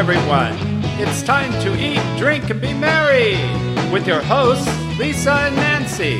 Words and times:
everyone. 0.00 0.54
It's 0.98 1.22
time 1.22 1.52
to 1.62 1.78
eat, 1.78 2.00
drink, 2.16 2.48
and 2.48 2.58
be 2.58 2.72
merry 2.72 3.32
with 3.92 4.06
your 4.06 4.22
hosts, 4.22 4.66
Lisa 4.98 5.30
and 5.30 5.56
Nancy. 5.56 6.18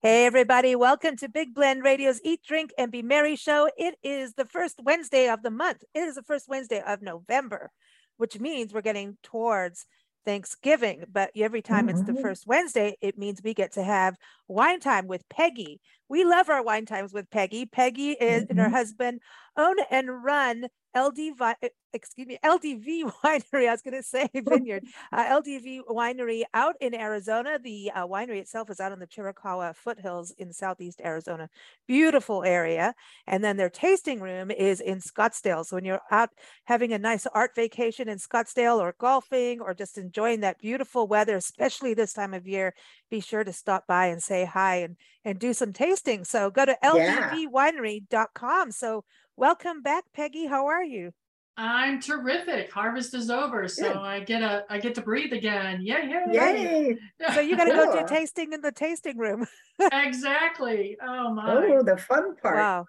Hey, 0.00 0.24
everybody, 0.24 0.74
welcome 0.74 1.18
to 1.18 1.28
Big 1.28 1.52
Blend 1.52 1.84
Radio's 1.84 2.22
Eat, 2.24 2.40
Drink, 2.42 2.70
and 2.78 2.90
Be 2.90 3.02
Merry 3.02 3.36
show. 3.36 3.68
It 3.76 3.96
is 4.02 4.32
the 4.32 4.46
first 4.46 4.80
Wednesday 4.82 5.28
of 5.28 5.42
the 5.42 5.50
month. 5.50 5.84
It 5.92 6.00
is 6.00 6.14
the 6.14 6.22
first 6.22 6.48
Wednesday 6.48 6.80
of 6.80 7.02
November, 7.02 7.70
which 8.16 8.40
means 8.40 8.72
we're 8.72 8.80
getting 8.80 9.18
towards 9.22 9.84
Thanksgiving. 10.24 11.04
But 11.10 11.30
every 11.36 11.62
time 11.62 11.86
mm-hmm. 11.86 11.98
it's 11.98 12.06
the 12.06 12.12
mm-hmm. 12.12 12.22
first 12.22 12.46
Wednesday, 12.46 12.96
it 13.00 13.18
means 13.18 13.40
we 13.42 13.54
get 13.54 13.72
to 13.72 13.82
have 13.82 14.16
wine 14.48 14.80
time 14.80 15.06
with 15.06 15.28
Peggy. 15.28 15.80
We 16.08 16.24
love 16.24 16.48
our 16.48 16.62
wine 16.62 16.86
times 16.86 17.12
with 17.12 17.30
Peggy. 17.30 17.66
Peggy 17.66 18.12
is 18.12 18.42
mm-hmm. 18.42 18.50
and 18.50 18.58
her 18.58 18.66
mm-hmm. 18.66 18.74
husband 18.74 19.20
own 19.56 19.76
and 19.90 20.24
run 20.24 20.66
LD, 20.94 21.18
eh, 21.62 21.68
excuse 21.92 22.26
me, 22.26 22.38
LDV 22.44 23.12
Winery. 23.24 23.68
I 23.68 23.72
was 23.72 23.82
going 23.82 23.96
to 23.96 24.02
say 24.02 24.28
Vineyard, 24.34 24.84
uh, 25.12 25.40
LDV 25.40 25.80
Winery 25.88 26.42
out 26.54 26.74
in 26.80 26.94
Arizona. 26.94 27.58
The 27.62 27.90
uh, 27.94 28.06
winery 28.06 28.38
itself 28.38 28.70
is 28.70 28.80
out 28.80 28.92
on 28.92 28.98
the 28.98 29.06
Chiricahua 29.06 29.76
foothills 29.76 30.32
in 30.32 30.52
southeast 30.52 31.00
Arizona. 31.04 31.48
Beautiful 31.86 32.42
area. 32.44 32.94
And 33.26 33.42
then 33.44 33.56
their 33.56 33.70
tasting 33.70 34.20
room 34.20 34.50
is 34.50 34.80
in 34.80 34.98
Scottsdale. 34.98 35.64
So 35.64 35.76
when 35.76 35.84
you're 35.84 36.00
out 36.10 36.30
having 36.64 36.92
a 36.92 36.98
nice 36.98 37.26
art 37.26 37.54
vacation 37.54 38.08
in 38.08 38.18
Scottsdale 38.18 38.78
or 38.78 38.94
golfing 38.98 39.60
or 39.60 39.74
just 39.74 39.98
enjoying 39.98 40.40
that 40.40 40.58
beautiful 40.58 41.06
weather, 41.06 41.36
especially 41.36 41.94
this 41.94 42.12
time 42.12 42.34
of 42.34 42.48
year, 42.48 42.74
be 43.10 43.20
sure 43.20 43.44
to 43.44 43.52
stop 43.52 43.86
by 43.86 44.06
and 44.06 44.22
say 44.22 44.44
hi 44.44 44.76
and, 44.76 44.96
and 45.24 45.38
do 45.38 45.52
some 45.52 45.72
tasting. 45.72 46.24
So 46.24 46.50
go 46.50 46.64
to 46.64 46.76
ldvwinery.com. 46.82 48.70
So 48.72 49.04
Welcome 49.40 49.80
back, 49.80 50.04
Peggy. 50.12 50.44
How 50.44 50.66
are 50.66 50.84
you? 50.84 51.12
I'm 51.56 51.98
terrific. 51.98 52.70
Harvest 52.70 53.14
is 53.14 53.30
over, 53.30 53.68
so 53.68 53.84
Good. 53.84 53.96
I 53.96 54.20
get 54.20 54.42
a 54.42 54.66
I 54.68 54.76
get 54.76 54.94
to 54.96 55.00
breathe 55.00 55.32
again. 55.32 55.80
Yeah, 55.80 56.04
yeah. 56.04 56.30
Yay! 56.30 56.98
So 57.32 57.40
you 57.40 57.56
got 57.56 57.64
to 57.64 57.70
go 57.70 57.90
do 57.90 58.04
tasting 58.06 58.52
in 58.52 58.60
the 58.60 58.70
tasting 58.70 59.16
room. 59.16 59.46
exactly. 59.92 60.98
Oh 61.02 61.32
my. 61.32 61.54
Oh, 61.54 61.82
the 61.82 61.96
fun 61.96 62.36
part. 62.36 62.54
Wow. 62.54 62.86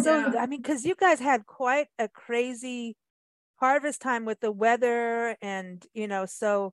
So 0.00 0.16
yeah. 0.16 0.40
I 0.40 0.46
mean, 0.46 0.62
because 0.62 0.86
you 0.86 0.94
guys 0.94 1.20
had 1.20 1.44
quite 1.44 1.88
a 1.98 2.08
crazy 2.08 2.96
harvest 3.56 4.00
time 4.00 4.24
with 4.24 4.40
the 4.40 4.50
weather, 4.50 5.36
and 5.42 5.84
you 5.92 6.08
know, 6.08 6.24
so 6.24 6.72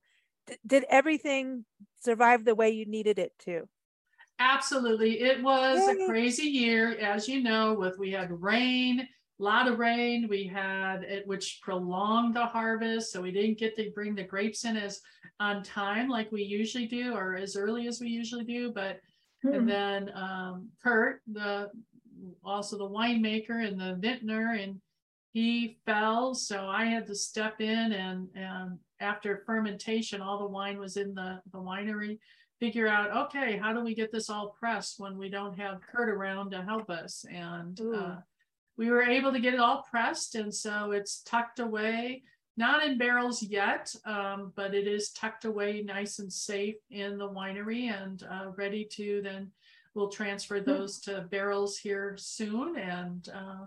did 0.66 0.86
everything 0.90 1.66
survive 2.02 2.46
the 2.46 2.56
way 2.56 2.70
you 2.70 2.86
needed 2.86 3.20
it 3.20 3.34
to? 3.40 3.68
Absolutely. 4.40 5.22
It 5.22 5.44
was 5.44 5.80
Yay. 5.86 6.06
a 6.06 6.08
crazy 6.08 6.48
year, 6.48 6.98
as 6.98 7.28
you 7.28 7.44
know, 7.44 7.74
with 7.74 7.98
we 8.00 8.12
had 8.12 8.42
rain, 8.42 9.02
a 9.02 9.44
lot 9.44 9.68
of 9.68 9.80
rain. 9.80 10.28
We 10.30 10.46
had 10.48 11.04
it, 11.04 11.28
which 11.28 11.60
prolonged 11.62 12.36
the 12.36 12.46
harvest. 12.46 13.12
So 13.12 13.22
we 13.22 13.32
didn't 13.32 13.60
get 13.60 13.76
to 13.76 13.92
bring 13.92 14.16
the 14.16 14.24
grapes 14.24 14.64
in 14.64 14.78
as 14.78 15.02
on 15.42 15.62
time 15.64 16.08
like 16.08 16.32
we 16.32 16.44
usually 16.44 16.88
do, 16.88 17.14
or 17.14 17.36
as 17.36 17.58
early 17.58 17.88
as 17.88 18.00
we 18.00 18.08
usually 18.08 18.46
do. 18.46 18.72
But 18.72 19.00
hmm. 19.44 19.54
and 19.54 19.70
then 19.70 20.12
um, 20.16 20.70
Curt, 20.82 21.22
the 21.32 21.70
also 22.44 22.78
the 22.78 22.90
winemaker 22.90 23.66
and 23.66 23.80
the 23.80 23.98
vintner, 24.00 24.54
and 24.54 24.80
he 25.34 25.80
fell. 25.86 26.34
So 26.34 26.68
I 26.68 26.86
had 26.86 27.08
to 27.08 27.16
step 27.16 27.60
in 27.60 27.92
and 27.92 28.30
and 28.36 28.80
after 29.02 29.44
fermentation, 29.46 30.22
all 30.22 30.40
the 30.40 30.46
wine 30.46 30.80
was 30.80 30.98
in 30.98 31.14
the, 31.14 31.42
the 31.52 31.58
winery 31.58 32.20
figure 32.60 32.88
out, 32.88 33.28
okay, 33.28 33.58
how 33.58 33.74
do 33.74 33.82
we 33.82 33.96
get 33.96 34.12
this 34.12 34.30
all 34.30 34.56
pressed 34.60 35.00
when 35.00 35.18
we 35.18 35.30
don't 35.30 35.58
have 35.58 35.82
Curt 35.82 36.10
around 36.10 36.52
to 36.52 36.62
help 36.62 36.90
us? 36.90 37.26
And 37.32 37.80
uh, 37.82 38.16
we 38.78 38.90
were 38.90 39.04
able 39.04 39.32
to 39.32 39.40
get 39.40 39.54
it 39.54 39.60
all 39.60 39.86
pressed. 39.90 40.36
And 40.36 40.54
so 40.54 40.92
it's 40.92 41.22
tucked 41.24 41.60
away, 41.60 42.24
not 42.58 42.84
in 42.84 42.98
barrels 42.98 43.42
yet, 43.42 43.94
um, 44.06 44.54
but 44.56 44.74
it 44.74 44.88
is 44.88 45.12
tucked 45.12 45.46
away 45.46 45.82
nice 45.82 46.20
and 46.20 46.32
safe 46.32 46.76
in 46.90 47.18
the 47.18 47.30
winery 47.30 47.92
and 47.92 48.24
uh, 48.24 48.52
ready 48.56 48.86
to 48.94 49.22
then 49.24 49.52
we'll 49.96 50.10
transfer 50.10 50.60
hmm. 50.60 50.70
those 50.70 51.00
to 51.02 51.22
barrels 51.32 51.78
here 51.78 52.16
soon. 52.18 52.78
And 52.78 53.28
uh, 53.34 53.66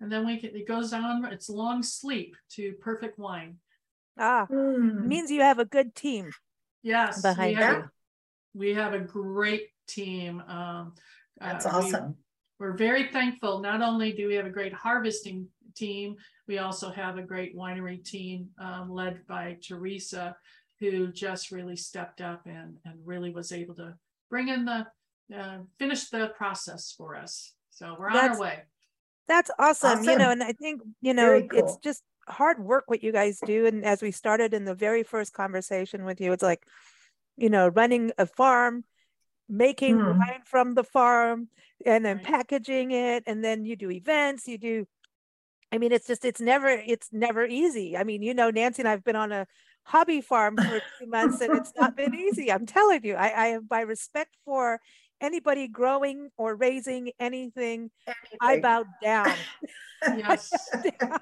and 0.00 0.10
then 0.10 0.26
we 0.26 0.38
can, 0.38 0.54
it 0.54 0.66
goes 0.66 0.92
on, 0.92 1.24
it's 1.26 1.48
long 1.48 1.82
sleep 1.82 2.36
to 2.50 2.72
perfect 2.74 3.18
wine. 3.18 3.56
Ah, 4.18 4.46
mm. 4.50 5.06
means 5.06 5.30
you 5.30 5.40
have 5.40 5.58
a 5.58 5.64
good 5.64 5.94
team. 5.94 6.30
Yes, 6.82 7.22
behind 7.22 7.56
you 7.56 7.84
we 8.54 8.72
have 8.74 8.94
a 8.94 9.00
great 9.00 9.68
team. 9.88 10.42
Um, 10.48 10.94
That's 11.38 11.66
uh, 11.66 11.70
awesome. 11.70 12.16
We, 12.60 12.66
we're 12.66 12.76
very 12.76 13.08
thankful. 13.08 13.60
Not 13.60 13.82
only 13.82 14.12
do 14.12 14.28
we 14.28 14.34
have 14.36 14.46
a 14.46 14.50
great 14.50 14.72
harvesting 14.72 15.48
team, 15.74 16.16
we 16.46 16.58
also 16.58 16.90
have 16.90 17.18
a 17.18 17.22
great 17.22 17.56
winery 17.56 18.02
team 18.02 18.48
um, 18.58 18.90
led 18.90 19.26
by 19.26 19.58
Teresa, 19.66 20.36
who 20.78 21.12
just 21.12 21.50
really 21.50 21.76
stepped 21.76 22.20
up 22.20 22.46
and, 22.46 22.76
and 22.84 22.98
really 23.04 23.30
was 23.30 23.52
able 23.52 23.74
to 23.74 23.94
bring 24.30 24.48
in 24.48 24.64
the, 24.64 24.86
uh, 25.36 25.58
finish 25.78 26.08
the 26.10 26.32
process 26.36 26.94
for 26.96 27.16
us. 27.16 27.54
So 27.70 27.96
we're 27.98 28.10
on 28.10 28.16
our 28.16 28.38
way. 28.38 28.62
That's 29.26 29.50
awesome. 29.58 29.98
awesome. 29.98 30.12
You 30.12 30.18
know, 30.18 30.30
and 30.30 30.42
I 30.42 30.52
think, 30.52 30.82
you 31.00 31.14
know, 31.14 31.42
cool. 31.42 31.58
it's 31.58 31.76
just 31.78 32.02
hard 32.28 32.58
work 32.62 32.84
what 32.86 33.02
you 33.02 33.10
guys 33.10 33.40
do. 33.44 33.66
And 33.66 33.84
as 33.84 34.00
we 34.00 34.10
started 34.10 34.54
in 34.54 34.64
the 34.64 34.74
very 34.74 35.02
first 35.02 35.32
conversation 35.32 36.04
with 36.04 36.20
you, 36.20 36.32
it's 36.32 36.42
like, 36.42 36.62
you 37.36 37.50
know, 37.50 37.68
running 37.68 38.12
a 38.18 38.26
farm, 38.26 38.84
making 39.48 39.98
hmm. 39.98 40.18
wine 40.18 40.42
from 40.44 40.74
the 40.74 40.84
farm, 40.84 41.48
and 41.84 42.04
then 42.04 42.20
packaging 42.20 42.92
it, 42.92 43.24
and 43.26 43.44
then 43.44 43.64
you 43.64 43.76
do 43.76 43.90
events, 43.90 44.48
you 44.48 44.58
do. 44.58 44.86
I 45.72 45.78
mean, 45.78 45.92
it's 45.92 46.06
just 46.06 46.24
it's 46.24 46.40
never 46.40 46.68
it's 46.68 47.08
never 47.12 47.44
easy. 47.44 47.96
I 47.96 48.04
mean, 48.04 48.22
you 48.22 48.34
know, 48.34 48.50
Nancy 48.50 48.82
and 48.82 48.88
I've 48.88 49.04
been 49.04 49.16
on 49.16 49.32
a 49.32 49.46
hobby 49.82 50.20
farm 50.20 50.56
for 50.56 50.80
two 50.98 51.06
months, 51.06 51.40
and 51.40 51.56
it's 51.56 51.72
not 51.76 51.96
been 51.96 52.14
easy. 52.14 52.50
I'm 52.50 52.66
telling 52.66 53.04
you, 53.04 53.14
I, 53.14 53.44
I 53.44 53.46
have 53.48 53.68
by 53.68 53.80
respect 53.80 54.36
for 54.44 54.80
anybody 55.20 55.68
growing 55.68 56.30
or 56.36 56.54
raising 56.54 57.10
anything, 57.18 57.90
anything. 58.06 58.38
I 58.40 58.60
bow 58.60 58.84
down. 59.02 59.34
yes. 60.06 60.52
down 61.00 61.20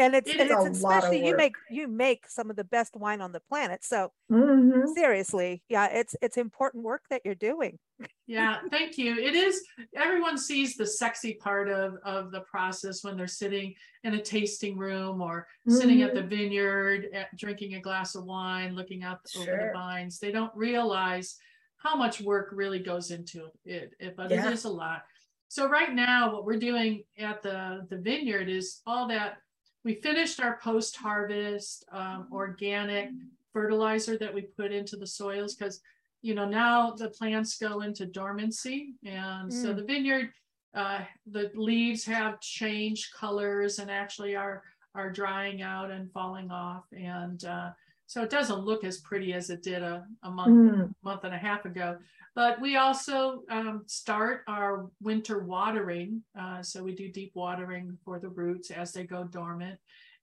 and 0.00 0.14
it's, 0.14 0.30
it 0.30 0.40
and 0.40 0.50
it's 0.50 0.78
especially 0.78 1.24
you 1.26 1.36
make 1.36 1.54
you 1.70 1.86
make 1.86 2.26
some 2.28 2.50
of 2.50 2.56
the 2.56 2.64
best 2.64 2.96
wine 2.96 3.20
on 3.20 3.32
the 3.32 3.40
planet 3.40 3.84
so 3.84 4.10
mm-hmm. 4.30 4.90
seriously 4.94 5.62
yeah 5.68 5.86
it's 5.86 6.16
it's 6.22 6.36
important 6.36 6.82
work 6.82 7.02
that 7.10 7.20
you're 7.24 7.34
doing 7.34 7.78
yeah 8.26 8.58
thank 8.70 8.96
you 8.96 9.16
it 9.16 9.34
is 9.34 9.62
everyone 9.94 10.38
sees 10.38 10.76
the 10.76 10.86
sexy 10.86 11.34
part 11.34 11.68
of 11.68 11.94
of 12.04 12.30
the 12.30 12.40
process 12.40 13.04
when 13.04 13.16
they're 13.16 13.26
sitting 13.26 13.74
in 14.04 14.14
a 14.14 14.22
tasting 14.22 14.76
room 14.76 15.20
or 15.20 15.46
mm-hmm. 15.68 15.78
sitting 15.78 16.02
at 16.02 16.14
the 16.14 16.20
mm-hmm. 16.20 16.28
vineyard 16.30 17.06
at, 17.12 17.34
drinking 17.36 17.74
a 17.74 17.80
glass 17.80 18.14
of 18.14 18.24
wine 18.24 18.74
looking 18.74 19.04
out 19.04 19.18
sure. 19.28 19.42
over 19.42 19.66
the 19.66 19.78
vines 19.78 20.18
they 20.18 20.32
don't 20.32 20.54
realize 20.54 21.36
how 21.76 21.96
much 21.96 22.20
work 22.20 22.50
really 22.52 22.78
goes 22.78 23.10
into 23.10 23.46
it, 23.64 23.94
it 23.98 24.14
but 24.16 24.30
yeah. 24.30 24.46
it 24.46 24.52
is 24.52 24.64
a 24.64 24.68
lot 24.70 25.02
so 25.48 25.68
right 25.68 25.92
now 25.92 26.32
what 26.32 26.44
we're 26.44 26.58
doing 26.58 27.02
at 27.18 27.42
the 27.42 27.86
the 27.90 27.98
vineyard 27.98 28.48
is 28.48 28.80
all 28.86 29.08
that 29.08 29.38
we 29.84 29.94
finished 29.94 30.40
our 30.40 30.58
post-harvest 30.62 31.84
um, 31.92 32.28
organic 32.32 33.10
fertilizer 33.52 34.16
that 34.18 34.32
we 34.32 34.42
put 34.42 34.72
into 34.72 34.96
the 34.96 35.06
soils 35.06 35.54
because 35.54 35.80
you 36.22 36.34
know 36.34 36.46
now 36.46 36.92
the 36.92 37.08
plants 37.08 37.56
go 37.56 37.80
into 37.80 38.06
dormancy 38.06 38.94
and 39.04 39.50
mm. 39.50 39.62
so 39.62 39.72
the 39.72 39.82
vineyard 39.82 40.30
uh, 40.74 41.00
the 41.32 41.50
leaves 41.54 42.04
have 42.04 42.40
changed 42.40 43.12
colors 43.14 43.78
and 43.78 43.90
actually 43.90 44.36
are 44.36 44.62
are 44.94 45.10
drying 45.10 45.62
out 45.62 45.90
and 45.90 46.10
falling 46.12 46.50
off 46.50 46.84
and 46.92 47.44
uh, 47.44 47.70
so 48.10 48.22
it 48.22 48.30
doesn't 48.30 48.64
look 48.64 48.82
as 48.82 48.98
pretty 48.98 49.32
as 49.32 49.50
it 49.50 49.62
did 49.62 49.82
a, 49.82 50.04
a 50.24 50.30
month 50.30 50.74
mm. 50.74 50.94
month 51.02 51.22
and 51.24 51.34
a 51.34 51.38
half 51.38 51.64
ago 51.64 51.96
but 52.34 52.60
we 52.60 52.76
also 52.76 53.42
um, 53.50 53.82
start 53.86 54.42
our 54.46 54.86
winter 55.02 55.40
watering. 55.40 56.22
Uh, 56.38 56.62
so 56.62 56.82
we 56.82 56.94
do 56.94 57.08
deep 57.08 57.32
watering 57.34 57.98
for 58.04 58.18
the 58.18 58.28
roots 58.28 58.70
as 58.70 58.92
they 58.92 59.04
go 59.04 59.24
dormant. 59.24 59.78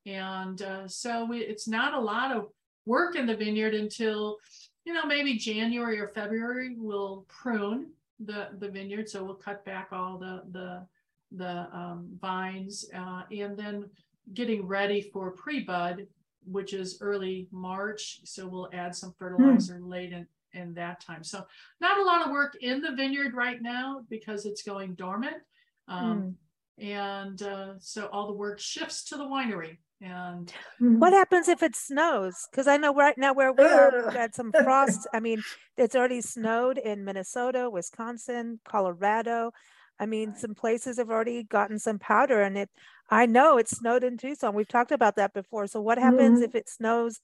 And 0.06 0.62
uh, 0.62 0.88
so 0.88 1.26
we, 1.26 1.40
it's 1.40 1.68
not 1.68 1.94
a 1.94 2.00
lot 2.00 2.36
of 2.36 2.48
work 2.86 3.16
in 3.16 3.26
the 3.26 3.36
vineyard 3.36 3.74
until, 3.74 4.38
you 4.86 4.94
know, 4.94 5.06
maybe 5.06 5.36
January 5.36 6.00
or 6.00 6.08
February, 6.08 6.76
we'll 6.78 7.26
prune 7.28 7.92
the, 8.22 8.48
the 8.58 8.70
vineyard. 8.70 9.10
So 9.10 9.24
we'll 9.24 9.36
cut 9.36 9.66
back 9.66 9.90
all 9.92 10.18
the, 10.18 10.44
the, 10.52 10.88
the 11.34 11.68
um, 11.74 12.08
vines 12.22 12.86
uh, 12.96 13.24
and 13.32 13.58
then 13.58 13.90
getting 14.34 14.66
ready 14.66 15.02
for 15.02 15.32
pre-bud, 15.32 16.08
which 16.50 16.74
is 16.74 16.98
early 17.02 17.48
March. 17.52 18.22
So 18.24 18.48
we'll 18.48 18.70
add 18.74 18.96
some 18.96 19.10
hmm. 19.12 19.16
fertilizer 19.18 19.80
mm. 19.80 19.90
late 19.90 20.14
in, 20.14 20.28
in 20.54 20.74
that 20.76 21.02
time. 21.02 21.24
So 21.24 21.46
not 21.82 22.00
a 22.00 22.04
lot 22.04 22.26
of 22.26 22.32
work 22.32 22.58
in 22.62 22.82
the 22.82 22.96
vineyard 22.96 23.34
right 23.34 23.62
now 23.62 24.02
because 24.10 24.46
it's 24.46 24.64
going 24.64 24.96
dormant. 24.96 25.38
Um, 25.88 26.22
mm. 26.22 26.34
And 26.80 27.42
uh, 27.42 27.74
so 27.80 28.08
all 28.12 28.28
the 28.28 28.34
work 28.34 28.60
shifts 28.60 29.04
to 29.06 29.18
the 29.18 29.24
winery. 29.24 29.78
And 30.00 30.54
What 30.80 31.14
happens 31.14 31.48
if 31.48 31.64
it 31.64 31.76
snows? 31.76 32.48
Because 32.52 32.68
I 32.68 32.78
know 32.78 32.94
right 32.94 33.18
now 33.18 33.34
where 33.34 33.52
we 33.52 33.64
are, 33.64 33.92
we've 33.92 34.06
Ugh. 34.06 34.14
had 34.16 34.36
some 34.36 34.52
frost. 34.52 35.08
I 35.12 35.20
mean, 35.20 35.42
it's 35.76 35.96
already 35.96 36.22
snowed 36.22 36.78
in 36.78 37.04
Minnesota, 37.04 37.70
Wisconsin, 37.70 38.60
Colorado. 38.64 39.52
I 40.00 40.06
mean, 40.06 40.36
some 40.36 40.54
places 40.54 40.98
have 40.98 41.10
already 41.10 41.44
gotten 41.44 41.80
some 41.80 41.98
powder 41.98 42.42
and 42.44 42.58
it, 42.58 42.70
I 43.10 43.26
know 43.26 43.58
it 43.58 43.70
snowed 43.70 44.04
in 44.04 44.18
Tucson. 44.18 44.54
We've 44.54 44.68
talked 44.68 44.92
about 44.92 45.16
that 45.16 45.34
before. 45.34 45.68
So 45.68 45.80
what 45.82 45.98
happens 45.98 46.42
Mhm. 46.42 46.44
if 46.44 46.56
it 46.56 46.70
snows 46.70 47.20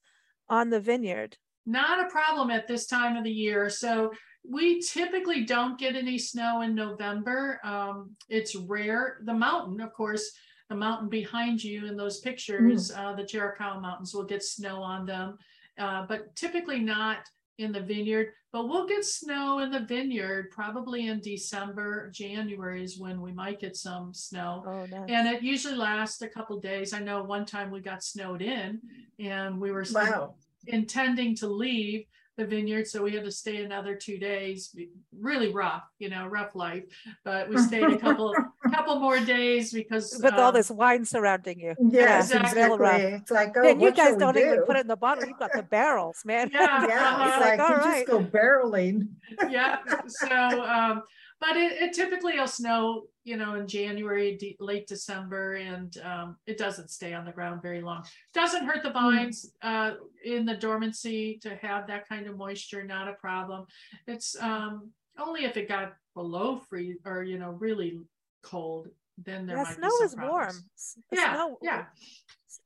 on 0.48 0.70
the 0.70 0.80
vineyard? 0.80 1.36
not 1.66 1.98
a 2.06 2.10
problem 2.10 2.50
at 2.50 2.68
this 2.68 2.86
time 2.86 3.16
of 3.16 3.24
the 3.24 3.32
year. 3.32 3.70
So 3.70 4.12
we 4.46 4.82
typically 4.82 5.46
don't 5.46 5.78
get 5.78 5.96
any 5.96 6.18
snow 6.18 6.60
in 6.60 6.74
November. 6.74 7.58
Um, 7.64 8.14
it's 8.28 8.54
rare. 8.54 9.20
The 9.24 9.32
mountain, 9.32 9.80
of 9.80 9.90
course, 9.94 10.30
the 10.68 10.74
mountain 10.74 11.08
behind 11.08 11.64
you 11.64 11.86
in 11.86 11.96
those 11.96 12.20
pictures, 12.20 12.90
uh, 12.90 13.14
the 13.14 13.22
Chiricahua 13.22 13.80
Mountains 13.80 14.12
will 14.12 14.24
get 14.24 14.42
snow 14.42 14.82
on 14.82 15.06
them, 15.06 15.38
uh, 15.78 16.04
but 16.06 16.36
typically 16.36 16.80
not 16.80 17.26
in 17.58 17.72
the 17.72 17.80
vineyard. 17.80 18.28
But 18.52 18.68
we'll 18.68 18.86
get 18.86 19.04
snow 19.04 19.58
in 19.60 19.70
the 19.70 19.80
vineyard 19.80 20.50
probably 20.50 21.08
in 21.08 21.20
December, 21.20 22.10
January 22.10 22.84
is 22.84 22.98
when 22.98 23.20
we 23.20 23.32
might 23.32 23.60
get 23.60 23.76
some 23.76 24.14
snow. 24.14 24.62
Oh, 24.66 24.86
no. 24.90 25.04
And 25.08 25.28
it 25.28 25.42
usually 25.42 25.74
lasts 25.74 26.22
a 26.22 26.28
couple 26.28 26.60
days. 26.60 26.92
I 26.92 27.00
know 27.00 27.22
one 27.22 27.46
time 27.46 27.70
we 27.70 27.80
got 27.80 28.02
snowed 28.04 28.42
in 28.42 28.80
and 29.18 29.60
we 29.60 29.70
were 29.72 29.84
Wow. 29.92 30.34
intending 30.66 31.34
to 31.36 31.48
leave 31.48 32.06
the 32.36 32.44
vineyard, 32.44 32.88
so 32.88 33.00
we 33.02 33.12
had 33.12 33.22
to 33.24 33.30
stay 33.30 33.62
another 33.62 33.94
two 33.94 34.18
days. 34.18 34.74
Really 35.16 35.52
rough, 35.52 35.84
you 36.00 36.08
know, 36.08 36.26
rough 36.26 36.56
life. 36.56 36.82
But 37.24 37.48
we 37.48 37.56
stayed 37.58 37.84
a 37.92 37.98
couple, 37.98 38.34
couple 38.74 38.98
more 39.00 39.20
days 39.20 39.72
because 39.72 40.18
With 40.22 40.34
all 40.34 40.48
um, 40.48 40.54
this 40.54 40.70
wine 40.70 41.04
surrounding 41.04 41.60
you. 41.60 41.74
Yes, 41.80 42.30
exactly. 42.30 42.62
exactly. 42.62 43.02
It's 43.14 43.30
like, 43.30 43.56
oh, 43.56 43.68
And 43.68 43.80
you 43.80 43.92
guys 43.92 44.16
don't 44.16 44.36
even 44.36 44.62
put 44.64 44.76
it 44.76 44.80
in 44.80 44.86
the 44.88 44.96
bottle. 44.96 45.24
You've 45.26 45.38
got 45.38 45.52
the 45.52 45.62
barrels, 45.62 46.22
man. 46.24 46.50
Yeah, 46.52 46.86
Yeah, 46.88 47.08
uh-huh. 47.10 47.28
it's 47.28 47.40
Like, 47.44 47.58
like, 47.58 47.70
all 47.70 47.92
just 47.92 48.06
go 48.06 48.20
barreling. 48.20 49.08
yeah. 49.50 49.78
So, 50.06 50.28
um, 50.64 51.02
but 51.40 51.56
it, 51.56 51.72
it 51.82 51.92
typically 51.92 52.38
will 52.38 52.46
snow, 52.46 53.04
you 53.24 53.36
know, 53.36 53.54
in 53.54 53.66
January, 53.66 54.36
de- 54.36 54.56
late 54.60 54.86
December, 54.86 55.54
and 55.54 55.96
um, 56.02 56.36
it 56.46 56.56
doesn't 56.58 56.90
stay 56.90 57.12
on 57.12 57.24
the 57.24 57.32
ground 57.32 57.60
very 57.60 57.82
long. 57.82 58.04
Doesn't 58.32 58.64
hurt 58.64 58.82
the 58.82 58.90
vines 58.90 59.52
uh, 59.62 59.92
in 60.24 60.46
the 60.46 60.56
dormancy 60.56 61.38
to 61.42 61.56
have 61.56 61.86
that 61.88 62.08
kind 62.08 62.26
of 62.26 62.36
moisture, 62.38 62.84
not 62.84 63.08
a 63.08 63.14
problem. 63.14 63.66
It's 64.06 64.36
um, 64.40 64.90
only 65.18 65.44
if 65.44 65.56
it 65.56 65.68
got 65.68 65.92
below 66.14 66.60
freeze 66.68 66.98
or, 67.04 67.22
you 67.24 67.38
know, 67.38 67.50
really 67.50 68.00
cold, 68.44 68.88
then 69.18 69.46
there 69.46 69.56
Yeah, 69.56 69.62
might 69.64 69.74
snow 69.76 69.88
be 69.88 69.96
some 69.96 70.06
is 70.06 70.16
warm. 70.16 70.30
problems. 70.30 70.64
S- 70.76 70.98
the 71.10 71.16
Yeah, 71.16 71.34
snow- 71.34 71.58
yeah. 71.62 71.84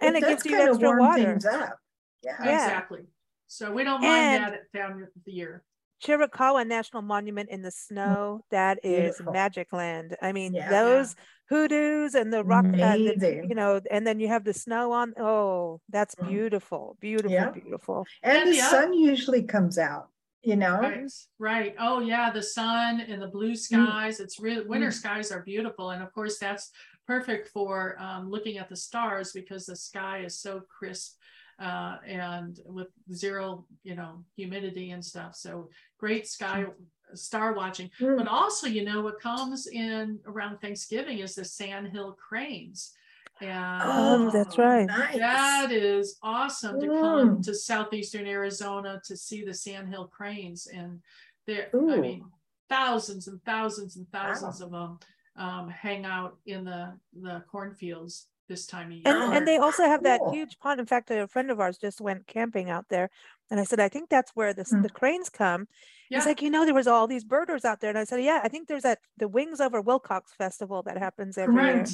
And 0.00 0.16
it 0.16 0.20
does 0.20 0.42
gives 0.42 0.46
you 0.46 0.56
extra 0.60 0.88
warm 0.88 0.98
water. 0.98 1.24
things 1.24 1.46
up. 1.46 1.78
Yeah. 2.22 2.36
Yeah. 2.44 2.64
Exactly. 2.64 3.04
So 3.46 3.72
we 3.72 3.84
don't 3.84 4.00
mind 4.02 4.12
And- 4.14 4.44
that 4.44 4.52
at 4.54 4.72
time 4.72 5.02
of 5.02 5.08
the 5.24 5.32
year. 5.32 5.64
Chiricahua 6.04 6.64
National 6.66 7.02
Monument 7.02 7.48
in 7.50 7.62
the 7.62 7.72
snow, 7.72 8.44
that 8.50 8.78
is 8.84 9.16
Beautiful. 9.16 9.32
magic 9.32 9.72
land. 9.72 10.16
I 10.22 10.32
mean, 10.32 10.54
Yeah. 10.54 10.70
those 10.70 11.16
hoodoos 11.50 12.14
and 12.14 12.32
the 12.32 12.44
rock, 12.44 12.66
uh, 12.66 12.96
the, 12.96 13.44
you 13.48 13.54
know, 13.56 13.80
and 13.90 14.06
then 14.06 14.20
you 14.20 14.28
have 14.28 14.44
the 14.44 14.52
snow 14.54 14.92
on. 14.92 15.14
Oh, 15.18 15.80
that's 15.88 16.14
Mm. 16.14 16.28
beautiful, 16.28 16.96
beautiful, 17.00 17.32
Yeah. 17.32 17.50
beautiful. 17.50 18.06
And 18.22 18.38
And 18.38 18.48
the 18.50 18.56
the 18.56 18.62
sun 18.62 18.92
usually 18.92 19.42
comes 19.42 19.76
out, 19.78 20.08
you 20.42 20.56
know? 20.56 20.80
Right, 20.80 21.10
right. 21.38 21.74
Oh, 21.78 22.00
yeah, 22.00 22.30
the 22.30 22.42
sun 22.42 23.00
and 23.00 23.20
the 23.20 23.28
blue 23.28 23.54
skies. 23.56 24.20
It's 24.20 24.38
really 24.38 24.66
winter 24.66 24.90
skies 24.90 25.32
are 25.32 25.42
beautiful. 25.42 25.90
And 25.90 26.02
of 26.02 26.12
course, 26.12 26.38
that's 26.38 26.70
perfect 27.06 27.48
for 27.48 27.96
um, 27.98 28.30
looking 28.30 28.58
at 28.58 28.68
the 28.68 28.76
stars 28.76 29.32
because 29.32 29.66
the 29.66 29.76
sky 29.76 30.20
is 30.24 30.40
so 30.40 30.62
crisp 30.68 31.16
uh, 31.58 31.96
and 32.06 32.60
with 32.66 32.88
zero, 33.12 33.66
you 33.82 33.94
know, 33.94 34.24
humidity 34.36 34.90
and 34.90 35.04
stuff. 35.04 35.34
So 35.34 35.70
great 35.98 36.28
sky 36.28 36.66
star 37.14 37.54
watching. 37.54 37.90
Mm. 38.00 38.18
But 38.18 38.28
also, 38.28 38.66
you 38.66 38.84
know, 38.84 39.00
what 39.00 39.20
comes 39.20 39.66
in 39.66 40.20
around 40.26 40.58
Thanksgiving 40.58 41.18
is 41.18 41.34
the 41.34 41.44
sandhill 41.44 42.12
cranes. 42.12 42.92
And 43.40 43.82
Oh, 43.84 44.30
that's 44.30 44.58
right. 44.58 44.86
Nice. 44.86 45.16
that 45.18 45.70
is 45.70 46.18
awesome 46.22 46.80
to 46.80 46.86
come 46.86 47.36
Mm. 47.38 47.44
to 47.44 47.54
southeastern 47.54 48.26
Arizona 48.26 49.00
to 49.04 49.16
see 49.16 49.44
the 49.44 49.54
sandhill 49.54 50.08
cranes 50.08 50.66
and 50.66 51.00
there, 51.46 51.70
I 51.72 51.96
mean, 52.00 52.24
thousands 52.68 53.28
and 53.28 53.42
thousands 53.44 53.96
and 53.96 54.06
thousands 54.12 54.60
of 54.60 54.70
them 54.70 54.98
um, 55.36 55.68
hang 55.68 56.04
out 56.04 56.36
in 56.46 56.64
the 56.64 56.98
the 57.22 57.42
cornfields 57.50 58.26
this 58.48 58.66
time 58.66 58.86
of 58.88 58.92
year. 58.94 59.02
And, 59.04 59.34
and 59.34 59.46
they 59.46 59.56
also 59.58 59.84
have 59.84 60.02
that 60.02 60.20
Cool. 60.20 60.32
huge 60.32 60.58
pond. 60.58 60.80
In 60.80 60.86
fact, 60.86 61.10
a 61.10 61.28
friend 61.28 61.50
of 61.50 61.60
ours 61.60 61.78
just 61.78 62.00
went 62.00 62.26
camping 62.26 62.70
out 62.70 62.86
there. 62.88 63.08
And 63.50 63.60
I 63.60 63.64
said, 63.64 63.78
I 63.78 63.88
think 63.88 64.08
that's 64.08 64.32
where 64.34 64.52
the, 64.54 64.62
s- 64.62 64.72
Mm. 64.72 64.82
the 64.82 64.90
cranes 64.90 65.28
come. 65.30 65.68
yeah, 66.10 66.18
He's 66.18 66.26
like, 66.26 66.40
you 66.42 66.50
know, 66.50 66.64
there 66.64 66.74
was 66.74 66.86
all 66.86 67.06
these 67.06 67.24
birders 67.24 67.64
out 67.66 67.80
there. 67.80 67.90
And 67.90 67.98
I 67.98 68.04
said, 68.04 68.22
yeah, 68.22 68.40
I 68.42 68.48
think 68.48 68.68
there's 68.68 68.82
that 68.84 69.00
the 69.18 69.28
Wings 69.28 69.60
Over 69.60 69.82
Willcox 69.82 70.30
Festival 70.36 70.82
that 70.84 70.96
happens 70.98 71.36
every 71.38 71.62
year. 71.62 71.86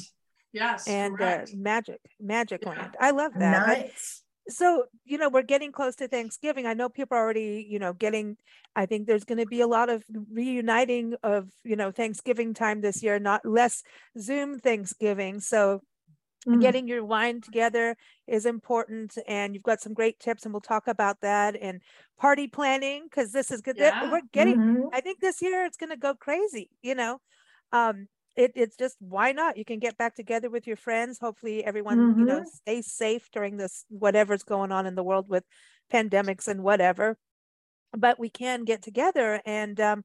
Yes, 0.54 0.86
And 0.88 1.20
uh, 1.20 1.44
magic, 1.54 2.00
magic 2.20 2.60
Yeah. 2.62 2.70
land. 2.70 2.96
I 3.00 3.10
love 3.10 3.32
that. 3.34 3.68
I- 3.68 3.74
Nice. 3.74 4.22
so 4.46 4.84
you 5.06 5.16
know 5.16 5.30
we're 5.30 5.40
getting 5.54 5.72
close 5.72 5.96
to 5.96 6.06
thanksgiving 6.06 6.66
i 6.66 6.74
know 6.74 6.86
people 6.90 7.16
are 7.16 7.24
already 7.24 7.66
you 7.66 7.78
know 7.78 7.94
getting 7.94 8.36
i 8.76 8.84
think 8.84 9.06
there's 9.06 9.24
going 9.24 9.38
to 9.38 9.46
be 9.46 9.62
a 9.62 9.66
lot 9.66 9.88
of 9.88 10.04
reuniting 10.30 11.14
of 11.22 11.48
you 11.64 11.76
know 11.76 11.90
thanksgiving 11.90 12.52
time 12.52 12.82
this 12.82 13.02
year 13.02 13.18
not 13.18 13.40
less 13.46 13.82
zoom 14.18 14.58
thanksgiving 14.58 15.40
so 15.40 15.80
Mm. 16.46 16.60
getting 16.60 16.86
your 16.86 17.02
wine 17.02 17.40
together 17.40 17.96
is 18.26 18.44
important 18.44 19.16
and 19.26 19.54
you've 19.54 19.62
got 19.70 19.80
some 19.80 19.94
great 19.94 20.20
tips 20.20 20.44
and 20.44 20.52
we'll 20.52 20.60
talk 20.60 20.86
about 20.88 21.22
that 21.22 21.56
and 21.56 21.80
party 22.18 22.46
planning 22.46 23.04
because 23.04 23.32
this 23.32 23.50
is 23.50 23.62
good 23.62 23.78
Yeah. 23.78 24.10
we're 24.12 24.20
getting 24.30 24.58
Mhm. 24.58 24.90
i 24.92 25.00
think 25.00 25.20
this 25.20 25.40
year 25.40 25.64
it's 25.64 25.78
going 25.78 25.88
to 25.88 25.96
go 25.96 26.14
crazy 26.14 26.68
you 26.82 26.94
know 26.94 27.18
um 27.72 28.08
it, 28.36 28.52
it's 28.54 28.76
just 28.76 28.96
why 29.00 29.32
not? 29.32 29.56
You 29.56 29.64
can 29.64 29.78
get 29.78 29.96
back 29.96 30.14
together 30.14 30.50
with 30.50 30.66
your 30.66 30.76
friends. 30.76 31.19
Hopefully 31.20 31.64
everyone 31.64 32.08
you 32.16 32.25
know 32.25 32.40
Mhm. 32.40 32.46
stays 32.46 32.92
safe 32.92 33.31
during 33.32 33.56
this 33.56 33.84
whatever's 33.88 34.42
going 34.42 34.72
on 34.72 34.86
in 34.86 34.94
the 34.94 35.02
world 35.04 35.28
with 35.28 35.44
pandemics 35.92 36.48
and 36.48 36.62
whatever. 36.62 37.16
But 37.96 38.19
we 38.19 38.28
can 38.28 38.64
get 38.64 38.82
together 38.82 39.40
and 39.46 39.81
um 39.81 40.04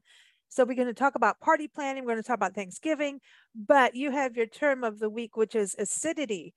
so 0.51 0.65
we're 0.65 0.75
going 0.75 0.87
to 0.87 0.93
talk 0.95 1.15
about 1.15 1.39
party 1.39 1.67
planning 1.67 2.03
we're 2.05 2.13
going 2.13 2.23
to 2.23 2.27
talk 2.27 2.35
about 2.35 2.55
thanksgiving 2.55 3.19
but 3.55 3.93
you 3.95 4.09
have 4.11 4.35
your 4.35 4.47
term 4.47 4.83
of 4.83 4.97
the 4.99 5.09
week 5.09 5.37
which 5.37 5.55
is 5.55 5.75
acidity. 5.77 6.53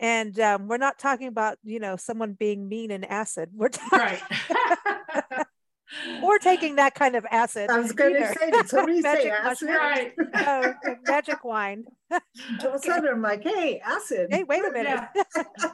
And 0.00 0.38
um, 0.40 0.68
we're 0.68 0.76
not 0.76 0.98
talking 0.98 1.28
about 1.28 1.58
you 1.64 1.80
know 1.80 1.96
someone 1.96 2.32
being 2.34 2.68
mean 2.68 2.90
and 2.90 3.04
acid. 3.06 3.50
We're 3.54 3.68
talking 3.70 3.98
right. 3.98 4.22
or 6.22 6.38
taking 6.38 6.76
that 6.76 6.94
kind 6.94 7.14
of 7.16 7.24
acid 7.30 7.70
I 7.70 7.78
was 7.78 7.92
going 7.92 8.14
to 8.14 8.20
either. 8.24 8.34
say, 8.38 8.50
did 8.50 8.68
somebody 8.68 9.02
say 9.02 9.12
Magic 9.14 9.32
acid? 9.32 9.68
mushroom. 9.68 9.76
right. 9.76 10.12
Oh, 10.34 10.74
magic 11.06 11.44
wine 11.44 11.84
All 12.12 12.20
of 12.68 12.74
a 12.74 12.78
sudden, 12.78 13.08
I'm 13.08 13.22
like, 13.22 13.42
hey, 13.42 13.80
acid. 13.84 14.28
hey 14.30 14.44
wait 14.44 14.64
a 14.64 14.70
minute 14.70 15.00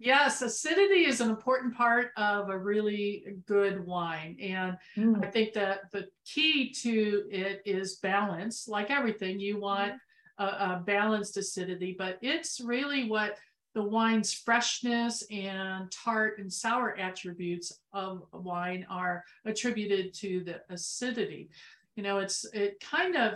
Yes, 0.00 0.42
acidity 0.42 1.06
is 1.06 1.20
an 1.20 1.28
important 1.28 1.74
part 1.76 2.12
of 2.16 2.50
a 2.50 2.56
really 2.58 3.24
good 3.46 3.84
wine. 3.84 4.36
And 4.40 4.76
Mm. 4.96 5.24
I 5.26 5.28
think 5.30 5.54
that 5.54 5.90
the 5.92 6.06
key 6.24 6.72
to 6.82 7.24
it 7.30 7.62
is 7.64 7.96
balance. 7.96 8.68
Like 8.68 8.90
everything, 8.92 9.40
you 9.40 9.58
want 9.60 9.94
a, 10.38 10.44
a 10.44 10.82
balanced 10.86 11.36
acidity, 11.36 11.96
but 11.98 12.18
it's 12.22 12.60
really 12.60 13.08
what 13.08 13.36
the 13.74 13.82
wine's 13.82 14.32
freshness 14.32 15.22
and 15.30 15.90
tart 15.92 16.38
and 16.38 16.52
sour 16.52 16.96
attributes 16.98 17.80
of 17.92 18.26
wine 18.32 18.86
are 18.88 19.24
attributed 19.44 20.14
to 20.14 20.42
the 20.44 20.60
acidity. 20.70 21.50
You 21.96 22.02
know, 22.02 22.18
it's 22.18 22.44
it 22.52 22.80
kind 22.80 23.16
of 23.16 23.34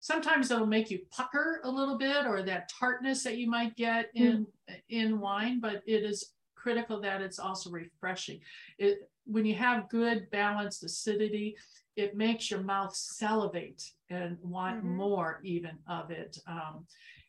sometimes 0.00 0.50
it'll 0.50 0.66
make 0.66 0.90
you 0.90 1.00
pucker 1.10 1.60
a 1.64 1.70
little 1.70 1.98
bit 1.98 2.26
or 2.26 2.42
that 2.42 2.70
tartness 2.70 3.22
that 3.24 3.36
you 3.36 3.48
might 3.48 3.76
get 3.76 4.10
in 4.14 4.46
in 4.88 5.20
wine, 5.20 5.60
but 5.60 5.82
it 5.86 6.02
is 6.04 6.32
critical 6.54 7.00
that 7.00 7.22
it's 7.22 7.38
also 7.38 7.70
refreshing. 7.70 8.40
It 8.78 9.10
when 9.24 9.44
you 9.44 9.54
have 9.54 9.88
good 9.88 10.28
balanced 10.30 10.82
acidity, 10.82 11.56
it 11.96 12.16
makes 12.16 12.50
your 12.50 12.62
mouth 12.62 12.94
salivate 12.94 13.82
and 14.08 14.38
want 14.42 14.82
Mhm. 14.82 14.96
more 14.96 15.40
even 15.42 15.78
of 15.86 16.10
it. 16.10 16.38
Um, 16.46 16.86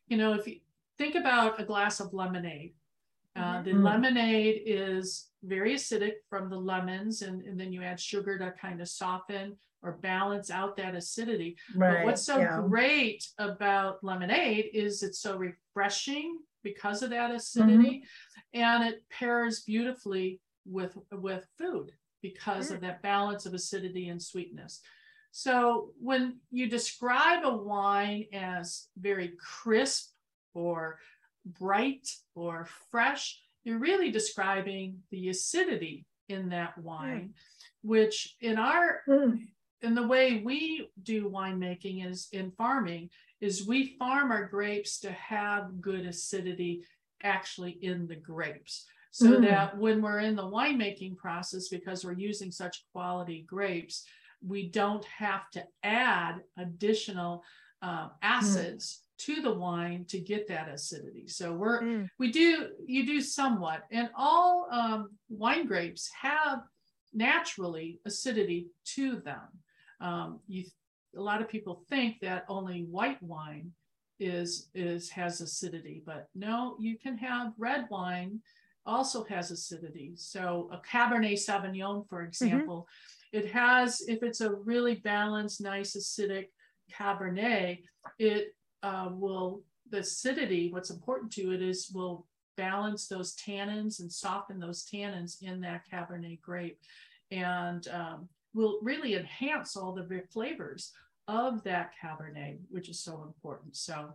you 0.07 0.17
know, 0.17 0.33
if 0.33 0.47
you 0.47 0.59
think 1.01 1.15
about 1.15 1.59
a 1.59 1.65
glass 1.65 1.99
of 1.99 2.13
lemonade, 2.13 2.73
uh, 3.35 3.63
the 3.63 3.71
Mhm. 3.73 3.83
lemonade 3.83 4.61
is 4.65 5.31
very 5.41 5.73
acidic 5.73 6.17
from 6.29 6.47
the 6.49 6.57
lemons, 6.57 7.23
and, 7.23 7.41
and 7.41 7.59
then 7.59 7.73
you 7.73 7.81
add 7.81 7.99
sugar 7.99 8.37
to 8.37 8.51
kind 8.51 8.79
of 8.81 8.87
soften 8.87 9.57
or 9.81 9.93
balance 9.93 10.51
out 10.51 10.77
that 10.77 10.93
acidity. 10.93 11.57
Right. 11.75 11.97
But 11.97 12.05
what's 12.05 12.21
so 12.21 12.37
yeah. 12.39 12.61
great 12.67 13.27
about 13.39 14.03
lemonade 14.03 14.69
is 14.73 15.01
it's 15.01 15.19
so 15.19 15.37
refreshing 15.37 16.37
because 16.61 17.01
of 17.01 17.09
that 17.09 17.31
Mm-hmm. 17.31 17.35
acidity, 17.35 18.03
and 18.53 18.83
it 18.83 19.03
pairs 19.09 19.63
beautifully 19.63 20.39
with 20.65 20.95
with 21.11 21.47
food 21.57 21.91
because 22.21 22.69
of 22.69 22.81
that 22.81 23.01
balance 23.01 23.47
of 23.47 23.55
acidity 23.55 24.09
and 24.09 24.21
sweetness. 24.21 24.81
So 25.31 25.93
when 25.99 26.39
you 26.51 26.69
describe 26.69 27.43
a 27.43 27.57
wine 27.57 28.25
as 28.33 28.89
very 28.97 29.31
crisp 29.39 30.10
or 30.53 30.99
bright 31.45 32.07
or 32.35 32.67
fresh, 32.91 33.41
you're 33.63 33.79
really 33.79 34.11
describing 34.11 34.99
the 35.11 35.29
acidity 35.29 36.05
in 36.29 36.49
that 36.49 36.77
wine, 36.77 37.33
which 37.81 38.35
in 38.41 38.57
our 38.57 39.01
Mm. 39.07 39.47
in 39.81 39.95
the 39.95 40.07
way 40.07 40.41
we 40.43 40.89
do 41.01 41.27
winemaking 41.29 42.05
is 42.05 42.27
in 42.31 42.51
farming 42.51 43.09
is 43.39 43.65
we 43.67 43.97
farm 43.97 44.31
our 44.31 44.45
grapes 44.47 44.99
to 44.99 45.11
have 45.11 45.81
good 45.81 46.05
acidity 46.05 46.83
actually 47.23 47.71
in 47.83 48.07
the 48.07 48.15
grapes 48.15 48.85
so 49.11 49.31
Mm. 49.31 49.41
that 49.41 49.77
when 49.77 50.01
we're 50.01 50.19
in 50.19 50.35
the 50.35 50.43
winemaking 50.43 51.17
process 51.17 51.67
because 51.67 52.05
we're 52.05 52.13
using 52.13 52.51
such 52.51 52.85
quality 52.93 53.41
grapes 53.41 54.05
we 54.45 54.69
don't 54.69 55.05
have 55.05 55.49
to 55.51 55.63
add 55.83 56.43
additional 56.57 57.43
uh, 57.81 58.09
acids 58.21 59.01
to 59.25 59.41
the 59.41 59.53
wine 59.53 60.05
to 60.05 60.19
get 60.19 60.47
that 60.47 60.69
acidity. 60.69 61.27
So 61.27 61.53
we're 61.53 61.81
Mm. 61.81 62.09
we 62.19 62.31
do 62.31 62.69
you 62.85 63.05
do 63.05 63.21
somewhat. 63.21 63.83
And 63.91 64.09
all 64.15 64.67
um, 64.71 65.09
wine 65.29 65.65
grapes 65.67 66.09
have 66.19 66.61
naturally 67.13 67.99
acidity 68.05 68.69
to 68.95 69.19
them. 69.19 69.47
Um, 69.99 70.39
you 70.47 70.65
a 71.15 71.21
lot 71.21 71.41
of 71.41 71.49
people 71.49 71.83
think 71.89 72.19
that 72.21 72.45
only 72.47 72.83
white 72.83 73.21
wine 73.21 73.71
is 74.19 74.69
is 74.73 75.09
has 75.09 75.41
acidity 75.41 76.03
but 76.05 76.29
no 76.35 76.75
you 76.79 76.97
can 76.97 77.17
have 77.17 77.53
red 77.57 77.87
wine 77.89 78.39
also 78.85 79.23
has 79.25 79.51
acidity. 79.51 80.13
So 80.15 80.69
a 80.71 80.77
cabernet 80.87 81.33
sauvignon 81.33 82.07
for 82.07 82.21
example 82.23 82.87
it 83.31 83.45
has 83.51 84.01
if 84.07 84.23
it's 84.23 84.41
a 84.41 84.53
really 84.53 84.95
balanced 84.95 85.61
nice 85.61 85.95
acidic 85.95 86.47
cabernet 86.91 87.79
it 88.19 88.55
uh, 88.83 89.09
will 89.11 89.63
the 89.89 89.99
acidity 89.99 90.71
what's 90.71 90.89
important 90.89 91.31
to 91.33 91.51
it 91.51 91.61
is 91.61 91.91
will 91.93 92.25
balance 92.57 93.07
those 93.07 93.35
tannins 93.35 93.99
and 93.99 94.11
soften 94.11 94.59
those 94.59 94.85
tannins 94.85 95.41
in 95.41 95.61
that 95.61 95.81
cabernet 95.91 96.39
grape 96.41 96.79
and 97.31 97.87
um, 97.89 98.27
will 98.53 98.79
really 98.81 99.15
enhance 99.15 99.75
all 99.75 99.93
the 99.93 100.23
flavors 100.31 100.91
of 101.27 101.63
that 101.63 101.91
cabernet 102.01 102.57
which 102.69 102.89
is 102.89 102.99
so 102.99 103.23
important 103.23 103.75
so 103.75 104.13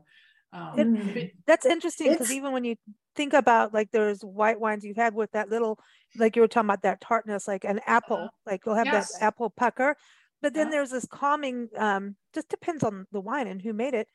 um, 0.53 0.79
It- 0.79 1.15
but- 1.15 1.31
That's 1.47 1.67
interesting 1.67 2.11
because 2.13 2.33
even 2.33 2.53
when 2.53 2.65
you 2.65 2.77
think 3.15 3.33
about 3.33 3.75
like 3.75 3.91
there's 3.93 4.23
white 4.25 4.59
wines 4.61 4.85
you've 4.85 4.97
had 4.97 5.15
with 5.15 5.31
that 5.33 5.49
little, 5.49 5.79
like 6.17 6.37
you 6.37 6.43
were 6.43 6.49
talking 6.49 6.67
about 6.69 6.83
that 6.83 7.01
tartness, 7.01 7.49
like 7.49 7.65
an 7.65 7.81
apple, 7.87 8.31
like 8.47 8.63
you'll 8.65 8.75
have. 8.75 8.87
Yes. 8.87 9.13
that 9.13 9.23
apple 9.25 9.51
pucker. 9.51 9.97
But 10.43 10.53
then 10.55 10.67
Yeah. 10.69 10.73
there's 10.73 10.91
this 10.91 11.07
calming, 11.07 11.69
um, 11.77 12.17
just 12.35 12.49
depends 12.49 12.85
on 12.85 13.07
the 13.11 13.21
wine 13.21 13.47
and 13.49 13.61
who 13.61 13.73
made 13.73 13.95
it. 13.95 14.09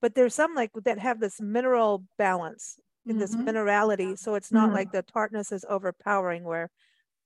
But 0.00 0.14
there's 0.14 0.34
some 0.34 0.54
like 0.54 0.70
that 0.84 0.98
have 0.98 1.20
this 1.20 1.40
mineral 1.40 2.04
balance 2.16 2.78
in 3.06 3.18
this 3.18 3.34
Mhm. 3.34 3.44
minerality. 3.44 4.18
So 4.18 4.34
it's 4.34 4.52
not 4.52 4.70
Mhm. 4.70 4.74
like 4.74 4.92
the 4.92 5.02
tartness 5.02 5.50
is 5.52 5.64
overpowering 5.68 6.44
where 6.44 6.70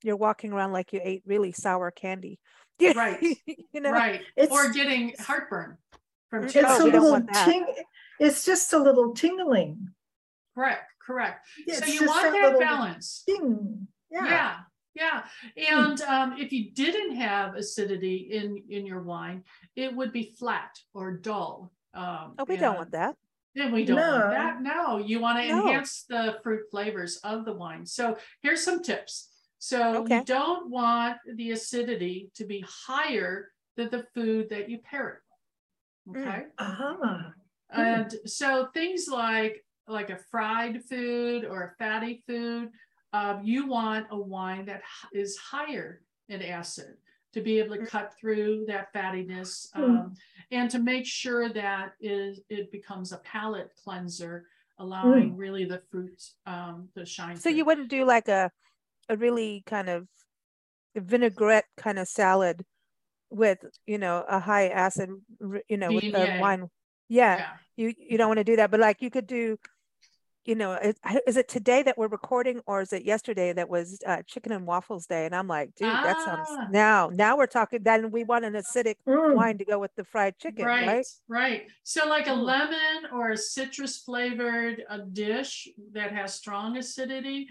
you're 0.01 0.15
walking 0.17 0.51
around 0.53 0.71
like 0.73 0.91
you 0.93 0.99
ate 1.03 1.23
really 1.25 1.51
sour 1.51 1.91
candy. 1.91 2.39
Right. 2.95 3.21
you 3.45 3.79
know? 3.81 3.91
right 3.91 4.21
It's- 4.35 4.49
or 4.51 4.71
getting 4.73 5.13
heartburn 5.19 5.77
from 6.29 6.43
Mm, 6.43 6.45
It's 6.47 6.55
Oh, 6.55 6.83
a 6.83 6.89
little 6.89 7.21
ting, 7.45 7.65
it's 8.19 8.43
just 8.43 8.73
a 8.73 8.79
little 8.79 9.13
tingling. 9.13 9.93
correct 10.55 10.89
correct 10.99 11.45
It's 11.67 11.79
so 11.79 11.85
you 11.85 12.05
want 12.07 12.23
that 12.23 12.33
little 12.33 12.59
balance 12.59 13.23
Ting. 13.25 13.87
Yeah. 14.09 14.25
yeah 14.25 14.59
yeah 14.95 15.27
and 15.79 16.01
um, 16.01 16.37
if 16.39 16.51
you 16.51 16.71
didn't 16.71 17.15
have 17.15 17.55
acidity 17.55 18.17
in 18.31 18.57
in 18.69 18.85
your 18.85 19.01
wine 19.03 19.43
it 19.75 19.93
would 19.95 20.11
be 20.11 20.33
flat 20.37 20.71
or 20.93 21.11
dull 21.17 21.71
um, 21.93 22.35
Oh, 22.37 22.45
we 22.47 22.57
don't 22.57 22.69
and- 22.69 22.77
want 22.77 22.91
that. 22.91 23.15
Then 23.55 23.71
we 23.71 23.85
don't 23.85 23.97
No. 23.97 24.11
want 24.19 24.31
that. 24.31 24.61
No, 24.63 24.97
you 24.97 25.19
want 25.19 25.37
to 25.39 25.47
No. 25.47 25.67
enhance 25.67 26.05
the 26.05 26.39
fruit 26.41 26.63
flavors 26.71 27.17
of 27.17 27.45
the 27.45 27.53
wine. 27.53 27.85
So 27.85 28.17
here's 28.41 28.63
some 28.63 28.81
tips. 28.81 29.29
So 29.59 29.97
Okay. 30.03 30.17
you 30.17 30.23
don't 30.25 30.69
want 30.71 31.19
the 31.35 31.51
acidity 31.51 32.31
to 32.33 32.45
be 32.45 32.65
higher 32.67 33.51
than 33.75 33.89
the 33.91 34.03
food 34.15 34.49
that 34.49 34.69
you 34.69 34.79
pair 34.79 35.09
it. 35.09 36.09
Mm. 36.09 36.21
Okay. 36.27 36.45
Ah. 36.57 37.33
And 37.69 38.11
so 38.25 38.67
things 38.73 39.07
like 39.07 39.63
like 39.87 40.09
a 40.09 40.17
fried 40.31 40.81
food 40.85 41.43
or 41.43 41.61
a 41.63 41.75
fatty 41.77 42.23
food, 42.25 42.71
um, 43.11 43.43
you 43.43 43.67
want 43.67 44.07
a 44.11 44.17
wine 44.17 44.65
that 44.65 44.81
is 45.11 45.37
higher 45.37 46.01
in 46.29 46.41
acid 46.41 46.97
to 47.33 47.41
be 47.41 47.59
able 47.59 47.75
to 47.75 47.81
Mm. 47.81 47.87
cut 47.87 48.13
through 48.17 48.65
that 48.67 48.93
fattiness 48.93 49.71
Mm. 49.75 49.83
um, 49.83 50.15
and 50.51 50.69
to 50.71 50.79
make 50.79 51.05
sure 51.05 51.49
that 51.49 51.95
is 51.99 52.39
it 52.49 52.71
becomes 52.71 53.11
a 53.11 53.17
palate 53.17 53.71
cleanser, 53.83 54.47
allowing 54.77 55.35
really 55.35 55.65
the 55.65 55.79
fruit 55.89 56.21
um, 56.45 56.89
to 56.95 57.05
shine. 57.05 57.35
So 57.37 57.49
you 57.49 57.65
wouldn't 57.65 57.89
do 57.89 58.05
like 58.05 58.27
a 58.27 58.51
a 59.09 59.17
really 59.17 59.63
kind 59.65 59.89
of 59.89 60.07
vinaigrette 60.95 61.65
kind 61.75 61.99
of 61.99 62.07
salad 62.07 62.63
with 63.29 63.59
you 63.85 63.97
know 63.97 64.23
a 64.27 64.39
high 64.39 64.67
acid 64.69 65.09
you 65.67 65.77
know 65.77 65.91
with 65.91 66.11
the 66.11 66.37
wine. 66.39 66.69
Yeah, 67.09 67.37
yeah. 67.37 67.57
you 67.75 67.93
you 67.97 68.17
don't 68.17 68.29
want 68.29 68.37
to 68.37 68.43
do 68.43 68.55
that, 68.57 68.71
but 68.71 68.79
like 68.79 69.01
you 69.01 69.09
could 69.09 69.27
do. 69.27 69.57
You 70.45 70.55
know, 70.55 70.73
is, 70.73 70.95
is 71.25 71.37
it 71.37 71.47
today 71.47 71.83
that 71.83 71.97
we're 71.97 72.07
recording, 72.09 72.59
or 72.65 72.81
is 72.81 72.91
it 72.91 73.05
yesterday 73.05 73.53
that 73.53 73.69
was 73.69 74.01
uh, 74.05 74.23
chicken 74.23 74.51
and 74.51 74.65
waffles 74.67 75.05
day? 75.05 75.25
And 75.25 75.33
I'm 75.33 75.47
like, 75.47 75.73
dude, 75.75 75.87
that 76.03 76.19
sounds 76.19 76.49
Ah. 76.49 76.67
now. 76.69 77.09
Now 77.13 77.37
we're 77.37 77.47
talking. 77.47 77.81
Then 77.81 78.11
we 78.11 78.25
want 78.25 78.43
an 78.43 78.53
acidic 78.53 78.95
Mm. 79.07 79.35
wine 79.35 79.57
to 79.59 79.65
go 79.65 79.79
with 79.79 79.95
the 79.95 80.03
fried 80.03 80.37
chicken, 80.37 80.65
right? 80.65 80.85
right, 80.85 81.05
right. 81.29 81.71
So 81.83 82.07
like 82.09 82.27
a 82.27 82.31
Mm. 82.31 82.43
lemon 82.43 83.11
or 83.13 83.31
a 83.31 83.37
citrus 83.37 83.99
flavored 83.99 84.83
a 84.89 84.99
dish 84.99 85.69
that 85.93 86.11
has 86.11 86.35
strong 86.35 86.75
acidity 86.77 87.47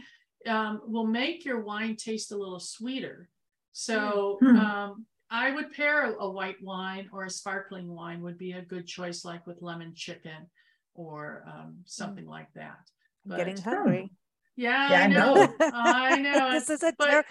um, 0.46 0.82
will 0.86 1.06
make 1.06 1.46
your 1.46 1.60
wine 1.60 1.96
taste 1.96 2.30
a 2.32 2.36
little 2.36 2.60
sweeter. 2.60 3.30
So 3.72 4.38
Mm. 4.42 4.56
um, 4.58 5.06
I 5.30 5.50
would 5.52 5.72
pair 5.72 6.14
a 6.14 6.28
white 6.30 6.62
wine 6.62 7.08
or 7.10 7.24
a 7.24 7.30
sparkling 7.30 7.88
wine 7.88 8.20
would 8.22 8.36
be 8.36 8.52
a 8.52 8.60
good 8.60 8.86
choice, 8.86 9.24
like 9.24 9.46
with 9.46 9.62
lemon 9.62 9.94
chicken 9.94 10.50
or 10.94 11.44
um, 11.46 11.78
something 11.84 12.26
like 12.26 12.48
that. 12.54 12.78
I'm 13.28 13.36
getting 13.36 13.56
But- 13.56 13.64
hungry. 13.64 14.10
Yeah, 14.54 14.90
Yeah, 14.90 15.00
I 15.00 15.04
I 15.04 15.06
know. 15.06 15.34
know. 15.34 15.54
I 15.60 16.18
know. 16.18 16.50
this 16.52 16.68
is 16.68 16.82
a 16.82 16.92
but- 16.98 17.10
ter- 17.10 17.24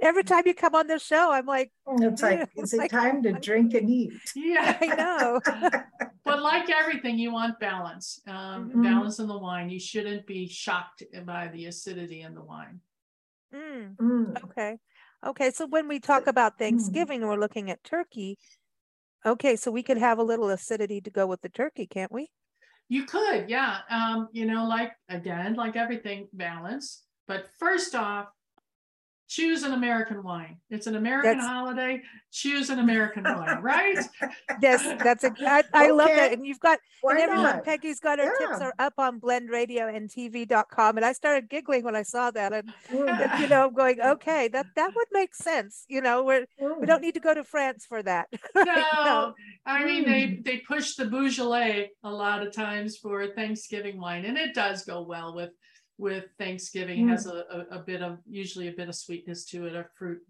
every 0.00 0.22
time 0.22 0.44
you 0.46 0.54
come 0.54 0.76
on 0.76 0.86
the 0.86 1.00
show, 1.00 1.32
I'm 1.32 1.44
like, 1.46 1.72
It's 1.88 2.22
like, 2.22 2.48
is 2.56 2.72
it 2.72 2.78
Like- 2.78 2.90
time 2.92 3.20
to 3.24 3.32
drink 3.32 3.74
and 3.74 3.90
eat? 3.90 4.12
Yeah, 4.36 4.78
I 4.80 4.86
know. 4.94 5.40
But 6.24 6.40
like 6.42 6.70
everything, 6.70 7.18
you 7.18 7.32
want 7.32 7.58
balance, 7.58 8.20
um, 8.28 8.70
Mhm. 8.70 8.82
balance 8.84 9.18
in 9.18 9.26
the 9.26 9.36
wine. 9.38 9.70
You 9.70 9.80
shouldn't 9.80 10.24
be 10.26 10.46
shocked 10.46 11.02
by 11.24 11.48
the 11.48 11.66
acidity 11.66 12.20
in 12.20 12.34
the 12.34 12.42
wine. 12.44 12.80
Mm. 13.52 13.96
Mm. 13.96 14.44
Okay. 14.44 14.76
Okay. 15.26 15.50
So 15.50 15.66
when 15.66 15.88
we 15.88 15.98
talk 15.98 16.28
about 16.28 16.54
mm. 16.54 16.58
Thanksgiving 16.58 17.22
and 17.22 17.30
we're 17.30 17.40
looking 17.40 17.70
at 17.70 17.82
turkey, 17.82 18.38
okay, 19.26 19.56
so 19.56 19.72
we 19.72 19.82
could 19.82 19.98
have 19.98 20.18
a 20.18 20.22
little 20.22 20.48
acidity 20.50 21.00
to 21.00 21.10
go 21.10 21.26
with 21.26 21.40
the 21.40 21.48
turkey, 21.48 21.86
can't 21.88 22.12
we? 22.12 22.28
You 22.88 23.04
could, 23.04 23.48
yeah. 23.48 23.78
Um, 23.90 24.28
you 24.32 24.46
know, 24.46 24.66
like 24.66 24.92
again, 25.08 25.54
like 25.54 25.76
everything, 25.76 26.28
balance. 26.32 27.02
But 27.26 27.46
first 27.58 27.94
off, 27.94 28.28
choose 29.28 29.62
an 29.62 29.72
American 29.72 30.22
wine. 30.22 30.56
It's 30.70 30.86
an 30.86 30.96
American 30.96 31.32
That's- 31.38 31.46
holiday. 31.46 32.02
Choose 32.32 32.68
an 32.70 32.78
American 32.78 33.24
wine, 33.24 33.60
right? 33.62 33.98
Yes, 34.60 34.82
that's 35.02 35.22
a, 35.24 35.32
I, 35.40 35.62
I 35.72 35.90
love 35.90 36.08
that. 36.08 36.32
And 36.32 36.44
you've 36.44 36.58
got, 36.60 36.78
Why 37.02 37.12
and 37.12 37.20
everyone, 37.20 37.44
not? 37.44 37.64
Peggy's 37.64 38.00
got 38.00 38.18
her 38.18 38.32
tips 38.38 38.60
are 38.60 38.74
up 38.78 38.94
on 38.98 39.20
blendradioandtv.com. 39.20 39.94
and 39.94 40.10
TV.com. 40.10 40.96
And 40.96 41.06
I 41.06 41.12
started 41.12 41.48
giggling 41.48 41.84
when 41.84 41.94
I 41.94 42.02
saw 42.02 42.30
that. 42.32 42.52
And, 42.52 42.72
and, 42.90 43.40
you 43.40 43.48
know, 43.48 43.66
I'm 43.68 43.74
going, 43.74 44.00
okay, 44.00 44.48
that, 44.48 44.66
that 44.74 44.90
would 44.96 45.06
make 45.12 45.34
sense. 45.34 45.84
You 45.88 46.00
know, 46.00 46.24
we're, 46.24 46.46
we 46.60 46.66
Mm. 46.66 46.86
don't 46.86 47.02
need 47.02 47.14
to 47.14 47.20
go 47.20 47.34
to 47.34 47.44
France 47.44 47.86
for 47.86 48.02
that. 48.02 48.28
No, 48.56 49.34
I 49.64 49.84
mean 49.84 50.04
they 50.04 50.22
Mm. 50.28 50.44
they 50.44 50.58
push 50.58 50.94
the 50.96 51.06
Beaujolais 51.06 51.90
a 52.02 52.10
lot 52.10 52.44
of 52.46 52.52
times 52.52 52.96
for 52.98 53.26
Thanksgiving 53.28 54.00
wine, 54.00 54.24
and 54.24 54.36
it 54.36 54.54
does 54.54 54.84
go 54.84 55.02
well 55.02 55.34
with 55.34 55.50
with 55.98 56.24
Thanksgiving. 56.38 57.08
It 57.08 57.10
has 57.10 57.26
a, 57.26 57.44
a, 57.50 57.76
a 57.76 57.78
bit 57.80 58.02
of 58.02 58.18
usually 58.28 58.68
a 58.68 58.72
bit 58.72 58.88
of 58.88 58.94
sweetness 58.94 59.44
to 59.46 59.66
it, 59.66 59.74
a 59.74 59.84
fruit 59.96 60.20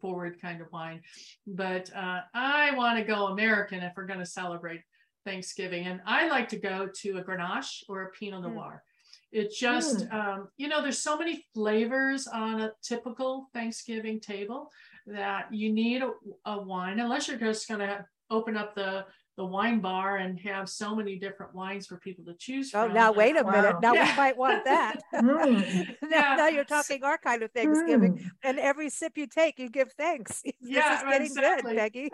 forward 0.00 0.40
kind 0.40 0.60
of 0.60 0.70
wine. 0.72 1.00
But 1.46 1.90
uh, 1.94 2.20
I 2.34 2.72
want 2.74 2.98
to 2.98 3.04
go 3.04 3.28
American 3.28 3.80
if 3.80 3.92
we're 3.96 4.06
going 4.06 4.18
to 4.18 4.26
celebrate 4.26 4.82
Thanksgiving, 5.24 5.86
and 5.86 6.00
I 6.06 6.28
like 6.28 6.48
to 6.50 6.58
go 6.58 6.88
to 7.00 7.18
a 7.18 7.22
Grenache 7.22 7.82
or 7.88 8.02
a 8.02 8.10
Pinot 8.10 8.44
Mm. 8.44 8.54
Noir. 8.54 8.82
It 9.30 9.52
just, 9.52 10.10
um, 10.10 10.48
you 10.56 10.68
know, 10.68 10.80
there's 10.80 11.02
so 11.02 11.18
many 11.18 11.44
flavors 11.54 12.26
on 12.26 12.62
a 12.62 12.72
typical 12.82 13.50
Thanksgiving 13.52 14.20
table 14.20 14.70
that 15.06 15.52
you 15.52 15.70
need 15.70 16.02
a, 16.02 16.12
a 16.46 16.62
wine, 16.62 16.98
unless 16.98 17.28
you're 17.28 17.36
just 17.36 17.68
going 17.68 17.80
to 17.80 18.06
open 18.30 18.56
up 18.56 18.74
the 18.74 19.04
the 19.38 19.44
wine 19.44 19.78
bar 19.78 20.16
and 20.16 20.38
have 20.40 20.68
so 20.68 20.96
many 20.96 21.16
different 21.16 21.54
wines 21.54 21.86
for 21.86 21.96
people 21.96 22.24
to 22.24 22.34
choose 22.34 22.72
Oh, 22.74 22.82
from. 22.82 22.90
Oh, 22.90 22.94
now 22.94 23.12
wait 23.12 23.36
a 23.36 23.44
minute. 23.44 23.74
Wow. 23.74 23.78
Now 23.80 23.92
we 23.92 24.16
might 24.16 24.36
want 24.36 24.64
that. 24.64 24.98
Mm, 25.14 25.96
now, 26.02 26.08
Yeah. 26.10 26.34
now 26.36 26.48
you're 26.48 26.64
talking 26.64 27.04
our 27.04 27.18
kind 27.18 27.42
of 27.42 27.52
Thanksgiving, 27.52 28.18
mm. 28.18 28.30
and 28.42 28.58
every 28.58 28.90
sip 28.90 29.16
you 29.16 29.26
take, 29.26 29.58
you 29.58 29.68
give 29.70 29.92
thanks. 29.92 30.42
Yeah, 30.60 30.90
this 30.90 30.98
is 30.98 31.04
getting 31.04 31.26
exactly. 31.26 31.72
good, 31.74 31.78
Peggy. 31.78 32.10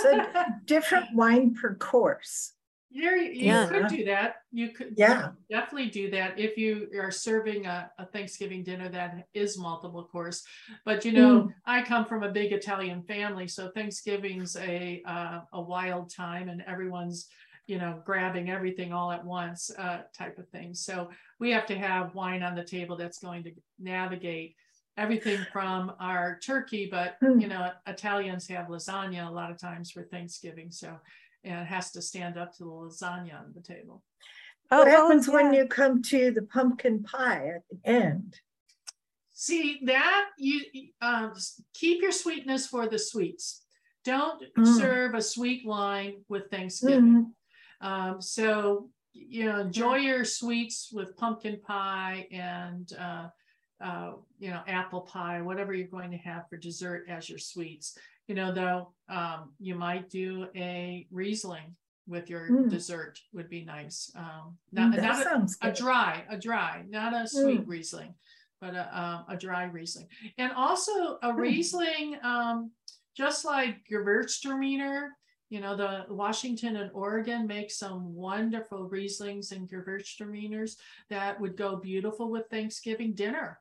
So 0.00 0.24
different 0.66 1.06
wine 1.14 1.54
per 1.54 1.74
course. 1.76 2.52
You're, 2.96 3.16
you 3.16 3.44
Yeah. 3.52 3.68
could 3.68 3.86
do 3.88 4.04
that. 4.06 4.36
You 4.52 4.70
could 4.70 4.94
Yeah. 4.96 5.32
definitely 5.50 5.90
do 5.90 6.10
that 6.12 6.38
if 6.38 6.56
you 6.56 6.88
are 6.98 7.10
serving 7.10 7.66
a, 7.66 7.90
a 7.98 8.06
Thanksgiving 8.06 8.62
dinner 8.64 8.88
that 8.88 9.26
is 9.34 9.58
multiple 9.58 10.04
course. 10.10 10.42
But 10.86 11.04
you 11.04 11.12
know, 11.12 11.50
I 11.66 11.82
come 11.82 12.06
from 12.06 12.22
a 12.22 12.30
big 12.32 12.52
Italian 12.52 13.02
family, 13.02 13.48
so 13.48 13.70
Thanksgiving's 13.74 14.56
a 14.56 15.02
uh, 15.06 15.40
a 15.52 15.60
wild 15.60 16.10
time, 16.10 16.48
and 16.48 16.62
everyone's 16.66 17.28
you 17.66 17.78
know 17.78 18.00
grabbing 18.06 18.48
everything 18.48 18.92
all 18.94 19.12
at 19.12 19.24
once 19.24 19.70
uh, 19.78 20.02
type 20.16 20.38
of 20.38 20.48
thing. 20.48 20.72
So 20.72 21.10
we 21.38 21.50
have 21.50 21.66
to 21.66 21.76
have 21.78 22.14
wine 22.14 22.42
on 22.42 22.54
the 22.54 22.64
table 22.64 22.96
that's 22.96 23.18
going 23.18 23.44
to 23.44 23.52
navigate 23.78 24.56
everything 24.96 25.44
from 25.52 25.92
our 26.00 26.38
turkey, 26.42 26.88
but 26.90 27.16
Mm. 27.22 27.42
you 27.42 27.48
know, 27.48 27.70
Italians 27.86 28.48
have 28.48 28.68
lasagna 28.68 29.28
a 29.28 29.30
lot 29.30 29.50
of 29.50 29.58
times 29.58 29.90
for 29.90 30.04
Thanksgiving, 30.04 30.70
so 30.70 30.96
and 31.46 31.60
it 31.60 31.66
has 31.66 31.92
to 31.92 32.02
stand 32.02 32.36
up 32.36 32.52
to 32.56 32.64
the 32.64 32.70
lasagna 32.70 33.38
on 33.38 33.52
the 33.54 33.62
table. 33.62 34.02
Oh, 34.70 34.78
What 34.78 34.86
well, 34.88 35.02
happens 35.02 35.28
when 35.28 35.52
yeah. 35.52 35.62
you 35.62 35.68
come 35.68 36.02
to 36.02 36.32
the 36.32 36.42
pumpkin 36.42 37.02
pie 37.04 37.52
at 37.56 37.62
the 37.70 37.88
end? 37.88 38.40
See 39.32 39.80
that 39.84 40.26
you 40.38 40.62
um, 41.00 41.32
s- 41.36 41.60
keep 41.74 42.02
your 42.02 42.10
sweetness 42.12 42.66
for 42.66 42.88
the 42.88 42.98
sweets. 42.98 43.62
Don't 44.04 44.42
Mm. 44.56 44.78
serve 44.78 45.14
a 45.14 45.22
sweet 45.22 45.66
wine 45.66 46.24
with 46.28 46.50
Thanksgiving. 46.50 47.32
Mhm. 47.82 47.86
Um, 47.86 48.20
so 48.20 48.90
you 49.12 49.46
know, 49.46 49.60
enjoy 49.60 49.96
your 49.96 50.24
sweets 50.26 50.90
with 50.92 51.16
pumpkin 51.16 51.58
pie 51.60 52.28
and 52.30 52.92
uh, 52.98 53.28
uh, 53.80 54.12
you 54.38 54.50
know 54.50 54.62
apple 54.66 55.02
pie, 55.02 55.40
whatever 55.42 55.72
you're 55.74 55.88
going 55.88 56.10
to 56.10 56.18
have 56.18 56.48
for 56.50 56.56
dessert 56.58 57.06
as 57.08 57.28
your 57.30 57.38
sweets. 57.38 57.96
You 58.26 58.34
know, 58.34 58.52
though, 58.52 58.92
um, 59.08 59.52
you 59.60 59.74
might 59.76 60.10
do 60.10 60.48
a 60.56 61.06
Riesling 61.10 61.76
with 62.08 62.28
your 62.30 62.48
Mm. 62.50 62.70
dessert 62.70 63.20
would 63.32 63.48
be 63.48 63.64
nice. 63.64 64.10
Um, 64.16 64.58
not, 64.72 64.94
That 64.96 65.02
not 65.02 65.20
a, 65.20 65.24
sounds 65.24 65.56
a 65.62 65.66
good. 65.66 65.74
dry, 65.76 66.24
a 66.28 66.38
dry, 66.38 66.84
not 66.88 67.12
a 67.12 67.24
Mm. 67.24 67.28
sweet 67.28 67.66
Riesling, 67.68 68.14
but 68.60 68.74
a, 68.74 68.98
um, 69.00 69.24
a 69.28 69.36
dry 69.36 69.64
Riesling. 69.64 70.08
And 70.38 70.52
also 70.52 71.16
a 71.22 71.32
Mm. 71.32 71.36
Riesling, 71.36 72.18
um, 72.24 72.72
just 73.14 73.44
like 73.44 73.84
Gewürztraminer, 73.88 75.10
you 75.48 75.60
know, 75.60 75.76
the 75.76 76.06
Washington 76.12 76.76
and 76.76 76.90
Oregon 76.92 77.46
make 77.46 77.70
some 77.70 78.12
wonderful 78.14 78.88
Rieslings 78.90 79.52
and 79.52 79.68
Gewürztraminers 79.68 80.76
that 81.08 81.40
would 81.40 81.56
go 81.56 81.76
beautiful 81.76 82.28
with 82.28 82.48
Thanksgiving 82.50 83.14
dinner. 83.14 83.60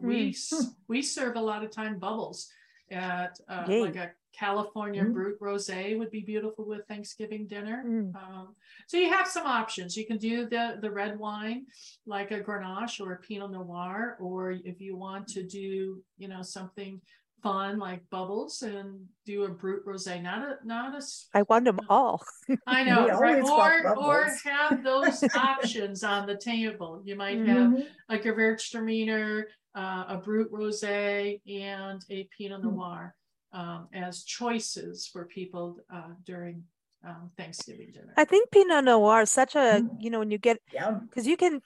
We, 0.00 0.28
Mm. 0.28 0.28
s- 0.30 0.76
we 0.86 1.02
serve 1.02 1.34
a 1.34 1.40
lot 1.40 1.64
of 1.64 1.72
time 1.72 1.98
bubbles 1.98 2.48
at 2.90 3.38
uh, 3.48 3.64
like 3.68 3.96
a 3.96 4.10
California 4.38 5.02
Mm. 5.02 5.14
Brut 5.14 5.40
Rosé 5.40 5.98
would 5.98 6.10
be 6.10 6.20
beautiful 6.20 6.66
with 6.66 6.86
Thanksgiving 6.86 7.46
dinner. 7.46 7.82
Mm. 7.86 8.14
Um, 8.14 8.54
so 8.86 8.98
you 8.98 9.08
have 9.10 9.26
some 9.26 9.46
options. 9.46 9.96
You 9.96 10.06
can 10.06 10.18
do 10.18 10.46
the 10.48 10.76
the 10.80 10.90
red 10.90 11.18
wine 11.18 11.66
like 12.06 12.30
a 12.32 12.40
Grenache 12.40 13.00
or 13.00 13.12
a 13.14 13.18
Pinot 13.18 13.50
Noir, 13.50 14.16
or 14.20 14.52
if 14.52 14.80
you 14.80 14.94
want 14.96 15.26
to 15.28 15.42
do 15.42 16.02
you 16.18 16.28
know 16.28 16.42
something 16.42 17.00
fun 17.42 17.78
like 17.78 18.00
bubbles 18.10 18.62
and 18.62 19.06
do 19.24 19.44
a 19.44 19.48
Brut 19.48 19.84
Rosé, 19.86 20.22
not 20.22 20.42
a 20.42 20.56
not 20.66 20.94
a. 20.94 21.02
I 21.32 21.42
want 21.42 21.64
them 21.64 21.80
all. 21.88 22.22
I 22.66 22.84
know, 22.88 23.08
right? 23.18 23.42
Or 23.42 23.96
or 23.98 24.28
have 24.44 24.82
those 24.84 25.22
options 25.34 26.04
on 26.04 26.26
the 26.26 26.36
table. 26.36 27.00
You 27.04 27.16
might 27.16 27.38
have 27.38 27.68
Mhm. 27.72 27.86
a 28.10 28.18
Gewürztraminer, 28.18 29.44
uh, 29.76 30.04
a 30.08 30.16
Brut 30.16 30.50
Rosé, 30.50 31.40
and 31.46 32.02
a 32.10 32.28
Pinot 32.36 32.62
Hmm. 32.62 32.74
Noir 32.74 33.14
um, 33.52 33.88
as 33.94 34.24
choices 34.24 35.06
for 35.06 35.26
people 35.26 35.78
uh, 35.92 36.14
during 36.24 36.64
um, 37.06 37.30
Thanksgiving 37.36 37.90
dinner. 37.92 38.14
I 38.16 38.24
think 38.24 38.50
Pinot 38.50 38.84
Noir 38.84 39.22
is 39.22 39.30
such 39.30 39.54
a, 39.54 39.82
Mm. 39.82 40.02
you 40.02 40.10
know, 40.10 40.18
when 40.20 40.30
you 40.30 40.38
get, 40.38 40.58
Yum. 40.72 41.06
because 41.08 41.26
you 41.26 41.36
can, 41.36 41.60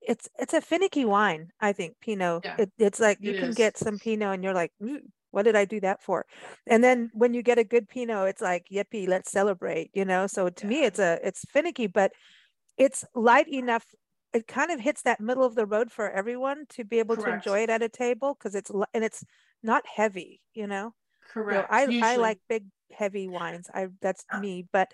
it's 0.00 0.28
it's 0.38 0.54
a 0.54 0.60
finicky 0.60 1.04
wine. 1.04 1.50
I 1.60 1.72
think 1.72 1.96
Pinot. 2.00 2.44
Yeah, 2.44 2.54
It, 2.58 2.70
it's 2.78 3.00
like 3.00 3.18
you 3.20 3.32
it 3.32 3.38
can 3.40 3.50
is. 3.50 3.56
get 3.56 3.76
some 3.76 3.98
Pinot 3.98 4.34
and 4.34 4.44
you're 4.44 4.54
like, 4.54 4.72
"Mm, 4.82 5.00
what 5.32 5.42
did 5.42 5.56
I 5.56 5.64
do 5.66 5.80
that 5.80 6.02
for? 6.02 6.24
And 6.66 6.82
then 6.82 7.10
when 7.12 7.34
you 7.34 7.42
get 7.42 7.58
a 7.58 7.64
good 7.64 7.88
Pinot, 7.88 8.28
it's 8.28 8.40
like, 8.40 8.66
yippee, 8.72 9.06
let's 9.08 9.30
celebrate. 9.30 9.90
You 9.92 10.04
know. 10.04 10.26
So 10.26 10.48
to 10.48 10.66
me, 10.66 10.84
it's 10.84 10.98
a 10.98 11.18
it's 11.22 11.44
finicky, 11.52 11.88
but 11.88 12.12
it's 12.78 13.04
light 13.14 13.48
enough. 13.48 13.84
It 14.32 14.46
kind 14.46 14.70
of 14.70 14.80
hits 14.80 15.02
that 15.02 15.20
middle 15.20 15.44
of 15.44 15.54
the 15.54 15.66
road 15.66 15.90
for 15.90 16.10
everyone 16.10 16.66
to 16.70 16.84
be 16.84 16.98
able 16.98 17.16
to 17.16 17.30
enjoy 17.32 17.60
it 17.60 17.70
at 17.70 17.82
a 17.82 17.88
table 17.88 18.34
because 18.34 18.54
it's 18.54 18.70
and 18.92 19.02
it's 19.04 19.24
not 19.62 19.86
heavy. 19.86 20.42
You 20.54 20.66
know. 20.66 20.94
You 21.36 21.44
know, 21.44 21.66
Correct. 21.66 21.72
I 21.72 21.98
I 22.02 22.16
like 22.16 22.38
big 22.48 22.66
heavy 22.92 23.28
wines. 23.28 23.70
I 23.72 23.88
that's 24.00 24.24
Ah. 24.30 24.40
me, 24.40 24.66
but 24.72 24.92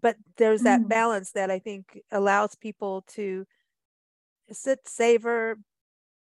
but 0.00 0.16
there's 0.36 0.62
that 0.62 0.82
Mm. 0.82 0.88
balance 0.88 1.32
that 1.32 1.50
I 1.50 1.58
think 1.58 2.00
allows 2.10 2.54
people 2.54 3.02
to 3.14 3.46
sit 4.50 4.86
savor, 4.88 5.58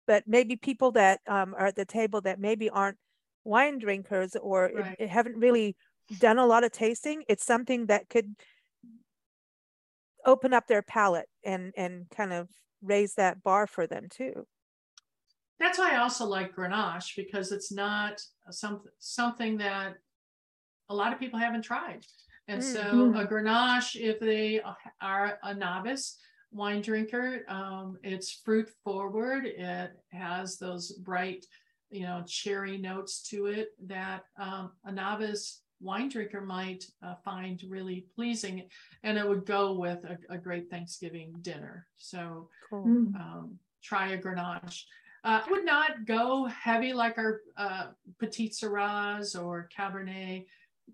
but 0.07 0.27
maybe 0.27 0.55
people 0.55 0.91
that 0.91 1.21
um, 1.27 1.53
are 1.57 1.67
at 1.67 1.75
the 1.75 1.85
table 1.85 2.21
that 2.21 2.39
maybe 2.39 2.69
aren't 2.69 2.97
wine 3.43 3.79
drinkers 3.79 4.35
or 4.35 4.65
it- 4.65 4.95
it 4.99 5.09
haven't 5.09 5.37
really 5.37 5.75
done 6.19 6.37
a 6.37 6.45
lot 6.45 6.63
of 6.63 6.71
tasting. 6.71 7.23
It's 7.27 7.45
something 7.45 7.85
that 7.87 8.09
could 8.09 8.35
open 10.25 10.53
up 10.53 10.67
their 10.67 10.81
palate 10.81 11.27
and 11.43 11.73
and 11.75 12.09
kind 12.09 12.33
of 12.33 12.49
raise 12.81 13.15
that 13.15 13.43
bar 13.43 13.67
for 13.67 13.87
them 13.87 14.07
too. 14.09 14.45
That's 15.59 15.77
why 15.77 15.93
I 15.93 15.97
also 15.97 16.25
like 16.25 16.55
Grenache 16.55 17.15
because 17.15 17.51
it's 17.51 17.71
not 17.71 18.21
some 18.49 18.81
something 18.99 19.57
that 19.57 19.97
a 20.89 20.95
lot 20.95 21.13
of 21.13 21.19
people 21.19 21.39
haven't 21.39 21.61
tried. 21.61 22.05
And 22.47 22.61
Mm. 22.61 22.73
so 22.73 23.13
Mm. 23.13 23.19
a 23.21 23.27
Grenache, 23.27 23.95
if 23.95 24.19
they 24.19 24.61
are 25.01 25.39
a 25.43 25.53
novice 25.53 26.17
wine 26.51 26.81
drinker, 26.81 27.45
um, 27.47 27.97
it's 28.03 28.41
fruit 28.43 28.69
forward. 28.83 29.45
It 29.45 29.91
has 30.11 30.57
those 30.57 30.91
bright, 30.91 31.45
you 31.89 32.01
know, 32.01 32.23
cherry 32.27 32.77
notes 32.77 33.21
to 33.29 33.45
it 33.45 33.69
that 33.87 34.23
um, 34.37 34.73
a 34.83 34.91
novice 34.91 35.61
wine 35.81 36.09
drinker 36.09 36.41
might 36.41 36.85
uh, 37.03 37.15
find 37.25 37.61
really 37.67 38.05
pleasing, 38.15 38.63
and 39.03 39.17
it 39.17 39.27
would 39.27 39.45
go 39.45 39.73
with 39.73 40.03
a, 40.05 40.17
a 40.29 40.37
great 40.37 40.69
Thanksgiving 40.69 41.33
dinner. 41.41 41.87
So 41.97 42.49
Cool. 42.69 42.85
Mm. 42.85 43.15
um, 43.15 43.59
try 43.83 44.11
a 44.13 44.17
Grenache. 44.17 44.83
Uh, 45.23 45.41
I 45.45 45.51
would 45.51 45.65
not 45.65 46.05
go 46.05 46.45
heavy 46.45 46.93
like 46.93 47.17
our 47.17 47.41
uh, 47.57 47.87
Petite 48.19 48.53
Sirahs 48.53 49.39
or 49.41 49.69
Cabernet. 49.75 50.45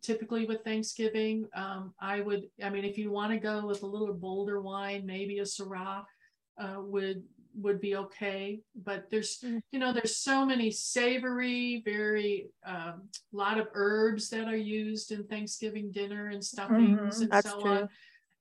Typically 0.02 0.46
with 0.46 0.64
Thanksgiving, 0.64 1.48
um, 1.56 1.94
I 2.00 2.22
would. 2.22 2.44
I 2.64 2.70
mean, 2.70 2.86
if 2.86 2.98
you 3.00 3.10
want 3.10 3.32
to 3.32 3.40
go 3.40 3.66
with 3.66 3.82
a 3.82 3.86
little 3.88 4.14
bolder 4.14 4.62
wine, 4.62 5.06
maybe 5.06 5.40
a 5.40 5.44
Syrah 5.44 6.04
uh, 6.60 6.76
would 6.80 7.24
would 7.58 7.82
be 7.82 7.96
okay. 7.96 8.62
But 8.76 9.10
there's, 9.10 9.40
Mm. 9.40 9.62
you 9.72 9.80
know, 9.80 9.92
there's 9.92 10.18
so 10.18 10.46
many 10.46 10.72
savory, 10.72 11.82
very 11.84 12.50
um, 12.66 13.10
lot 13.32 13.60
of 13.60 13.68
herbs 13.74 14.30
that 14.30 14.48
are 14.48 14.56
used 14.56 15.12
in 15.12 15.26
Thanksgiving 15.26 15.92
dinner 15.92 16.28
and 16.28 16.44
stuffings 16.44 17.22
Mhm. 17.22 17.32
and 17.32 17.44
so 17.46 17.62
true. 17.62 17.72
on. 17.72 17.90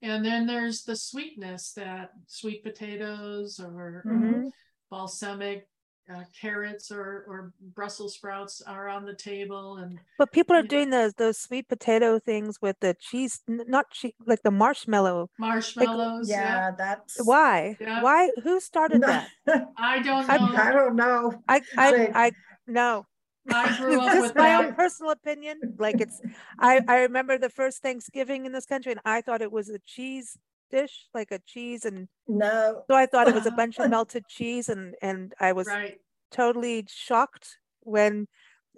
And 0.03 0.25
then 0.25 0.47
there's 0.47 0.85
the 0.85 0.95
sweetness 0.97 1.73
that 1.73 2.13
sweet 2.27 2.63
potatoes 2.63 3.59
or 3.59 4.05
Mhm. 4.07 4.45
Mhm. 4.45 4.53
balsamic 4.91 5.69
uh, 6.09 6.23
carrots 6.41 6.93
or, 6.93 7.25
or 7.27 7.53
Brussels 7.75 8.15
sprouts 8.15 8.63
are 8.63 8.89
on 8.89 9.05
the 9.05 9.15
table 9.15 9.77
and 9.79 9.99
But 10.19 10.31
people 10.33 10.55
are 10.55 10.61
Yeah. 10.63 10.69
doing 10.69 10.91
those 10.91 11.15
those 11.15 11.39
sweet 11.39 11.69
potato 11.69 12.19
things 12.21 12.63
with 12.63 12.79
the 12.81 12.95
cheese, 12.95 13.43
not 13.49 13.91
cheese, 13.91 14.13
like 14.25 14.43
the 14.43 14.51
marshmallow. 14.53 15.31
marshmallows. 15.39 16.29
yeah. 16.29 16.37
Yeah, 16.41 16.71
that's. 16.79 17.25
Why? 17.25 17.77
Yeah. 17.81 18.03
Why? 18.03 18.31
Who 18.45 18.61
started 18.61 19.01
No, 19.01 19.07
that? 19.09 19.29
I 19.77 20.01
don't 20.03 20.31
I- 20.31 20.37
know. 20.37 20.57
I 20.57 20.73
don't 20.73 20.97
know. 20.97 21.43
I 21.49 21.61
I 21.77 22.11
I 22.15 22.33
no. 22.67 23.07
I 23.53 23.77
grew 23.79 24.01
up 24.01 24.07
Just 24.13 24.21
with 24.23 24.35
my 24.37 24.55
own 24.57 24.75
personal 24.75 25.13
opinion. 25.13 25.61
Like 25.79 26.01
it's 26.01 26.21
I 26.59 26.81
I 26.89 26.97
remember 27.03 27.39
the 27.39 27.51
first 27.51 27.83
Thanksgiving 27.83 28.47
in 28.47 28.53
this 28.53 28.67
country 28.67 28.93
and 28.93 29.01
I 29.05 29.21
thought 29.23 29.43
it 29.43 29.51
was 29.53 29.69
a 29.71 29.79
cheese 29.87 30.39
dish, 30.71 31.07
like 31.15 31.31
a 31.31 31.39
cheese 31.47 31.85
and 31.85 32.09
No. 32.29 32.83
so 32.89 32.95
I 32.97 33.07
thought 33.07 33.29
it 33.29 33.35
was 33.35 33.47
a 33.47 33.51
bunch 33.63 33.79
of 33.79 33.89
melted 33.91 34.25
cheese 34.29 34.69
and 34.69 34.95
and 35.03 35.35
I 35.41 35.53
was 35.53 35.67
Right. 35.67 36.01
totally 36.31 36.85
shocked 36.89 37.59
when 37.81 38.27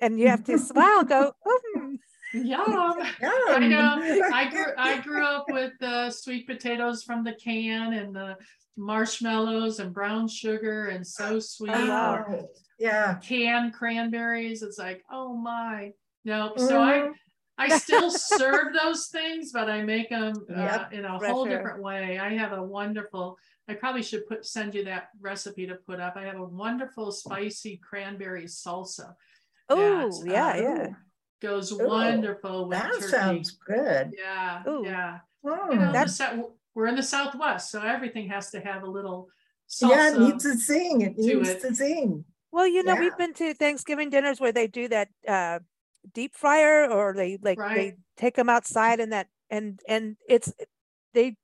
and 0.01 0.19
you 0.21 0.29
have 0.29 0.45
to 0.45 0.59
smile 0.71 1.05
go 1.05 1.33
"Hmm." 1.45 1.95
Yum. 2.35 2.99
Yeah. 3.21 3.31
I 3.49 3.67
know. 3.69 4.03
I 4.33 4.51
grew 4.51 4.67
I 4.79 5.01
grew 5.01 5.25
up 5.25 5.47
with 5.49 5.73
the 5.81 6.11
sweet 6.11 6.47
potatoes 6.47 7.03
from 7.03 7.25
the 7.25 7.33
can 7.33 7.95
and 7.95 8.15
the 8.15 8.37
marshmallows 8.77 9.81
and 9.81 9.93
brown 9.95 10.29
sugar 10.29 10.87
and 10.87 11.07
so 11.07 11.41
sweet. 11.41 11.73
Oh, 11.75 12.49
Yeah. 12.79 13.15
canned 13.23 13.73
cranberries. 13.73 14.63
It's 14.63 14.79
like, 14.79 15.03
oh 15.11 15.35
my. 15.37 15.93
No, 16.25 16.53
so 16.57 16.81
I 16.83 16.99
Mhm. 16.99 17.13
I 17.59 17.77
still 17.79 18.11
serve 18.11 18.73
those 18.73 19.09
things, 19.09 19.53
but 19.53 19.69
I 19.69 19.83
make 19.83 20.11
them 20.11 20.35
uh, 20.51 20.61
Yep. 20.61 20.93
in 20.93 21.05
a 21.05 21.19
Fresher. 21.19 21.33
whole 21.33 21.45
different 21.45 21.83
way. 21.83 22.19
I 22.19 22.31
have 22.37 22.53
a 22.53 22.63
wonderful. 22.63 23.37
I 23.69 23.75
probably 23.75 24.03
should 24.03 24.27
put 24.27 24.47
send 24.47 24.75
you 24.75 24.85
that 24.85 25.09
recipe 25.21 25.67
to 25.67 25.75
put 25.75 26.01
up. 26.01 26.17
I 26.17 26.23
have 26.25 26.37
a 26.39 26.45
wonderful 26.45 27.11
spicy 27.13 27.77
cranberry 27.79 28.45
salsa. 28.45 29.15
Oh, 29.69 30.09
that, 30.25 30.31
yeah, 30.31 30.49
uh, 30.49 30.57
yeah. 30.57 30.87
Goes 31.43 31.73
Ooh, 31.73 31.87
wonderful 31.87 32.69
with 32.69 32.79
That 32.79 32.93
turkey. 32.95 33.07
sounds 33.09 33.51
good. 33.67 34.13
Yeah, 34.17 34.63
Ooh. 34.67 34.83
yeah. 34.85 35.19
Mm. 35.45 35.73
You 35.73 35.79
know, 35.79 35.93
That's- 35.93 36.17
sou- 36.17 36.53
we're 36.75 36.87
in 36.87 36.97
the 36.97 37.03
Southwest, 37.03 37.71
so 37.71 37.81
everything 37.83 38.29
has 38.29 38.51
to 38.53 38.61
have 38.61 38.83
a 38.85 38.91
little 38.91 39.29
salsa. 39.69 39.91
Yeah, 39.91 40.09
it 40.09 40.15
salsa. 40.15 40.19
needs 40.33 40.43
to 40.45 40.55
sing. 40.57 41.01
It 41.03 41.17
to 41.17 41.23
needs 41.23 41.49
it. 41.49 41.61
to 41.63 41.75
sing. 41.75 42.25
Well, 42.51 42.67
you 42.67 42.83
know, 42.83 42.95
Yeah. 42.95 43.01
we've 43.01 43.17
been 43.19 43.35
to 43.35 43.53
Thanksgiving 43.55 44.09
dinners 44.11 44.41
where 44.41 44.53
they 44.53 44.67
do 44.67 44.89
that 44.89 45.09
uh 45.27 45.59
deep 46.15 46.35
fryer 46.35 46.91
or 46.91 47.15
they 47.15 47.39
like 47.43 47.61
they 47.73 47.95
take 48.17 48.37
them 48.37 48.49
outside 48.49 49.01
and 49.01 49.13
that 49.13 49.29
and 49.51 49.81
and 49.89 50.17
it's 50.29 50.53
they 51.15 51.37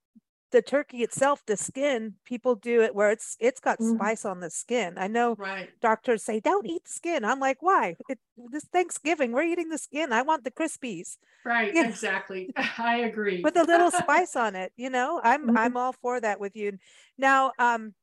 the 0.53 0.63
turkey 0.63 1.03
itself, 1.03 1.43
the 1.47 1.57
skin, 1.57 2.15
people 2.25 2.55
do 2.55 2.81
it 2.83 2.95
where 2.95 3.11
it's 3.11 3.37
it's 3.41 3.61
got 3.61 3.81
Mhm. 3.81 3.97
spice 3.97 4.25
on 4.25 4.41
the 4.41 4.51
skin. 4.51 4.95
I 4.99 5.09
know 5.09 5.37
right. 5.39 5.71
doctors 5.83 6.23
say 6.23 6.41
don't 6.41 6.67
eat 6.67 6.85
the 6.85 6.91
skin. 6.93 7.25
I'm 7.25 7.41
like, 7.41 7.61
why? 7.61 7.97
It, 8.09 8.19
this 8.37 8.65
Thanksgiving, 8.67 9.33
we're 9.33 9.43
eating 9.43 9.69
the 9.69 9.79
skin. 9.79 10.13
I 10.13 10.23
want 10.23 10.45
the 10.45 10.51
crispies 10.53 11.17
Right, 11.45 11.73
exactly. 11.75 12.53
I 12.79 12.99
agree. 12.99 13.43
with 13.43 13.57
a 13.57 13.65
little 13.65 13.91
spice 13.93 14.37
on 14.37 14.55
it. 14.55 14.73
You 14.77 14.91
know, 14.91 15.21
I'm 15.23 15.49
Mhm. 15.49 15.57
I'm 15.57 15.77
all 15.77 15.93
for 15.93 16.21
that 16.21 16.41
with 16.41 16.57
you. 16.57 16.79
Now, 17.19 17.53
um, 17.59 17.95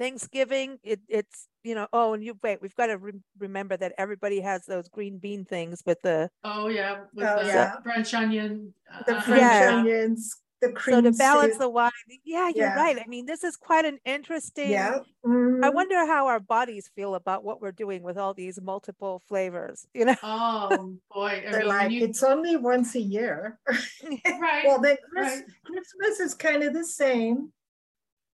Thanksgiving, 0.00 0.78
it, 0.82 1.00
it's 1.08 1.46
you 1.62 1.74
know, 1.74 1.86
oh, 1.92 2.14
and 2.14 2.24
you 2.24 2.34
wait, 2.42 2.62
we've 2.62 2.74
got 2.74 2.86
to 2.86 2.96
re- 2.96 3.12
remember 3.38 3.76
that 3.76 3.92
everybody 3.98 4.40
has 4.40 4.64
those 4.64 4.88
green 4.88 5.18
bean 5.18 5.44
things 5.44 5.82
with 5.84 6.00
the 6.02 6.30
Oh, 6.42 6.68
yeah, 6.68 7.00
with 7.14 7.26
Oh, 7.26 7.40
the 7.42 7.46
yeah. 7.48 7.80
French 7.82 8.14
onion. 8.14 8.72
The 9.06 9.16
uh, 9.18 9.20
French 9.20 9.40
Yeah. 9.42 9.76
onions, 9.78 10.36
the 10.62 10.72
cream. 10.72 10.96
so 10.96 11.00
to 11.02 11.12
balance 11.12 11.52
soup. 11.52 11.60
the 11.60 11.68
wine. 11.68 11.90
Yeah, 12.24 12.48
you're 12.48 12.66
Yeah. 12.68 12.76
right. 12.76 12.96
I 12.98 13.06
mean, 13.08 13.26
this 13.26 13.44
is 13.44 13.56
quite 13.58 13.84
an 13.84 13.98
interesting. 14.06 14.70
Yeah. 14.70 15.00
I 15.22 15.28
mhm. 15.28 15.74
wonder 15.74 16.06
how 16.06 16.28
our 16.28 16.40
bodies 16.40 16.90
feel 16.96 17.14
about 17.14 17.44
what 17.44 17.60
we're 17.60 17.70
doing 17.72 18.02
with 18.02 18.16
all 18.16 18.32
these 18.32 18.58
multiple 18.60 19.20
flavors. 19.28 19.86
You 19.92 20.06
know, 20.06 20.16
Oh, 20.22 20.96
boy. 21.14 21.42
They're 21.50 21.60
mean, 21.60 21.68
like, 21.68 21.90
you- 21.90 22.04
it's 22.06 22.22
only 22.22 22.56
once 22.56 22.94
a 22.94 23.00
year. 23.00 23.58
Right, 24.40 24.64
Well, 24.64 24.80
then 24.80 24.96
Chris- 25.12 25.26
right. 25.40 25.44
Christmas 25.64 26.20
is 26.20 26.34
kind 26.34 26.62
of 26.62 26.72
the 26.72 26.84
same. 26.86 27.52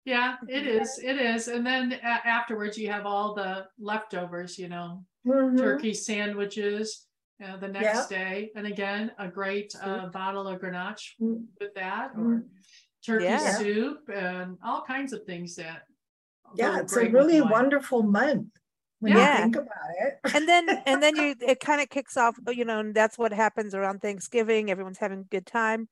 Yeah, 0.06 0.36
it 0.48 0.66
is, 0.66 0.98
it 1.02 1.16
is. 1.20 1.48
And 1.48 1.66
then 1.66 1.92
a- 1.92 2.26
afterwards, 2.26 2.78
you 2.78 2.90
have 2.90 3.04
all 3.04 3.34
the 3.34 3.66
leftovers, 3.78 4.58
you 4.58 4.68
know, 4.68 5.04
Mhm. 5.26 5.58
turkey 5.58 5.92
sandwiches 5.92 7.02
uh, 7.44 7.56
the 7.58 7.68
next 7.68 8.08
day. 8.08 8.50
And 8.56 8.66
again, 8.66 9.12
a 9.18 9.28
great 9.28 9.74
uh, 9.82 10.06
bottle 10.06 10.46
of 10.48 10.58
Grenache 10.60 11.16
Mm. 11.20 11.44
with 11.60 11.74
that, 11.74 12.12
or 12.16 12.22
Mm. 12.40 12.48
turkey 13.04 13.24
Yeah. 13.24 13.50
soup 13.58 14.08
and 14.08 14.56
all 14.64 14.82
kinds 14.82 15.12
of 15.12 15.24
things 15.24 15.56
that. 15.56 15.82
Yeah, 16.54 16.78
it's 16.80 16.96
a 16.96 17.10
really 17.10 17.42
wonderful 17.42 18.02
month 18.04 18.46
when 19.00 19.12
Yeah. 19.12 19.36
you 19.36 19.42
think 19.42 19.56
about 19.56 19.90
it. 20.00 20.20
and 20.34 20.48
then 20.48 20.64
and 20.88 21.02
then 21.02 21.16
you 21.16 21.34
it 21.40 21.60
kind 21.60 21.80
of 21.82 21.90
kicks 21.90 22.16
off 22.16 22.38
you 22.48 22.64
know 22.64 22.78
and 22.78 22.94
that's 22.94 23.18
what 23.18 23.32
happens 23.32 23.74
around 23.74 24.00
thanksgiving 24.00 24.70
everyone's 24.70 24.96
having 24.98 25.20
a 25.20 25.24
good 25.24 25.44
time 25.44 25.80
Yeah. 25.82 25.86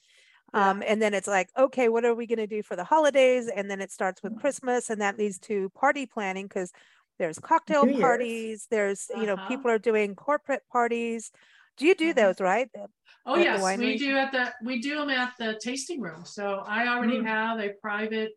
Um 0.54 0.82
and 0.86 1.02
then 1.02 1.12
it's 1.12 1.28
like 1.28 1.50
okay 1.58 1.88
what 1.88 2.04
are 2.04 2.14
we 2.14 2.26
going 2.26 2.38
to 2.38 2.46
do 2.46 2.62
for 2.62 2.76
the 2.76 2.84
holidays 2.84 3.48
and 3.54 3.70
then 3.70 3.80
it 3.80 3.92
starts 3.92 4.22
with 4.22 4.34
christmas 4.36 4.88
and 4.90 5.00
that 5.00 5.18
leads 5.18 5.38
to 5.38 5.68
party 5.70 6.06
planning 6.06 6.46
because 6.46 6.72
there's 7.18 7.38
cocktail 7.38 7.84
New 7.84 7.92
Year's. 7.92 8.02
parties 8.02 8.66
there's 8.70 9.06
you 9.16 9.26
know 9.26 9.36
Uh-huh. 9.36 9.48
people 9.48 9.70
are 9.70 9.78
doing 9.78 10.14
corporate 10.14 10.62
parties 10.72 11.30
do 11.76 11.86
you 11.86 11.94
do 11.94 12.12
Mhm. 12.12 12.16
those 12.16 12.40
right 12.40 12.68
Oh, 13.26 13.36
at 13.36 13.46
yes, 13.46 13.60
we 13.60 13.62
winery? 13.62 13.98
do 13.98 14.16
at 14.16 14.32
the, 14.32 14.52
we 14.62 14.80
do 14.80 14.96
them 14.96 15.08
at 15.10 15.32
the 15.38 15.58
tasting 15.62 16.00
room. 16.00 16.24
So 16.24 16.62
I 16.66 16.88
already 16.88 17.18
Mm. 17.18 17.26
have 17.26 17.58
a 17.58 17.70
private 17.80 18.32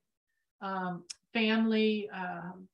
um, 0.61 1.03
family 1.33 2.09
um, 2.09 2.67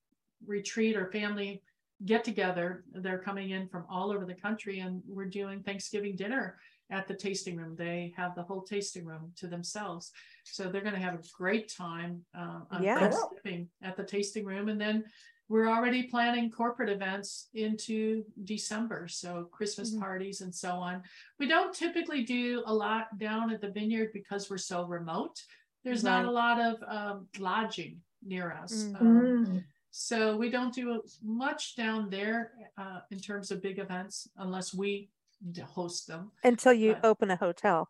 retreat 0.45 0.95
or 0.95 1.11
family 1.11 1.61
get 2.05 2.23
together. 2.23 2.83
They're 2.93 3.19
coming 3.19 3.49
in 3.49 3.67
from 3.67 3.85
all 3.89 4.11
over 4.11 4.25
the 4.25 4.35
country 4.35 4.79
and 4.79 5.01
we're 5.07 5.25
doing 5.25 5.63
Thanksgiving 5.63 6.15
dinner 6.15 6.59
at 6.93 7.07
the 7.07 7.13
tasting 7.15 7.57
room. 7.57 7.75
They 7.75 8.13
have 8.15 8.35
the 8.35 8.43
whole 8.43 8.61
tasting 8.61 9.03
room 9.03 9.31
to 9.37 9.47
themselves. 9.47 10.11
So 10.43 10.69
they're 10.69 10.81
going 10.81 10.93
to 10.93 11.01
have 11.01 11.15
a 11.15 11.23
great 11.35 11.67
time 11.73 12.23
uh, 12.37 12.61
on 12.71 12.83
Yeah. 12.83 12.99
Thanksgiving 12.99 13.69
at 13.81 13.97
the 13.97 14.03
tasting 14.03 14.45
room. 14.45 14.69
And 14.69 14.79
then 14.79 15.03
we're 15.49 15.67
already 15.67 16.03
planning 16.03 16.51
corporate 16.51 16.89
events 16.89 17.49
into 17.53 18.23
December. 18.43 19.07
So 19.07 19.49
Christmas 19.51 19.93
Mhm. 19.93 19.99
parties 19.99 20.41
and 20.41 20.53
so 20.53 20.71
on. 20.75 21.03
We 21.39 21.47
don't 21.47 21.73
typically 21.73 22.23
do 22.23 22.63
a 22.65 22.73
lot 22.73 23.17
down 23.17 23.51
at 23.51 23.59
the 23.59 23.71
vineyard 23.71 24.11
because 24.13 24.49
we're 24.49 24.57
so 24.73 24.85
remote. 24.85 25.41
There's 25.83 26.03
not 26.03 26.25
a 26.25 26.31
lot 26.31 26.61
of 26.61 26.73
um, 26.87 27.27
lodging 27.39 28.01
near 28.21 28.53
us. 28.53 28.73
Mm. 28.83 29.01
Um, 29.01 29.63
so 29.91 30.37
we 30.37 30.49
don't 30.49 30.73
do 30.73 31.01
much 31.21 31.75
down 31.75 32.09
there 32.09 32.53
uh, 32.77 33.01
in 33.11 33.19
terms 33.19 33.51
of 33.51 33.61
big 33.61 33.79
events 33.79 34.29
unless 34.37 34.73
we 34.73 35.09
d- 35.51 35.61
host 35.61 36.07
them. 36.07 36.31
until 36.43 36.73
you 36.73 36.95
open 37.03 37.31
a 37.31 37.35
hotel 37.35 37.89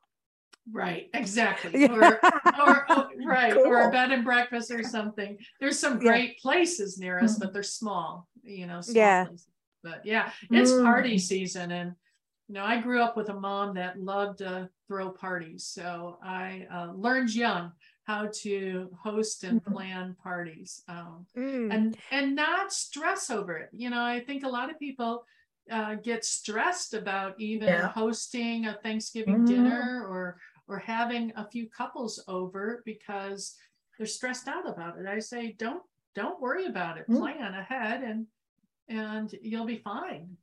Right, 0.72 1.10
exactly. 1.14 1.72
Yeah. 1.82 1.92
Or, 1.92 2.22
or, 2.58 2.86
oh, 2.90 3.10
right, 3.26 3.58
or 3.58 3.82
a 3.82 3.92
bed 3.92 4.12
and 4.14 4.24
breakfast 4.24 4.72
or 4.72 4.82
something. 4.82 5.38
There's 5.60 5.78
some 5.78 5.96
Yeah. 5.96 6.12
great 6.12 6.40
places 6.40 6.98
near 6.98 7.20
us, 7.20 7.38
but 7.38 7.52
they're 7.52 7.64
small, 7.64 8.30
you 8.44 8.66
know. 8.66 8.80
small 8.80 8.96
Yeah. 9.04 9.26
places. 9.26 9.48
But 9.84 10.06
yeah, 10.06 10.32
it's 10.50 10.72
party 10.82 11.16
Mm. 11.16 11.20
season 11.20 11.72
and, 11.72 11.96
you 12.48 12.54
know, 12.56 12.64
I 12.64 12.80
grew 12.80 13.02
up 13.02 13.18
with 13.18 13.28
a 13.28 13.34
mom 13.34 13.76
that 13.76 14.00
loved 14.00 14.38
to 14.38 14.70
throw 14.88 15.10
parties. 15.12 15.66
So 15.66 16.18
I 16.24 16.66
uh, 16.72 16.94
learned 16.94 17.36
young 17.36 17.74
how 18.06 18.30
to 18.44 18.90
host 19.04 19.44
and 19.44 19.62
Mhm. 19.66 19.74
plan 19.74 20.16
parties. 20.24 20.82
Um, 20.88 21.28
Mm. 21.36 21.74
and 21.74 21.98
and 22.12 22.36
not 22.36 22.72
stress 22.72 23.30
over 23.30 23.58
it 23.58 23.70
you 23.74 23.90
know 23.90 24.04
i 24.04 24.20
think 24.20 24.44
a 24.44 24.50
lot 24.50 24.70
of 24.70 24.78
people 24.80 25.26
uh, 25.72 25.96
get 25.96 26.26
stressed 26.26 26.94
about 26.94 27.40
even 27.40 27.68
Yeah. 27.70 27.88
hosting 27.90 28.66
a 28.68 28.74
thanksgiving 28.84 29.40
Mhm. 29.44 29.48
dinner 29.48 30.06
or 30.08 30.40
or 30.68 30.80
having 30.80 31.32
a 31.36 31.46
few 31.50 31.70
couples 31.70 32.24
over 32.28 32.82
because 32.86 33.58
they're 33.98 34.08
stressed 34.08 34.48
out 34.48 34.68
about 34.68 34.98
it 34.98 35.06
i 35.06 35.20
say 35.20 35.52
don't 35.54 35.84
don't 36.16 36.40
worry 36.40 36.66
about 36.66 36.98
it 36.98 37.06
Mm. 37.10 37.18
plan 37.20 37.54
ahead 37.54 38.02
and 38.02 38.28
and 38.88 39.34
you'll 39.42 39.66
be 39.66 39.78
fine 39.80 40.38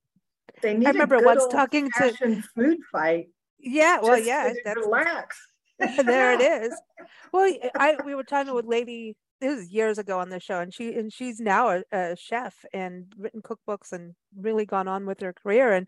They 0.62 0.76
need 0.76 0.86
a 0.88 0.92
remember 0.92 1.16
good 1.16 1.24
once 1.26 1.46
talking 1.48 1.90
to- 1.96 2.42
food 2.54 2.78
fight. 2.92 3.30
yeah 3.58 3.98
well 4.00 4.16
just 4.16 4.26
yeah 4.28 4.48
to 4.52 4.60
that's 4.64 4.80
Relax. 4.80 5.46
there 6.04 6.32
it 6.34 6.42
is. 6.42 6.78
Well, 7.32 7.50
I 7.76 7.96
we 8.04 8.14
were 8.14 8.24
talking 8.24 8.52
with 8.54 8.66
lady 8.66 9.16
this 9.40 9.56
was 9.56 9.72
years 9.72 9.98
ago 9.98 10.18
on 10.20 10.28
the 10.30 10.40
show, 10.40 10.60
and 10.60 10.72
she 10.72 10.94
and 10.94 11.12
she's 11.12 11.40
now 11.40 11.68
a, 11.70 11.82
a 11.92 12.16
chef 12.16 12.64
and 12.72 13.12
written 13.18 13.42
cookbooks 13.42 13.92
and 13.92 14.14
really 14.36 14.66
gone 14.66 14.88
on 14.88 15.06
with 15.06 15.20
her 15.20 15.32
career. 15.32 15.72
And 15.72 15.86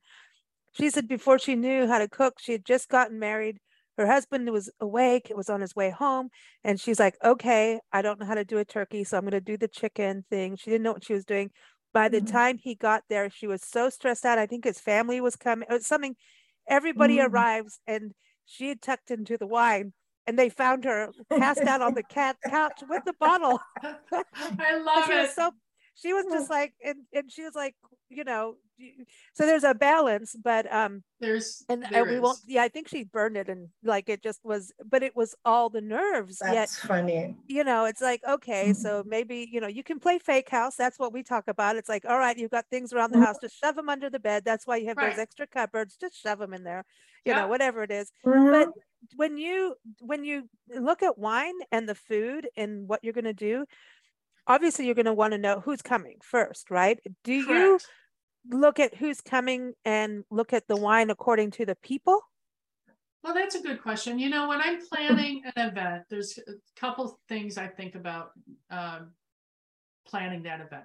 she 0.72 0.90
said 0.90 1.08
before 1.08 1.38
she 1.38 1.56
knew 1.56 1.86
how 1.86 1.98
to 1.98 2.08
cook, 2.08 2.38
she 2.40 2.52
had 2.52 2.64
just 2.64 2.88
gotten 2.88 3.18
married. 3.18 3.58
Her 3.98 4.06
husband 4.06 4.50
was 4.50 4.70
awake, 4.80 5.28
it 5.30 5.36
was 5.36 5.50
on 5.50 5.60
his 5.60 5.76
way 5.76 5.90
home, 5.90 6.30
and 6.64 6.80
she's 6.80 6.98
like, 6.98 7.16
"Okay, 7.24 7.78
I 7.92 8.02
don't 8.02 8.18
know 8.20 8.26
how 8.26 8.34
to 8.34 8.44
do 8.44 8.58
a 8.58 8.64
turkey, 8.64 9.04
so 9.04 9.16
I'm 9.18 9.24
going 9.24 9.32
to 9.32 9.40
do 9.40 9.56
the 9.58 9.68
chicken 9.68 10.24
thing." 10.30 10.56
She 10.56 10.70
didn't 10.70 10.82
know 10.84 10.92
what 10.92 11.04
she 11.04 11.12
was 11.14 11.24
doing. 11.26 11.50
By 11.92 12.08
the 12.08 12.22
Mhm. 12.22 12.26
time 12.26 12.58
he 12.58 12.74
got 12.74 13.04
there, 13.08 13.28
she 13.30 13.46
was 13.46 13.62
so 13.62 13.90
stressed 13.90 14.24
out. 14.24 14.38
I 14.38 14.46
think 14.46 14.64
his 14.64 14.80
family 14.80 15.20
was 15.20 15.36
coming. 15.36 15.66
It 15.68 15.72
was 15.74 15.86
something. 15.86 16.16
Everybody 16.68 17.18
Mm. 17.18 17.28
arrives, 17.30 17.80
and 17.86 18.14
she 18.46 18.68
had 18.68 18.80
tucked 18.82 19.10
into 19.10 19.36
the 19.38 19.46
wine 19.46 19.92
and 20.26 20.38
they 20.38 20.48
found 20.48 20.84
her 20.84 21.10
passed 21.38 21.62
out 21.62 21.80
on 21.80 21.94
the 21.94 22.02
cat 22.02 22.36
couch 22.48 22.82
with 22.88 23.04
the 23.04 23.14
bottle. 23.14 23.60
i 23.82 24.78
love 24.78 25.10
it 25.10 25.30
so 25.30 25.52
she 25.94 26.12
was 26.12 26.26
just 26.26 26.50
like 26.50 26.74
and, 26.84 27.06
and 27.12 27.30
she 27.32 27.42
was 27.42 27.54
like, 27.54 27.76
you 28.08 28.24
know, 28.24 28.56
so 29.34 29.46
there's 29.46 29.64
a 29.64 29.74
balance, 29.74 30.36
but 30.42 30.72
um 30.72 31.04
there's 31.20 31.64
and 31.68 31.86
there 31.90 32.04
we 32.04 32.20
won't 32.20 32.40
yeah, 32.46 32.62
I 32.62 32.68
think 32.68 32.88
she 32.88 33.04
burned 33.04 33.36
it 33.36 33.48
and 33.48 33.70
like 33.84 34.08
it 34.08 34.22
just 34.22 34.40
was 34.44 34.72
but 34.84 35.02
it 35.02 35.16
was 35.16 35.34
all 35.44 35.70
the 35.70 35.80
nerves. 35.82 36.42
Yet 36.44 36.70
That's 36.70 36.78
funny. 36.78 37.36
you 37.48 37.64
know, 37.64 37.84
it's 37.84 38.00
like, 38.00 38.22
okay, 38.26 38.72
Mhm. 38.72 38.74
so 38.74 39.02
maybe, 39.06 39.48
you 39.52 39.60
know, 39.60 39.66
you 39.68 39.82
can 39.82 39.98
play 40.00 40.18
fake 40.18 40.48
house. 40.48 40.76
That's 40.76 40.98
what 40.98 41.12
we 41.12 41.22
talk 41.22 41.48
about. 41.48 41.76
It's 41.76 41.88
like, 41.88 42.04
all 42.06 42.18
right, 42.18 42.36
you've 42.38 42.50
got 42.52 42.66
things 42.70 42.92
around 42.92 43.10
the 43.12 43.18
Mhm. 43.18 43.24
house, 43.24 43.38
just 43.38 43.58
shove 43.58 43.74
them 43.76 43.88
under 43.88 44.08
the 44.08 44.20
bed. 44.20 44.44
That's 44.44 44.66
why 44.66 44.76
you 44.76 44.86
have 44.88 44.98
Right. 44.98 45.00
those 45.00 45.18
extra 45.18 45.46
cupboards. 45.46 45.96
Just 45.96 46.16
shove 46.16 46.38
them 46.38 46.54
in 46.54 46.64
there, 46.64 46.84
you 47.24 47.34
know, 47.34 47.48
whatever 47.48 47.82
it 47.82 47.90
is. 47.90 48.12
Mhm. 48.24 48.72
when 49.16 49.36
you 49.36 49.74
when 50.00 50.24
you 50.24 50.48
look 50.68 51.02
at 51.02 51.18
wine 51.18 51.54
and 51.72 51.88
the 51.88 51.94
food 51.94 52.48
and 52.56 52.88
what 52.88 53.00
you're 53.02 53.12
going 53.12 53.24
to 53.24 53.32
do 53.34 53.66
obviously 54.46 54.86
you're 54.86 54.94
going 54.94 55.06
to 55.06 55.12
want 55.12 55.32
to 55.32 55.38
know 55.38 55.60
who's 55.60 55.82
coming 55.82 56.16
first 56.22 56.70
right 56.70 56.98
do 57.24 57.32
you 57.32 57.78
look 58.50 58.80
at 58.80 58.94
who's 58.96 59.20
coming 59.20 59.72
and 59.84 60.24
look 60.30 60.52
at 60.52 60.66
the 60.68 60.76
wine 60.76 61.10
according 61.10 61.50
to 61.50 61.64
the 61.64 61.76
people 61.76 62.20
Well, 63.22 63.34
that's 63.34 63.54
a 63.54 63.62
good 63.62 63.80
question. 63.80 64.18
You 64.18 64.30
know, 64.30 64.48
when 64.48 64.60
I'm 64.60 64.80
planning 64.84 65.44
an 65.54 65.68
event, 65.68 66.04
there's 66.10 66.38
a 66.38 66.54
couple 66.74 67.20
things 67.28 67.56
I 67.56 67.68
think 67.68 67.94
about 67.94 68.32
um, 68.68 69.12
planning 70.04 70.42
that 70.42 70.60
event. 70.60 70.84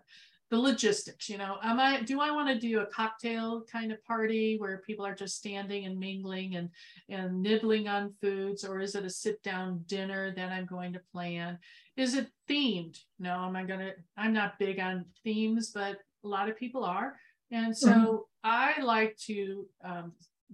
The 0.50 0.58
logistics 0.58 1.30
you 1.30 1.38
know 1.38 1.58
am 1.64 1.80
i 1.80 2.02
do 2.02 2.22
i 2.22 2.32
want 2.32 2.48
to 2.48 2.60
do 2.60 2.80
a 2.80 2.86
cocktail 2.86 3.64
kind 3.70 3.92
of 3.92 4.04
party 4.06 4.58
where 4.58 4.82
people 4.86 5.06
are 5.06 5.16
just 5.16 5.36
standing 5.36 5.86
and 5.86 6.00
mingling 6.00 6.56
and 6.56 6.70
and 7.10 7.42
nibbling 7.42 7.88
on 7.88 8.14
foods 8.22 8.64
or 8.64 8.80
is 8.80 8.96
it 8.96 9.06
a 9.06 9.10
sit 9.10 9.42
down 9.44 9.84
dinner 9.88 10.34
that 10.36 10.52
i'm 10.52 10.66
going 10.66 10.94
to 10.94 11.02
plan? 11.12 11.58
Is 11.98 12.14
it 12.14 12.28
themed? 12.50 12.98
No 13.20 13.46
am 13.46 13.56
i 13.56 13.64
going 13.64 13.80
to 13.80 13.94
i'm 14.16 14.34
not 14.34 14.60
big 14.60 14.80
on 14.80 15.06
themes 15.24 15.72
but 15.74 15.98
a 16.24 16.28
lot 16.28 16.50
of 16.50 16.58
people 16.58 16.84
are. 16.84 17.16
And 17.52 17.76
so 17.76 17.90
mm-hmm. 17.90 18.18
i 18.44 18.82
like 18.82 19.18
to 19.28 19.66
um, 19.84 20.14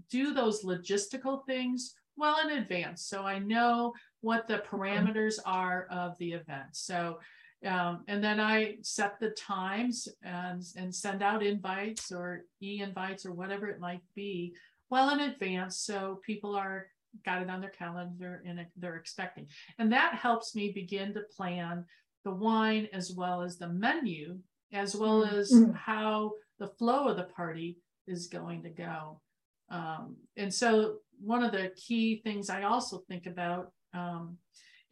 do 0.09 0.33
those 0.33 0.63
logistical 0.63 1.45
things 1.45 1.93
well 2.15 2.37
in 2.47 2.57
advance 2.57 3.05
so 3.05 3.23
i 3.23 3.39
know 3.39 3.93
what 4.23 4.47
the 4.47 4.63
parameters 4.71 5.37
are 5.45 5.85
of 5.91 6.17
the 6.17 6.31
event. 6.31 6.69
So 6.71 7.19
um, 7.65 8.03
and 8.07 8.23
then 8.23 8.39
I 8.39 8.75
set 8.81 9.19
the 9.19 9.29
times 9.31 10.07
and, 10.21 10.61
and 10.75 10.93
send 10.93 11.23
out 11.23 11.43
invites 11.43 12.11
or 12.11 12.45
e-invites 12.61 13.25
or 13.25 13.31
whatever 13.31 13.67
it 13.67 13.79
might 13.79 14.01
be 14.15 14.53
well 14.89 15.11
in 15.11 15.21
advance 15.21 15.79
so 15.79 16.19
people 16.25 16.55
are 16.55 16.87
got 17.25 17.41
it 17.41 17.49
on 17.49 17.61
their 17.61 17.69
calendar 17.69 18.43
and 18.45 18.65
they're 18.75 18.95
expecting. 18.95 19.47
And 19.77 19.91
that 19.91 20.15
helps 20.15 20.55
me 20.55 20.71
begin 20.71 21.13
to 21.13 21.21
plan 21.35 21.85
the 22.25 22.31
wine 22.31 22.87
as 22.93 23.11
well 23.11 23.41
as 23.41 23.57
the 23.57 23.67
menu, 23.67 24.39
as 24.71 24.95
well 24.95 25.23
as 25.23 25.51
mm-hmm. 25.51 25.73
how 25.73 26.31
the 26.59 26.67
flow 26.67 27.07
of 27.07 27.17
the 27.17 27.23
party 27.23 27.77
is 28.07 28.27
going 28.27 28.63
to 28.63 28.69
go. 28.69 29.21
Um, 29.69 30.17
and 30.37 30.53
so 30.53 30.97
one 31.19 31.43
of 31.43 31.51
the 31.51 31.71
key 31.75 32.21
things 32.23 32.49
I 32.49 32.63
also 32.63 33.03
think 33.07 33.25
about 33.25 33.71
um, 33.93 34.37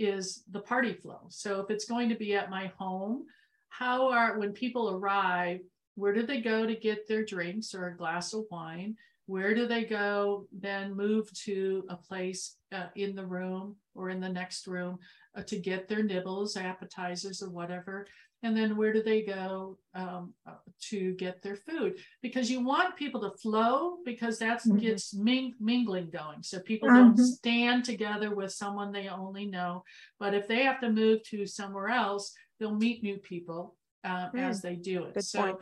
is 0.02 0.44
the 0.52 0.60
party 0.60 0.94
flow. 0.94 1.22
So 1.30 1.60
if 1.62 1.70
it's 1.70 1.86
going 1.86 2.10
to 2.10 2.16
be 2.16 2.36
at 2.36 2.50
my 2.50 2.72
home, 2.78 3.26
how 3.70 4.12
are 4.12 4.38
when 4.38 4.52
people 4.52 4.90
arrive, 4.90 5.62
where 5.96 6.14
do 6.14 6.26
they 6.26 6.42
go 6.42 6.66
to 6.66 6.76
get 6.76 7.08
their 7.08 7.26
drinks 7.26 7.74
or 7.74 7.88
a 7.88 7.98
glass 7.98 8.34
of 8.34 8.46
wine? 8.52 8.96
Where 9.28 9.54
do 9.56 9.68
they 9.68 9.86
go 9.86 10.48
then 10.52 10.96
move 10.96 11.32
to 11.46 11.86
a 11.90 11.96
place 11.96 12.58
uh, 12.74 12.88
in 12.96 13.16
the 13.16 13.26
room 13.26 13.76
or 13.96 14.10
in 14.10 14.20
the 14.20 14.30
next 14.30 14.68
room 14.68 15.00
uh, 15.36 15.44
to 15.44 15.58
get 15.58 15.88
their 15.88 16.04
nibbles, 16.04 16.58
appetizers, 16.58 17.42
or 17.42 17.50
whatever? 17.50 18.08
And 18.44 18.58
then 18.58 18.76
where 18.76 18.92
do 18.92 19.04
they 19.04 19.22
go 19.22 19.78
um, 19.94 20.34
uh, 20.48 20.54
to 20.80 21.14
get 21.16 21.42
their 21.42 21.56
food 21.56 21.98
because 22.22 22.50
you 22.50 22.64
want 22.64 22.96
people 22.96 23.22
to 23.22 23.38
flow 23.38 23.98
because 24.06 24.40
that 24.40 24.60
mm-hmm. 24.60 24.78
gets 24.78 25.14
ming- 25.14 25.56
mingling 25.60 26.10
going 26.10 26.42
so 26.42 26.60
people 26.60 26.90
mm-hmm. 26.90 27.16
don't 27.16 27.18
stand 27.18 27.86
together 27.86 28.34
with 28.34 28.52
someone 28.52 28.92
they 28.92 29.08
only 29.08 29.46
know 29.46 29.84
but 30.20 30.34
if 30.34 30.48
they 30.48 30.64
have 30.64 30.80
to 30.80 30.90
move 30.90 31.22
to 31.24 31.46
somewhere 31.46 31.90
else 31.90 32.34
they'll 32.60 32.76
meet 32.76 33.04
new 33.04 33.18
people 33.18 33.76
uh, 34.04 34.30
mm. 34.32 34.40
as 34.40 34.62
they 34.62 34.76
do 34.76 35.04
it 35.04 35.14
Good 35.14 35.26
so 35.26 35.42
point. 35.42 35.58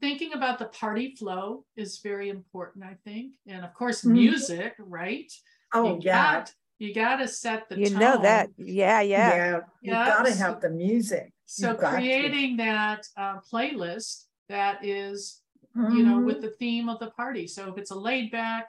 thinking 0.00 0.32
about 0.34 0.58
the 0.58 0.66
party 0.66 1.14
flow 1.16 1.64
is 1.76 1.98
very 1.98 2.28
important 2.28 2.84
i 2.84 2.96
think 3.04 3.34
and 3.46 3.64
of 3.64 3.74
course 3.74 4.00
mm-hmm. 4.00 4.12
music 4.12 4.74
right 4.78 5.32
oh 5.74 5.96
you 5.96 6.00
yeah 6.02 6.34
got, 6.34 6.52
you 6.78 6.94
got 6.94 7.16
to 7.16 7.26
set 7.26 7.68
the 7.68 7.78
you 7.78 7.90
tone. 7.90 7.98
know 7.98 8.22
that 8.22 8.50
yeah 8.56 9.00
yeah 9.00 9.34
yeah 9.34 9.56
you 9.82 9.92
yeah. 9.92 10.06
got 10.06 10.26
to 10.26 10.34
have 10.34 10.60
the 10.60 10.70
music 10.70 11.32
so 11.50 11.74
creating 11.74 12.56
that 12.58 13.04
uh, 13.16 13.38
playlist 13.52 14.26
that 14.48 14.84
is, 14.84 15.42
mm-hmm. 15.76 15.96
you 15.96 16.04
know, 16.04 16.20
with 16.20 16.36
mm-hmm. 16.36 16.46
the 16.46 16.52
theme 16.52 16.88
of 16.88 17.00
the 17.00 17.10
party. 17.10 17.48
So 17.48 17.68
if 17.72 17.76
it's 17.76 17.90
a 17.90 17.98
laid 17.98 18.30
back, 18.30 18.68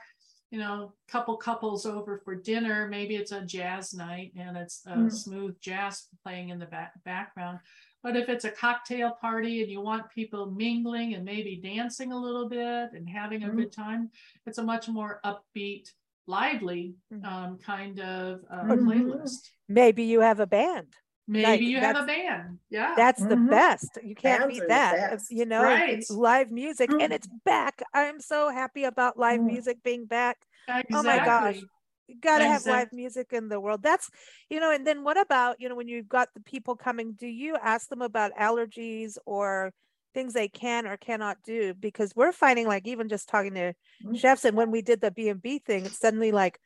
you 0.49 0.57
know, 0.57 0.93
couple 1.07 1.37
couples 1.37 1.85
over 1.85 2.21
for 2.25 2.33
dinner, 2.33 2.87
maybe 2.87 3.15
it's 3.15 3.33
a 3.33 3.45
jazz 3.45 3.93
night 3.93 4.31
and 4.35 4.57
it's 4.57 4.81
a 4.87 4.95
mm. 4.95 5.11
smooth 5.11 5.55
jazz 5.61 6.07
playing 6.23 6.49
in 6.49 6.57
the 6.57 6.65
back- 6.65 6.93
background. 7.05 7.59
But 8.01 8.17
if 8.17 8.29
it's 8.29 8.45
a 8.45 8.51
cocktail 8.51 9.11
party 9.21 9.61
and 9.61 9.71
you 9.71 9.79
want 9.79 10.09
people 10.09 10.49
mingling 10.49 11.13
and 11.13 11.23
maybe 11.23 11.61
dancing 11.63 12.11
a 12.11 12.19
little 12.19 12.49
bit 12.49 12.89
and 12.93 13.07
having 13.07 13.43
a 13.43 13.47
mm. 13.47 13.57
good 13.57 13.71
time, 13.71 14.09
it's 14.47 14.57
a 14.57 14.63
much 14.63 14.89
more 14.89 15.21
upbeat, 15.23 15.87
lively 16.25 16.95
mm. 17.13 17.23
um, 17.25 17.59
kind 17.59 17.99
of 17.99 18.41
uh, 18.51 18.63
playlist. 18.63 19.51
Maybe 19.69 20.03
you 20.03 20.21
have 20.21 20.39
a 20.39 20.47
band. 20.47 20.87
Maybe 21.31 21.45
like, 21.45 21.61
you 21.61 21.79
have 21.79 21.95
a 21.95 22.05
band. 22.05 22.59
Yeah. 22.69 22.93
That's 22.97 23.21
the 23.21 23.35
mm-hmm. 23.35 23.47
best. 23.47 23.97
You 24.03 24.15
can't 24.15 24.41
Bands 24.41 24.59
beat 24.59 24.67
that. 24.67 25.21
You 25.29 25.45
know, 25.45 25.63
right. 25.63 26.03
live 26.09 26.51
music 26.51 26.89
mm-hmm. 26.89 26.99
and 26.99 27.13
it's 27.13 27.27
back. 27.45 27.81
I'm 27.93 28.19
so 28.19 28.49
happy 28.49 28.83
about 28.83 29.17
live 29.17 29.39
mm-hmm. 29.39 29.47
music 29.47 29.77
being 29.81 30.05
back. 30.05 30.39
Exactly. 30.67 30.97
Oh 30.97 31.03
my 31.03 31.23
gosh. 31.23 31.61
You 32.07 32.15
gotta 32.19 32.43
exactly. 32.43 32.71
have 32.71 32.79
live 32.79 32.87
music 32.91 33.27
in 33.31 33.47
the 33.47 33.61
world. 33.61 33.81
That's 33.81 34.09
you 34.49 34.59
know, 34.59 34.71
and 34.71 34.85
then 34.85 35.05
what 35.05 35.17
about, 35.17 35.55
you 35.61 35.69
know, 35.69 35.75
when 35.75 35.87
you've 35.87 36.09
got 36.09 36.27
the 36.33 36.41
people 36.41 36.75
coming, 36.75 37.13
do 37.13 37.27
you 37.27 37.55
ask 37.55 37.87
them 37.87 38.01
about 38.01 38.33
allergies 38.37 39.17
or 39.25 39.71
things 40.13 40.33
they 40.33 40.49
can 40.49 40.85
or 40.85 40.97
cannot 40.97 41.37
do? 41.45 41.73
Because 41.73 42.13
we're 42.13 42.33
finding 42.33 42.67
like 42.67 42.85
even 42.87 43.07
just 43.07 43.29
talking 43.29 43.53
to 43.53 43.73
mm-hmm. 44.03 44.15
chefs 44.15 44.43
and 44.43 44.57
when 44.57 44.69
we 44.69 44.81
did 44.81 44.99
the 44.99 45.11
B 45.11 45.29
and 45.29 45.41
B 45.41 45.59
thing, 45.59 45.85
it's 45.85 45.97
suddenly 45.97 46.33
like 46.33 46.59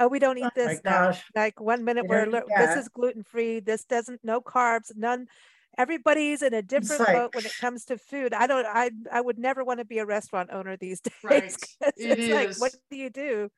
oh 0.00 0.08
we 0.08 0.18
don't 0.18 0.38
eat 0.38 0.44
oh 0.44 0.50
this 0.54 0.80
now. 0.84 1.12
like 1.34 1.60
one 1.60 1.84
minute 1.84 2.06
we're 2.06 2.30
this 2.30 2.76
is 2.76 2.88
gluten 2.88 3.22
free 3.22 3.60
this 3.60 3.84
doesn't 3.84 4.20
no 4.22 4.40
carbs 4.40 4.90
none 4.96 5.26
everybody's 5.78 6.42
in 6.42 6.52
a 6.52 6.60
different 6.60 7.00
like, 7.00 7.12
boat 7.12 7.34
when 7.34 7.46
it 7.46 7.52
comes 7.60 7.84
to 7.86 7.96
food. 7.96 8.34
I 8.34 8.46
don't 8.46 8.66
i 8.66 8.90
i 9.12 9.20
would 9.20 9.38
never 9.38 9.64
want 9.64 9.78
to 9.78 9.84
be 9.84 9.98
a 9.98 10.06
restaurant 10.06 10.50
owner 10.52 10.76
these 10.76 11.00
days 11.00 11.14
right. 11.22 11.44
it 11.80 11.94
it's 11.96 12.20
is. 12.20 12.34
like 12.34 12.60
what 12.60 12.80
do 12.90 12.96
you 12.96 13.10
do? 13.10 13.50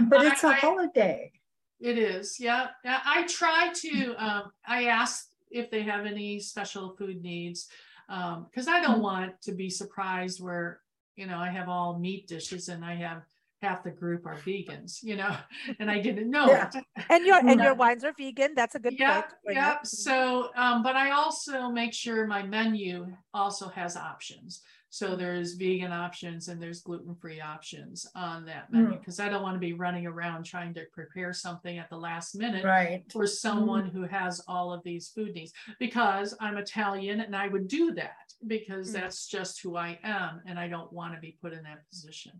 But 0.00 0.24
it's 0.26 0.44
a 0.44 0.52
holiday. 0.52 1.32
It 1.80 1.96
is 1.96 2.40
yeah 2.40 2.68
i 2.84 3.24
try 3.28 3.72
to 3.72 4.14
um, 4.18 4.50
i 4.66 4.84
ask 4.84 5.28
if 5.50 5.70
they 5.70 5.82
have 5.82 6.06
any 6.06 6.40
special 6.40 6.96
food 6.96 7.22
needs 7.22 7.68
because 8.08 8.66
um, 8.66 8.74
i 8.74 8.80
don't 8.80 8.94
mm-hmm. 8.94 9.02
want 9.02 9.42
to 9.42 9.52
be 9.52 9.70
surprised 9.70 10.42
where 10.42 10.80
you 11.14 11.26
know 11.26 11.38
i 11.38 11.48
have 11.48 11.68
all 11.68 11.96
meat 11.96 12.26
dishes 12.26 12.68
and 12.68 12.84
i 12.84 12.96
have 12.96 13.22
half 13.62 13.82
the 13.82 13.90
group 13.90 14.26
are 14.26 14.36
vegans, 14.36 15.02
you 15.02 15.16
know, 15.16 15.36
and 15.78 15.90
I 15.90 16.00
didn't 16.00 16.30
know 16.30 16.46
yeah. 16.46 16.70
it. 16.74 16.84
And 17.10 17.26
your 17.26 17.36
and 17.36 17.60
your 17.60 17.74
wines 17.74 18.04
are 18.04 18.12
vegan. 18.16 18.54
That's 18.54 18.74
a 18.74 18.78
good 18.78 18.94
yeah, 18.98 19.22
point. 19.22 19.34
Yeah. 19.50 19.78
So, 19.84 20.50
um, 20.56 20.82
but 20.82 20.96
I 20.96 21.10
also 21.10 21.68
make 21.68 21.92
sure 21.92 22.26
my 22.26 22.42
menu 22.42 23.06
also 23.34 23.68
has 23.68 23.96
options. 23.96 24.62
So 24.90 25.16
there's 25.16 25.54
vegan 25.54 25.92
options 25.92 26.48
and 26.48 26.62
there's 26.62 26.80
gluten-free 26.80 27.42
options 27.42 28.06
on 28.14 28.46
that 28.46 28.72
menu 28.72 28.98
because 28.98 29.18
mm. 29.18 29.24
I 29.24 29.28
don't 29.28 29.42
want 29.42 29.54
to 29.54 29.60
be 29.60 29.74
running 29.74 30.06
around 30.06 30.44
trying 30.44 30.72
to 30.74 30.84
prepare 30.94 31.34
something 31.34 31.78
at 31.78 31.90
the 31.90 31.96
last 31.96 32.34
minute 32.34 32.64
right. 32.64 33.04
for 33.12 33.26
someone 33.26 33.90
mm. 33.90 33.92
who 33.92 34.04
has 34.04 34.40
all 34.48 34.72
of 34.72 34.82
these 34.84 35.08
food 35.08 35.34
needs. 35.34 35.52
Because 35.78 36.34
I'm 36.40 36.56
Italian 36.56 37.20
and 37.20 37.36
I 37.36 37.48
would 37.48 37.68
do 37.68 37.92
that 37.94 38.32
because 38.46 38.88
mm. 38.88 38.94
that's 38.94 39.26
just 39.26 39.60
who 39.62 39.76
I 39.76 39.98
am 40.02 40.40
and 40.46 40.58
I 40.58 40.68
don't 40.68 40.92
want 40.92 41.14
to 41.14 41.20
be 41.20 41.36
put 41.42 41.52
in 41.52 41.64
that 41.64 41.86
position. 41.90 42.32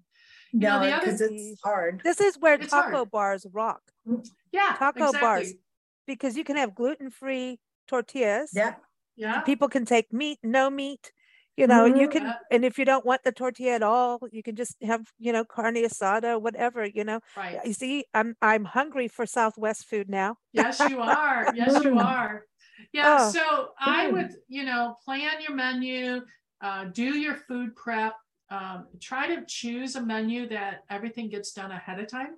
You 0.53 0.61
no, 0.61 0.81
because 0.81 1.21
it's 1.21 1.61
hard. 1.63 2.01
This 2.05 2.21
is 2.21 2.37
where 2.39 2.55
it's 2.55 2.71
taco 2.71 2.97
hard. 2.97 3.11
bars 3.11 3.47
rock. 3.53 3.83
Yeah, 4.53 4.75
taco 4.79 5.09
exactly. 5.09 5.21
bars, 5.21 5.53
because 6.07 6.37
you 6.37 6.45
can 6.45 6.57
have 6.57 6.75
gluten 6.75 7.11
free 7.11 7.59
tortillas. 7.87 8.51
Yeah, 8.55 8.75
yeah. 9.17 9.41
People 9.41 9.69
can 9.69 9.85
take 9.85 10.13
meat, 10.13 10.39
no 10.43 10.71
meat. 10.71 11.13
You 11.59 11.67
know, 11.67 11.91
mm-hmm. 11.91 11.99
you 11.99 12.09
can, 12.09 12.23
yeah. 12.23 12.35
and 12.53 12.65
if 12.65 12.79
you 12.79 12.85
don't 12.85 13.05
want 13.05 13.25
the 13.25 13.33
tortilla 13.33 13.73
at 13.73 13.83
all, 13.83 14.21
you 14.31 14.45
can 14.45 14.55
just 14.55 14.77
have, 14.81 15.05
you 15.19 15.33
know, 15.33 15.45
carne 15.45 15.75
asada, 15.75 16.41
whatever. 16.41 16.87
You 16.87 17.03
know, 17.03 17.19
right. 17.37 17.59
You 17.65 17.73
see, 17.73 18.05
I'm 18.15 18.37
I'm 18.41 18.65
hungry 18.65 19.09
for 19.09 19.27
Southwest 19.27 19.87
food 19.87 20.09
now. 20.09 20.37
Yes, 20.53 20.79
you 20.79 21.01
are. 21.03 21.53
yes, 21.57 21.83
you 21.83 21.99
are. 21.99 22.45
Yeah. 22.93 23.17
Oh. 23.19 23.31
So 23.33 23.69
I 23.81 24.07
would, 24.07 24.31
you 24.47 24.63
know, 24.63 24.97
plan 25.05 25.41
your 25.41 25.57
menu, 25.57 26.21
uh, 26.61 26.85
do 26.85 27.19
your 27.19 27.35
food 27.35 27.75
prep, 27.75 28.15
um, 28.51 28.87
try 29.01 29.27
to 29.35 29.45
choose 29.47 29.97
a 29.97 30.03
menu 30.03 30.49
that 30.49 30.85
everything 30.91 31.29
gets 31.29 31.53
done 31.53 31.71
ahead 31.71 32.01
of 32.01 32.09
time 32.09 32.35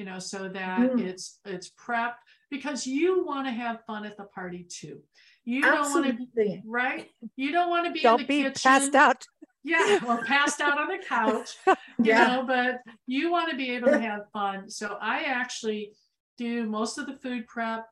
you 0.00 0.06
know 0.06 0.18
so 0.18 0.48
that 0.48 0.80
mm. 0.80 1.00
it's 1.00 1.40
it's 1.44 1.70
prepped 1.70 2.22
because 2.50 2.86
you 2.86 3.22
want 3.24 3.46
to 3.46 3.52
have 3.52 3.84
fun 3.86 4.06
at 4.06 4.16
the 4.16 4.24
party 4.24 4.66
too. 4.68 4.98
You 5.44 5.62
Absolutely. 5.64 6.12
don't 6.12 6.18
want 6.18 6.30
to 6.34 6.44
be 6.44 6.62
right? 6.64 7.10
You 7.36 7.52
don't 7.52 7.68
want 7.68 7.86
to 7.86 7.92
be 7.92 8.00
don't 8.00 8.20
in 8.20 8.26
the 8.26 8.28
be 8.28 8.42
kitchen. 8.44 8.62
passed 8.62 8.94
out. 8.94 9.24
Yeah 9.62 10.00
or 10.08 10.24
passed 10.24 10.62
out 10.62 10.78
on 10.78 10.88
the 10.88 11.04
couch 11.06 11.50
you 11.66 11.76
yeah. 11.98 12.28
know 12.28 12.46
but 12.46 12.80
you 13.06 13.30
want 13.30 13.50
to 13.50 13.56
be 13.58 13.70
able 13.72 13.88
to 13.88 14.00
have 14.00 14.22
fun. 14.32 14.70
So 14.70 14.96
i 15.02 15.24
actually 15.24 15.92
do 16.38 16.64
most 16.64 16.96
of 16.96 17.06
the 17.06 17.12
food 17.12 17.46
prep 17.46 17.84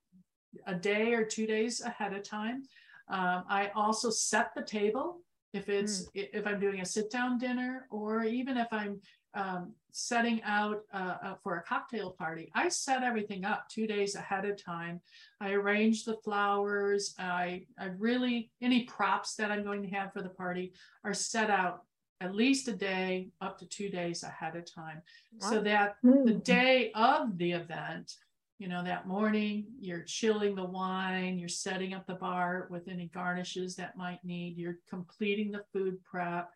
a 0.67 0.75
day 0.75 1.13
or 1.13 1.25
two 1.25 1.47
days 1.47 1.83
ahead 1.83 2.15
of 2.15 2.23
time. 2.23 2.63
Um, 3.11 3.45
i 3.51 3.71
also 3.75 4.09
set 4.09 4.55
the 4.55 4.63
table 4.63 5.21
if 5.53 5.69
it's 5.69 6.03
mm. 6.03 6.29
if 6.33 6.47
i'm 6.47 6.61
doing 6.61 6.81
a 6.81 6.85
sit 6.85 7.11
down 7.11 7.39
dinner 7.39 7.87
or 7.91 8.25
even 8.25 8.57
if 8.57 8.69
i'm 8.73 9.01
um, 9.35 9.73
setting 9.93 10.43
out 10.43 10.81
uh, 10.93 11.17
uh, 11.23 11.35
for 11.43 11.57
a 11.57 11.63
cocktail 11.63 12.11
party 12.11 12.51
i 12.55 12.69
set 12.69 13.03
everything 13.03 13.45
up 13.45 13.69
two 13.69 13.87
days 13.87 14.15
ahead 14.15 14.45
of 14.45 14.63
time 14.63 15.01
i 15.41 15.51
arrange 15.51 16.05
the 16.05 16.17
flowers 16.25 17.15
i 17.19 17.63
i 17.79 17.87
really 17.99 18.51
any 18.63 18.85
props 18.85 19.35
that 19.35 19.51
i'm 19.51 19.65
going 19.65 19.83
to 19.83 19.89
have 19.89 20.13
for 20.13 20.23
the 20.23 20.29
party 20.29 20.73
are 21.05 21.15
set 21.15 21.51
out 21.51 21.83
at 22.21 22.35
least 22.35 22.67
a 22.69 22.73
day 22.73 23.31
up 23.41 23.59
to 23.59 23.67
two 23.67 23.89
days 23.89 24.23
ahead 24.23 24.57
of 24.57 24.73
time 24.73 25.03
wow. 25.41 25.51
so 25.51 25.61
that 25.61 25.97
mm. 26.05 26.25
the 26.25 26.35
day 26.35 26.91
of 26.95 27.37
the 27.39 27.53
event 27.53 28.13
you 28.59 28.69
know, 28.69 28.83
that 28.83 29.07
morning, 29.07 29.67
you're 29.81 30.03
chilling 30.03 30.55
the 30.57 30.65
wine, 30.65 31.39
you're 31.39 31.49
setting 31.49 31.95
up 31.95 32.07
the 32.07 32.15
bar 32.15 32.67
with 32.71 32.89
any 32.89 33.07
garnishes 33.07 33.77
that 33.77 33.97
might 33.97 34.19
need, 34.25 34.57
you're 34.57 34.79
completing 34.91 35.53
the 35.53 35.63
food 35.73 36.05
prep. 36.05 36.51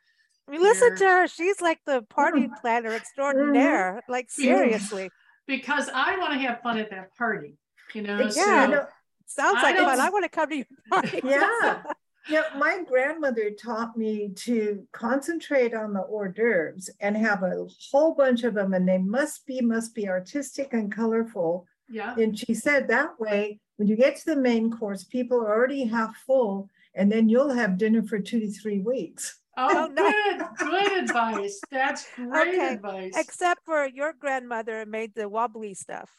I 0.48 0.50
mean, 0.50 0.62
listen 0.62 0.96
to 0.96 1.04
her. 1.04 1.28
She's 1.28 1.60
like 1.60 1.78
the 1.86 2.02
party 2.02 2.48
planner 2.60 2.92
extraordinaire. 2.92 3.92
Mm-hmm. 3.92 4.12
Like 4.12 4.30
seriously. 4.30 5.10
Because 5.46 5.88
I 5.94 6.18
want 6.18 6.32
to 6.32 6.38
have 6.40 6.60
fun 6.62 6.78
at 6.78 6.90
that 6.90 7.14
party, 7.16 7.56
you 7.94 8.02
know, 8.02 8.20
Yeah, 8.20 8.66
so 8.66 8.70
know, 8.70 8.86
Sounds 9.26 9.58
I 9.58 9.62
like 9.62 9.76
fun. 9.76 10.00
I 10.00 10.10
want 10.10 10.24
to 10.24 10.28
come 10.28 10.48
to 10.50 10.56
your 10.56 10.66
party. 10.90 11.20
Yeah. 11.24 11.82
Yeah, 12.28 12.42
my 12.56 12.84
grandmother 12.88 13.50
taught 13.50 13.96
me 13.96 14.30
to 14.36 14.86
concentrate 14.92 15.74
on 15.74 15.92
the 15.92 16.02
hors 16.02 16.28
d'oeuvres 16.28 16.88
and 17.00 17.16
have 17.16 17.42
a 17.42 17.66
whole 17.90 18.14
bunch 18.14 18.44
of 18.44 18.54
them, 18.54 18.74
and 18.74 18.88
they 18.88 18.98
must 18.98 19.44
be 19.44 19.60
must 19.60 19.92
be 19.92 20.08
artistic 20.08 20.72
and 20.72 20.94
colorful. 20.94 21.66
Yeah, 21.92 22.14
And 22.18 22.36
she 22.38 22.54
said 22.54 22.88
that 22.88 23.20
way, 23.20 23.60
when 23.76 23.86
you 23.88 23.96
get 23.96 24.16
to 24.16 24.24
the 24.34 24.36
main 24.40 24.70
course, 24.70 25.04
people 25.04 25.38
are 25.38 25.50
already 25.54 25.84
half 25.84 26.16
full, 26.26 26.68
and 26.94 27.10
then 27.12 27.28
you'll 27.28 27.50
have 27.52 27.78
dinner 27.78 28.02
for 28.02 28.18
two 28.18 28.40
to 28.40 28.50
three 28.50 28.80
weeks. 28.80 29.38
oh, 29.56 29.68
Oh, 29.84 29.88
good, 29.94 30.68
good 30.70 31.04
advice. 31.04 31.60
That's 31.70 32.06
great 32.16 32.54
Okay, 32.54 32.74
advice. 32.74 33.12
Except 33.16 33.60
for 33.66 33.86
your 33.86 34.12
grandmother 34.18 34.86
made 34.86 35.14
the 35.14 35.28
wobbly 35.28 35.74
stuff. 35.74 36.10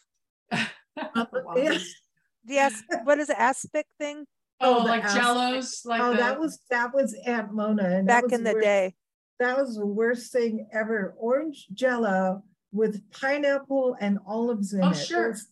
Uh, 0.95 1.25
wow. 1.33 1.53
Yes. 1.57 1.91
Yes. 2.45 2.83
what 3.03 3.17
is 3.17 3.27
it? 3.31 3.35
Aspic 3.39 3.85
thing 3.99 4.25
Oh, 4.61 4.75
oh 4.81 4.83
the 4.83 4.89
like 4.89 5.03
ass- 5.03 5.17
jellos, 5.17 5.85
like 5.87 5.99
Oh, 5.99 6.11
the, 6.11 6.17
that 6.17 6.39
was 6.39 6.59
that 6.69 6.93
was 6.93 7.15
Aunt 7.25 7.51
Mona. 7.51 7.83
And 7.83 8.05
back 8.07 8.25
in 8.31 8.43
the 8.43 8.53
worst- 8.53 8.63
day. 8.63 8.93
That 9.39 9.57
was 9.57 9.75
the 9.75 9.87
worst 9.87 10.31
thing 10.31 10.67
ever. 10.71 11.15
Orange 11.17 11.65
jello 11.73 12.43
with 12.71 13.01
pineapple 13.09 13.97
and 13.99 14.19
olives 14.27 14.73
in 14.73 14.83
Oh, 14.83 14.89
it. 14.89 14.97
It 14.97 15.05
sure. 15.07 15.29
was- 15.29 15.47
yeah, 15.47 15.49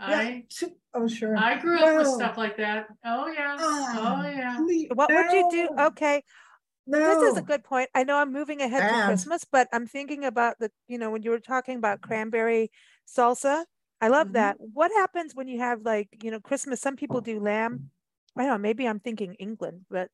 I, 0.00 0.46
too- 0.48 0.76
oh, 0.94 1.08
sure. 1.08 1.36
I 1.36 1.58
grew 1.58 1.78
up 1.80 1.96
with 1.98 2.08
stuff 2.08 2.36
like 2.36 2.56
that. 2.58 2.88
Oh, 3.04 3.26
yeah. 3.28 3.56
Ah, 3.60 4.22
Oh, 4.22 4.22
yeah. 4.28 4.56
please, 4.56 4.88
What 4.94 5.12
would 5.12 5.32
you 5.32 5.44
do? 5.48 5.68
Okay. 5.78 6.22
No. 6.86 6.98
This 7.00 7.22
is 7.22 7.36
a 7.36 7.42
good 7.42 7.64
point. 7.64 7.90
I 7.94 8.04
know 8.04 8.16
I'm 8.18 8.32
moving 8.32 8.60
ahead 8.62 8.88
to 8.88 8.96
Christmas, 8.96 9.44
but 9.44 9.68
I'm 9.72 9.86
thinking 9.86 10.24
about 10.24 10.58
the, 10.58 10.70
you 10.88 10.98
know, 10.98 11.10
when 11.10 11.22
you 11.22 11.30
were 11.30 11.40
talking 11.40 11.76
about 11.78 12.00
cranberry 12.02 12.70
salsa, 13.06 13.64
I 14.00 14.08
love 14.08 14.28
Mhm. 14.28 14.32
that. 14.34 14.56
What 14.60 14.92
happens 14.92 15.34
when 15.34 15.48
you 15.48 15.58
have 15.58 15.82
like, 15.82 16.08
you 16.22 16.30
know, 16.30 16.40
Christmas? 16.40 16.80
Some 16.80 16.96
people 16.96 17.20
do 17.20 17.40
lamb. 17.40 17.82
I 18.36 18.42
don't 18.42 18.50
know, 18.52 18.58
maybe 18.58 18.86
I'm 18.88 19.00
thinking 19.00 19.34
England, 19.34 19.86
but 19.90 20.10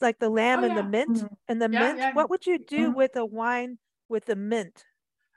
like 0.00 0.18
the 0.20 0.30
lamb 0.30 0.62
Oh, 0.62 0.66
and 0.66 0.76
the 0.76 0.82
yeah. 0.82 0.88
mint 0.88 1.24
Mhm. 1.24 1.36
and 1.48 1.62
the 1.62 1.68
Yeah, 1.70 1.78
mint. 1.78 2.06
What 2.12 2.30
would 2.30 2.46
you 2.46 2.58
do 2.58 2.90
Mhm. 2.90 2.96
with 2.96 3.16
a 3.16 3.26
wine 3.26 3.78
with 4.08 4.26
the 4.26 4.36
mint? 4.36 4.84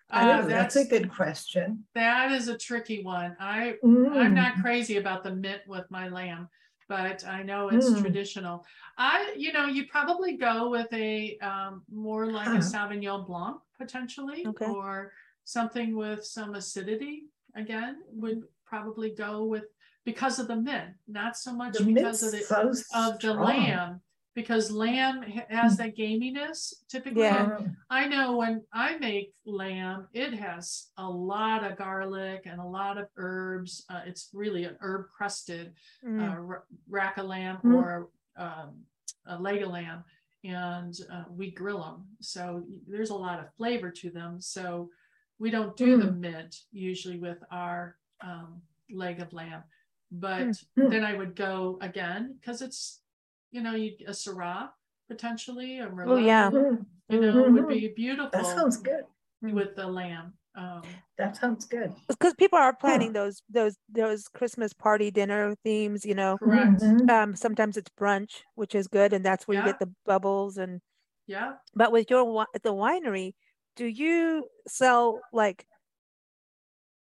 Uh, 0.10 0.20
Yeah, 0.26 0.42
that's, 0.42 0.76
that's 0.76 0.88
a 0.88 0.90
good 0.90 1.10
question. 1.10 1.84
that 1.94 2.32
is 2.32 2.48
a 2.48 2.58
tricky 2.58 3.04
one. 3.04 3.36
I, 3.40 3.76
I'm 3.84 4.32
Mm. 4.32 4.34
not 4.36 4.62
crazy 4.62 4.98
about 4.98 5.24
the 5.24 5.36
mint 5.36 5.62
with 5.68 5.90
my 5.92 6.08
lamb, 6.08 6.48
but 6.88 7.26
I 7.26 7.44
know 7.44 7.70
it's 7.70 7.90
Mm. 7.92 8.02
traditional. 8.02 8.66
I, 8.98 9.34
you 9.36 9.52
know, 9.52 9.66
you 9.66 9.88
probably 9.88 10.38
go 10.38 10.70
with 10.70 10.92
a 10.94 11.38
um, 11.40 11.84
more 11.92 12.26
like 12.28 12.48
a 12.48 12.52
Huh. 12.52 12.58
Sauvignon 12.60 13.26
Blanc 13.28 13.58
potentially, 13.78 14.46
Okay. 14.46 14.66
or 14.66 15.12
something 15.44 15.96
with 15.96 16.24
some 16.26 16.56
acidity. 16.56 17.24
Again, 17.56 17.98
would 18.14 18.44
probably 18.66 19.12
go 19.12 19.44
with 19.46 19.66
because 20.06 20.40
of 20.40 20.48
the 20.48 20.56
mint, 20.56 20.92
not 21.08 21.36
so 21.36 21.54
much 21.54 21.78
The 21.78 21.84
because 21.86 22.24
of 22.24 22.32
the 22.32 22.40
so 22.40 22.72
of 22.94 23.20
the 23.20 23.34
lamb. 23.34 24.02
Because 24.38 24.70
lamb 24.70 25.24
has 25.50 25.78
that 25.78 25.98
gaminess 25.98 26.72
typically. 26.88 27.24
Yeah. 27.24 27.58
I 27.90 28.08
know 28.08 28.38
when 28.38 28.62
I 28.72 28.96
make 29.00 29.34
lamb, 29.48 30.08
it 30.14 30.32
has 30.36 30.90
a 30.98 31.10
lot 31.10 31.64
of 31.64 31.76
garlic 31.76 32.44
and 32.46 32.62
a 32.62 32.64
lot 32.64 33.00
of 33.00 33.08
herbs. 33.18 33.84
Uh, 33.90 34.02
it's 34.06 34.30
really 34.34 34.66
an 34.66 34.78
herb 34.80 35.08
crusted 35.10 35.74
Mm. 36.06 36.22
uh, 36.22 36.60
rack 36.88 37.18
of 37.18 37.26
lamb 37.26 37.58
Mm. 37.64 37.74
or 37.78 38.10
um, 38.36 38.86
a 39.26 39.40
leg 39.42 39.64
of 39.64 39.72
lamb, 39.72 40.04
and 40.44 40.94
uh, 41.12 41.24
we 41.32 41.50
grill 41.50 41.82
them. 41.82 42.06
So 42.22 42.64
there's 42.88 43.10
a 43.10 43.16
lot 43.16 43.40
of 43.40 43.52
flavor 43.56 43.90
to 43.90 44.12
them. 44.12 44.40
So 44.40 44.92
we 45.40 45.50
don't 45.50 45.76
do 45.76 45.98
the 45.98 46.12
mint 46.12 46.56
usually 46.72 47.18
with 47.18 47.40
our 47.50 47.98
um, 48.22 48.62
leg 48.92 49.20
of 49.20 49.34
lamb, 49.34 49.64
but 50.12 50.50
Mm. 50.78 50.92
then 50.92 51.04
I 51.04 51.16
would 51.16 51.36
go 51.36 51.80
again 51.82 52.36
because 52.40 52.62
it's 52.62 53.02
you 53.52 53.62
know 53.62 53.76
you 53.76 53.96
a 54.08 54.12
Syrah 54.12 54.72
potentially 55.08 55.80
a 55.80 55.88
Merlot. 55.88 56.08
Oh, 56.08 56.18
yeah. 56.18 56.50
Merlot, 56.52 56.80
Mm, 56.80 56.86
you 57.10 57.22
know 57.22 57.44
would 57.44 57.54
Mhm. 57.64 57.70
be 57.70 57.88
beautiful 57.96 58.32
That 58.32 58.46
sounds 58.46 58.78
good. 58.78 59.06
with 59.42 59.76
the 59.76 59.88
lamb. 59.88 60.34
Um, 60.56 60.82
That 61.18 61.36
sounds 61.38 61.66
good. 61.66 61.94
Because 62.08 62.34
people 62.36 62.58
are 62.60 62.76
planning 62.76 63.14
those 63.14 63.42
those 63.50 63.78
those 63.90 64.28
Christmas 64.28 64.74
party 64.74 65.12
dinner 65.12 65.56
themes, 65.64 66.06
you 66.06 66.16
know. 66.16 66.38
correct. 66.40 66.82
Mhm. 66.82 67.10
Um, 67.10 67.36
sometimes 67.36 67.78
it's 67.78 67.90
brunch, 68.00 68.42
which 68.56 68.76
is 68.76 68.88
good, 68.88 69.14
and 69.14 69.26
that's 69.26 69.48
where 69.48 69.58
you 69.58 69.64
get 69.64 69.80
the 69.80 69.94
bubbles 70.06 70.58
and 70.58 70.82
Yeah. 71.28 71.56
But 71.76 71.92
with 71.92 72.10
your 72.10 72.22
wi- 72.26 72.48
the 72.64 72.74
winery, 72.74 73.34
do 73.76 73.86
you 73.86 74.50
sell 74.68 75.22
like 75.32 75.68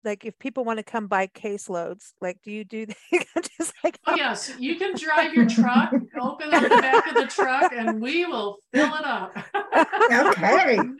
like 0.03 0.25
if 0.25 0.37
people 0.39 0.63
want 0.63 0.77
to 0.79 0.83
come 0.83 1.07
buy 1.07 1.27
caseloads, 1.27 2.13
like 2.21 2.41
do 2.43 2.51
you 2.51 2.63
do 2.63 2.85
just 3.57 3.73
like 3.83 3.99
Oh 4.07 4.15
yes, 4.15 4.51
you 4.59 4.75
can 4.75 4.95
drive 4.95 5.33
your 5.33 5.45
truck, 5.47 5.91
open 6.19 6.53
up 6.53 6.63
the 6.63 6.77
back 6.81 7.07
of 7.07 7.17
the 7.17 7.27
truck, 7.27 7.71
and 7.71 8.01
we 8.01 8.25
will 8.25 8.57
fill 8.73 8.93
it 8.95 9.05
up. 9.05 9.37
Okay. 10.11 10.79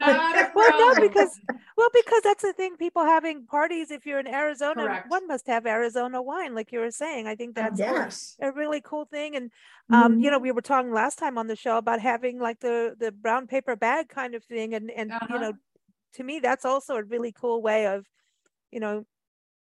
Well 0.54 0.70
no 0.78 0.94
because 1.00 1.38
well 1.76 1.88
because 1.92 2.22
that's 2.22 2.42
the 2.42 2.52
thing 2.52 2.76
people 2.76 3.04
having 3.04 3.46
parties 3.46 3.90
if 3.90 4.06
you're 4.06 4.20
in 4.20 4.26
Arizona 4.26 4.82
Correct. 4.82 5.10
one 5.10 5.26
must 5.26 5.46
have 5.46 5.66
Arizona 5.66 6.22
wine 6.22 6.54
like 6.54 6.72
you 6.72 6.78
were 6.80 6.90
saying 6.90 7.26
I 7.26 7.34
think 7.34 7.54
that's 7.54 7.80
Of 7.80 7.86
Yeah. 7.86 7.92
course. 7.92 8.36
a 8.40 8.52
really 8.52 8.80
cool 8.80 9.04
thing 9.06 9.36
and 9.36 9.50
um 9.90 10.18
you 10.20 10.30
know 10.30 10.38
Mhm. 10.38 10.42
we 10.42 10.52
were 10.52 10.62
talking 10.62 10.92
last 10.92 11.18
time 11.18 11.38
on 11.38 11.46
the 11.46 11.56
show 11.56 11.76
about 11.78 12.00
having 12.00 12.38
like 12.38 12.60
the 12.60 12.94
the 12.98 13.12
brown 13.12 13.46
paper 13.46 13.76
bag 13.76 14.08
kind 14.08 14.34
of 14.34 14.44
thing 14.44 14.74
and 14.74 14.90
and 14.90 15.10
you 15.10 15.38
Uh-huh. 15.38 15.38
know 15.38 15.52
to 16.14 16.24
me 16.24 16.40
that's 16.40 16.64
also 16.64 16.96
a 16.96 17.02
really 17.02 17.32
cool 17.32 17.62
way 17.62 17.86
of 17.86 18.06
you 18.72 18.80
know 18.80 19.04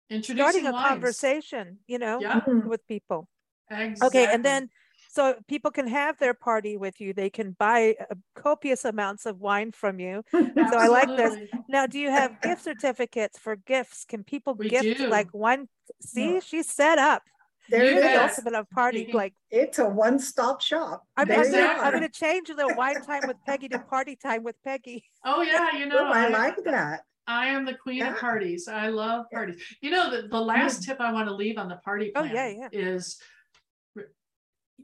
Introducing 0.09 0.37
starting 0.43 0.67
a 0.67 0.73
wines. 0.73 0.89
conversation 0.89 1.79
you 1.87 1.99
know 1.99 2.21
Yeah, 2.21 2.41
Mhm. 2.41 2.65
with 2.67 2.87
people 2.87 3.29
exactly. 3.71 4.07
okay 4.07 4.33
and 4.35 4.45
then 4.45 4.69
so 5.13 5.35
people 5.49 5.71
can 5.73 5.89
have 5.89 6.19
their 6.19 6.35
party 6.35 6.77
with 6.77 7.01
you 7.01 7.13
they 7.13 7.31
can 7.31 7.53
buy 7.59 7.97
uh, 8.01 8.15
copious 8.35 8.85
amounts 8.85 9.27
of 9.27 9.39
wine 9.41 9.71
from 9.73 9.99
you 10.01 10.23
so 10.33 10.77
I 10.87 10.87
like 10.89 11.09
this. 11.17 11.35
Now 11.69 11.87
do 11.87 11.99
you 11.99 12.11
have 12.11 12.41
gift 12.41 12.63
certificates 12.65 13.39
for 13.39 13.55
gifts 13.57 14.05
can 14.05 14.25
people 14.25 14.55
We 14.55 14.69
gift 14.69 14.99
do. 14.99 15.07
like 15.09 15.29
one? 15.33 15.69
see 16.01 16.41
she's 16.41 16.69
set 16.69 16.99
up 16.99 17.23
There 17.69 17.85
You 17.85 17.91
you're 17.93 18.03
the 18.03 18.23
ultimate 18.27 18.55
of 18.55 18.67
party 18.71 18.99
Speaking- 19.03 19.15
like 19.23 19.35
It's 19.51 19.79
a 19.79 19.89
one-stop 19.89 20.61
shop. 20.61 20.97
I'm, 21.17 21.31
I'm 21.31 21.51
gonna, 21.53 21.67
I'm 21.85 21.93
gonna 21.93 22.09
change 22.25 22.49
the 22.49 22.69
wine 22.81 23.01
time 23.11 23.23
with 23.31 23.37
Peggy 23.47 23.69
to 23.75 23.79
party 23.79 24.15
time 24.17 24.43
with 24.49 24.57
Peggy. 24.65 24.99
Oh 25.25 25.41
yeah, 25.43 25.77
you 25.79 25.87
know 25.87 25.99
Oh, 26.09 26.13
I 26.21 26.25
I, 26.27 26.29
like 26.43 26.59
that. 26.65 26.99
I 27.31 27.47
am 27.47 27.65
the 27.65 27.75
queen 27.75 28.03
of 28.03 28.17
parties. 28.19 28.67
I 28.67 28.89
love 28.89 29.27
parties. 29.33 29.63
You 29.81 29.91
know 29.91 30.11
the, 30.11 30.27
the 30.29 30.41
last 30.41 30.83
tip 30.83 31.01
I 31.01 31.13
want 31.13 31.29
to 31.29 31.35
leave 31.35 31.59
on 31.59 31.69
the 31.69 31.77
party 31.77 32.11
Oh, 32.17 32.23
plan 32.23 32.35
yeah, 32.35 32.49
yeah. 32.49 32.69
is 32.73 33.21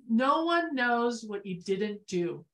no 0.08 0.44
one 0.44 0.74
knows 0.74 1.24
what 1.24 1.44
you 1.44 1.60
didn't 1.60 2.06
do. 2.06 2.44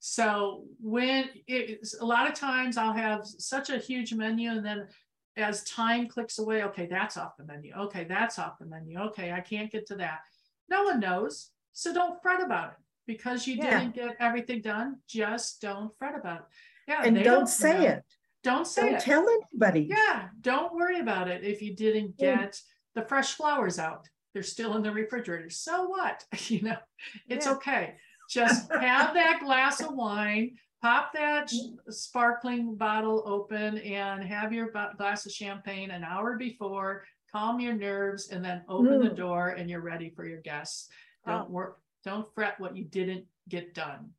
So 0.00 0.64
when 0.80 1.28
it's 1.46 2.00
a 2.00 2.04
lot 2.04 2.26
of 2.28 2.34
times 2.34 2.76
I'll 2.78 2.92
have 2.92 3.26
such 3.26 3.68
a 3.70 3.76
huge 3.78 4.14
menu 4.14 4.50
and 4.50 4.64
then 4.64 4.88
as 5.36 5.64
time 5.64 6.08
clicks 6.08 6.38
away, 6.38 6.62
okay, 6.64 6.86
that's 6.86 7.18
off 7.18 7.36
the 7.36 7.44
menu. 7.44 7.74
Okay, 7.76 8.04
that's 8.04 8.38
off 8.38 8.58
the 8.58 8.64
menu. 8.66 8.98
Okay, 8.98 9.32
I 9.32 9.40
can't 9.40 9.70
get 9.70 9.86
to 9.88 9.96
that. 9.96 10.20
No 10.70 10.84
one 10.84 11.00
knows. 11.00 11.50
So 11.74 11.92
don't 11.92 12.22
fret 12.22 12.42
about 12.42 12.70
it 12.70 12.76
because 13.06 13.46
you 13.46 13.56
Yeah. 13.56 13.80
didn't 13.80 13.94
get 13.94 14.16
everything 14.20 14.62
done. 14.62 15.00
Just 15.06 15.60
don't 15.60 15.90
fret 15.98 16.14
about 16.18 16.38
it. 16.40 16.46
Yeah, 16.88 17.02
And 17.04 17.14
they 17.16 17.22
don't 17.22 17.48
say 17.48 17.78
know. 17.80 17.86
it. 17.86 18.04
Don't 18.46 18.64
say 18.64 18.82
Don't 18.82 18.94
it. 18.94 19.00
tell 19.00 19.28
anybody. 19.28 19.88
Yeah, 19.90 20.28
don't 20.40 20.72
worry 20.72 21.00
about 21.00 21.26
it 21.26 21.42
if 21.42 21.60
you 21.60 21.74
didn't 21.74 22.12
Mm. 22.12 22.18
get 22.18 22.62
the 22.94 23.02
fresh 23.02 23.34
flowers 23.34 23.80
out. 23.80 24.08
They're 24.32 24.44
still 24.44 24.76
in 24.76 24.84
the 24.84 24.92
refrigerator. 24.92 25.50
So 25.50 25.88
what? 25.88 26.24
You 26.48 26.62
know, 26.62 26.78
it's 27.28 27.46
Yeah. 27.46 27.52
okay. 27.54 27.96
Just 28.30 28.70
have 28.80 29.14
that 29.14 29.40
glass 29.42 29.80
of 29.80 29.94
wine, 29.94 30.56
pop 30.80 31.12
that 31.14 31.50
sparkling 31.88 32.76
bottle 32.76 33.24
open 33.26 33.78
and 33.78 34.22
have 34.22 34.52
your 34.52 34.70
glass 34.70 35.26
of 35.26 35.32
champagne 35.32 35.90
an 35.90 36.04
hour 36.04 36.36
before, 36.38 37.04
calm 37.32 37.58
your 37.58 37.74
nerves 37.74 38.28
and 38.28 38.44
then 38.44 38.62
open 38.68 39.00
the 39.00 39.10
Mm. 39.10 39.16
door 39.16 39.48
and 39.58 39.68
you're 39.68 39.80
ready 39.80 40.10
for 40.10 40.24
your 40.24 40.40
guests. 40.40 40.88
Oh. 41.26 41.32
Don't 41.32 41.50
work, 41.50 41.80
don't 42.04 42.32
fret 42.32 42.60
what 42.60 42.76
you 42.76 42.84
didn't 42.84 43.26
get 43.48 43.74
done. 43.74 44.14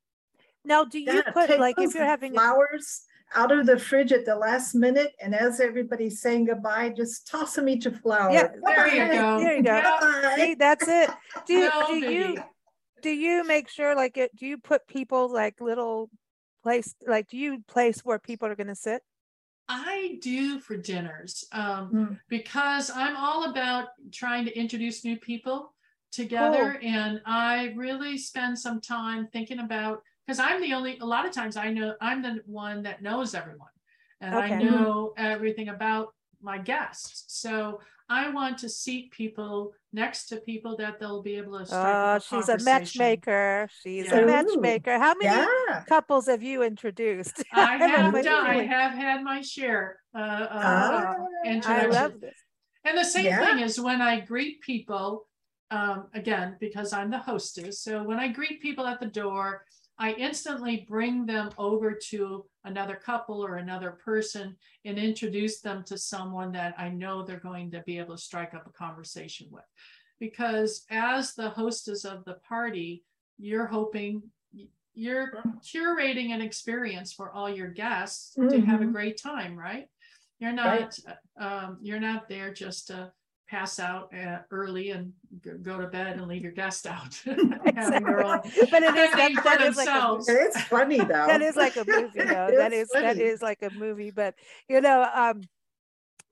Now, 0.65 0.83
do 0.83 0.99
you 0.99 1.13
Yeah, 1.13 1.31
put 1.31 1.49
like 1.61 1.79
if 1.79 1.95
you're 1.95 2.03
having 2.03 2.33
flowers 2.33 3.05
out 3.35 3.51
of 3.51 3.65
the 3.65 3.77
fridge 3.77 4.11
at 4.11 4.25
the 4.25 4.35
last 4.35 4.73
minute, 4.75 5.13
and 5.21 5.35
as 5.35 5.59
everybody's 5.59 6.21
saying 6.21 6.45
goodbye, 6.45 6.93
just 6.95 7.27
toss 7.27 7.55
them 7.55 7.67
each 7.69 7.85
a 7.85 7.91
flower. 7.91 8.31
Yeah, 8.31 8.49
There 8.65 8.87
you 8.87 9.11
go. 9.11 9.39
There 9.39 9.57
you 9.57 9.63
go. 9.63 9.82
Bye. 9.82 10.34
see 10.38 10.55
that's 10.55 10.88
it. 10.88 11.09
Do 11.45 11.59
No 11.59 11.88
do 11.88 11.95
you 11.95 12.43
do 13.01 13.09
you 13.09 13.45
make 13.45 13.69
sure 13.69 13.95
like 13.95 14.17
it? 14.17 14.36
Do 14.36 14.45
you 14.45 14.57
put 14.57 14.88
people 14.88 15.32
like 15.32 15.59
little 15.61 16.09
place 16.63 16.95
like 17.05 17.28
do 17.28 17.38
you 17.38 17.63
place 17.67 17.99
where 18.03 18.19
people 18.19 18.47
are 18.47 18.55
gonna 18.55 18.75
sit? 18.75 19.01
I 19.69 20.17
do 20.21 20.59
for 20.61 20.78
dinners 20.78 21.43
um, 21.51 21.91
Mm. 21.91 22.19
because 22.30 22.89
I'm 22.89 23.17
all 23.17 23.49
about 23.49 23.89
trying 24.13 24.45
to 24.45 24.57
introduce 24.57 25.03
new 25.03 25.17
people 25.17 25.73
together. 26.13 26.80
And 26.82 27.19
I 27.25 27.73
really 27.75 28.17
spend 28.17 28.57
some 28.57 28.80
time 28.80 29.28
thinking 29.34 29.59
about, 29.59 30.01
because 30.28 30.39
I'm 30.39 30.61
the 30.61 30.73
only, 30.73 30.97
a 30.99 31.05
lot 31.05 31.25
of 31.25 31.32
times 31.32 31.55
I 31.55 31.71
know 31.71 31.95
I'm 32.01 32.21
the 32.21 32.41
one 32.45 32.84
that 32.84 33.01
knows 33.01 33.34
everyone 33.34 33.69
and 34.19 34.36
I 34.36 34.49
Okay. 34.49 34.59
know 34.59 35.13
everything 35.17 35.69
about 35.69 36.13
my 36.41 36.57
guests. 36.57 37.23
So 37.28 37.80
I 38.09 38.30
want 38.30 38.57
to 38.59 38.69
seat 38.69 39.11
people 39.11 39.73
next 39.93 40.28
to 40.28 40.38
people 40.38 40.75
that 40.78 40.99
they'll 40.99 41.23
be 41.23 41.36
able 41.36 41.57
to 41.59 41.65
strike 41.65 41.93
Oh, 41.93 42.15
up 42.15 42.17
a 42.17 42.19
she's 42.19 42.49
a 42.49 42.57
matchmaker. 42.57 43.69
She's 43.82 44.05
Yeah. 44.05 44.19
a 44.19 44.25
matchmaker. 44.25 44.99
How 44.99 45.15
many 45.15 45.32
Yeah. 45.32 45.84
couples 45.88 46.28
have 46.28 46.43
you 46.43 46.61
introduced? 46.61 47.43
I 47.53 47.78
have 47.78 48.13
done, 48.23 48.47
I 48.47 48.63
have 48.63 48.91
had 48.91 49.23
my 49.23 49.41
share 49.41 49.99
uh, 50.13 50.19
of 50.19 50.49
Ah, 50.51 51.15
uh, 51.45 51.61
I 51.65 51.86
love 51.86 52.19
this. 52.19 52.36
And 52.84 52.97
the 52.97 53.03
same 53.03 53.25
Yeah. 53.25 53.39
thing 53.39 53.59
is 53.59 53.80
when 53.80 54.01
I 54.01 54.19
greet 54.21 54.61
people, 54.61 55.28
um, 55.71 56.07
again, 56.13 56.55
because 56.59 56.93
I'm 56.93 57.09
the 57.09 57.17
hostess. 57.17 57.82
So 57.82 58.03
when 58.03 58.19
I 58.19 58.30
greet 58.30 58.61
people 58.61 58.86
at 58.88 58.99
the 58.99 59.07
door, 59.07 59.63
I 60.00 60.14
instantly 60.14 60.86
bring 60.88 61.26
them 61.26 61.50
over 61.58 61.93
to 62.10 62.45
another 62.64 62.95
couple 62.95 63.43
or 63.43 63.56
another 63.58 63.91
person 63.91 64.56
and 64.86 64.98
introduce 65.00 65.60
them 65.62 65.84
to 65.86 65.98
someone 65.98 66.52
that 66.52 66.76
I 66.78 66.89
know 66.89 67.24
they're 67.24 67.39
going 67.39 67.72
to 67.72 67.82
be 67.86 67.98
able 67.98 68.16
to 68.16 68.22
strike 68.22 68.54
up 68.54 68.68
a 68.68 68.72
conversation 68.72 69.48
with. 69.50 69.64
Because 70.20 70.86
as 70.89 71.34
the 71.34 71.50
hostess 71.50 72.06
of 72.06 72.26
the 72.26 72.36
party, 72.48 73.04
you're 73.38 73.68
hoping 73.68 74.24
you're 74.93 75.43
curating 75.64 76.32
an 76.32 76.41
experience 76.41 77.14
for 77.14 77.32
all 77.32 77.50
your 77.50 77.68
guests 77.68 78.34
to 78.50 78.60
have 78.62 78.82
a 78.82 78.86
Mhm. 78.86 78.93
great 78.93 79.22
time, 79.22 79.56
right? 79.56 79.88
You're 80.39 80.54
Right. 80.54 80.82
not 80.82 81.00
um, 81.39 81.78
you're 81.82 82.00
not 82.00 82.28
there 82.28 82.52
just 82.54 82.88
to 82.88 83.12
pass 83.50 83.80
out 83.80 84.14
uh, 84.14 84.39
early 84.52 84.89
and 84.91 85.14
g- 85.43 85.52
go 85.62 85.80
to 85.80 85.88
bed 85.88 86.18
and 86.18 86.28
leave 86.28 86.43
your 86.43 86.52
guest 86.52 86.86
out. 86.88 87.14
having 87.26 87.50
their 88.04 88.24
own- 88.26 88.39
Exactly. 88.45 88.68
But 88.72 88.84
it 88.84 88.95
is 88.95 89.12
that, 89.12 89.32
for 89.34 89.43
that 89.43 89.62
is 89.62 89.78
like 89.78 89.88
a. 89.88 90.16
It 90.28 90.56
is 90.56 90.62
funny 90.64 90.98
though. 91.00 91.28
that 91.28 91.41
is 91.41 91.56
like 91.56 91.76
a 91.78 91.86
movie 91.88 92.10
though. 92.24 92.48
It 92.48 92.58
that 92.58 92.74
is 92.74 92.89
funny. 92.93 93.22
is 93.22 93.41
like 93.41 93.62
a 93.64 93.70
movie. 93.72 94.12
But 94.12 94.36
you 94.68 94.82
know, 94.82 95.08
um 95.14 95.41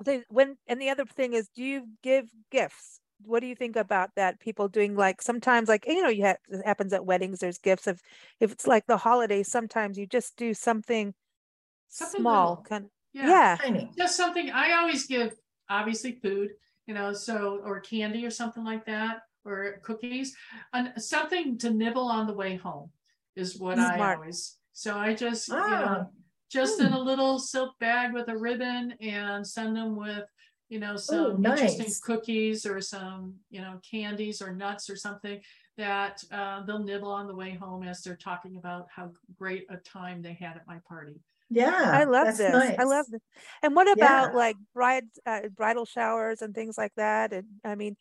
the 0.03 0.23
when 0.29 0.57
and 0.67 0.81
the 0.81 0.89
other 0.89 1.05
thing 1.05 1.33
is 1.33 1.47
do 1.55 1.63
you 1.63 1.87
give 2.03 2.29
gifts? 2.51 2.99
What 3.23 3.39
do 3.39 3.47
you 3.47 3.55
think 3.55 3.77
about 3.77 4.09
that? 4.17 4.39
People 4.41 4.67
doing 4.67 4.95
like 4.97 5.21
sometimes 5.21 5.69
like 5.69 5.85
you 5.87 6.03
know, 6.03 6.09
you 6.09 6.23
have 6.23 6.37
it 6.49 6.65
happens 6.65 6.91
at 6.91 7.05
weddings, 7.05 7.39
there's 7.39 7.57
gifts 7.59 7.87
of 7.87 8.01
if 8.41 8.51
it's 8.51 8.67
like 8.67 8.85
the 8.87 8.97
holidays, 8.97 9.47
sometimes 9.49 9.97
you 9.97 10.05
just 10.05 10.35
do 10.35 10.53
something 10.53 11.13
Something 11.87 12.21
small 12.21 12.49
little. 12.49 12.63
kind 12.63 12.85
Yeah. 13.13 13.27
yeah. 13.27 13.57
Tiny. 13.61 13.89
just 13.97 14.17
something 14.17 14.51
I 14.51 14.73
always 14.73 15.05
give 15.07 15.33
obviously 15.69 16.11
food, 16.21 16.49
you 16.87 16.93
know, 16.93 17.13
so 17.13 17.61
or 17.63 17.79
candy 17.79 18.25
or 18.25 18.29
something 18.31 18.63
like 18.63 18.85
that, 18.85 19.21
or 19.43 19.79
cookies, 19.83 20.35
and 20.73 20.93
something 21.01 21.57
to 21.59 21.69
nibble 21.71 22.07
on 22.07 22.27
the 22.27 22.33
way 22.33 22.55
home 22.55 22.89
is 23.35 23.57
what 23.57 23.79
I 23.79 24.13
always. 24.15 24.57
So 24.73 24.97
I 24.97 25.13
just 25.13 25.47
you 25.49 25.55
Ah, 25.55 25.85
know 25.85 26.09
just 26.51 26.79
in 26.79 26.93
a 26.93 26.99
little 26.99 27.39
silk 27.39 27.77
bag 27.79 28.13
with 28.13 28.29
a 28.29 28.37
ribbon 28.37 28.93
and 29.01 29.45
send 29.45 29.75
them 29.75 29.95
with 29.95 30.25
you 30.69 30.79
know 30.79 30.95
some 30.95 31.43
interesting 31.43 31.85
nice. 31.85 31.99
cookies 31.99 32.65
or 32.65 32.81
some 32.81 33.33
you 33.49 33.61
know 33.61 33.79
candies 33.89 34.41
or 34.41 34.53
nuts 34.53 34.89
or 34.89 34.95
something 34.95 35.39
that 35.77 36.23
uh, 36.31 36.63
they'll 36.65 36.79
nibble 36.79 37.11
on 37.11 37.27
the 37.27 37.35
way 37.35 37.53
home 37.53 37.83
as 37.83 38.01
they're 38.01 38.15
talking 38.15 38.57
about 38.57 38.87
how 38.95 39.11
great 39.37 39.65
a 39.69 39.77
time 39.77 40.21
they 40.21 40.33
had 40.33 40.55
at 40.55 40.65
my 40.67 40.79
party. 40.87 41.15
Yeah. 41.49 41.91
I 41.93 42.03
love 42.05 42.25
that's 42.25 42.37
this. 42.37 42.79
I 42.79 42.83
love 42.83 43.05
this. 43.09 43.21
And 43.63 43.75
what 43.75 43.91
about 43.91 44.31
Yeah. 44.31 44.37
like 44.37 44.57
bride 44.73 45.05
uh, 45.25 45.41
bridal 45.55 45.85
showers 45.85 46.41
and 46.41 46.53
things 46.53 46.77
like 46.77 46.93
that? 46.97 47.33
And 47.33 47.45
I 47.63 47.75
mean, 47.75 47.95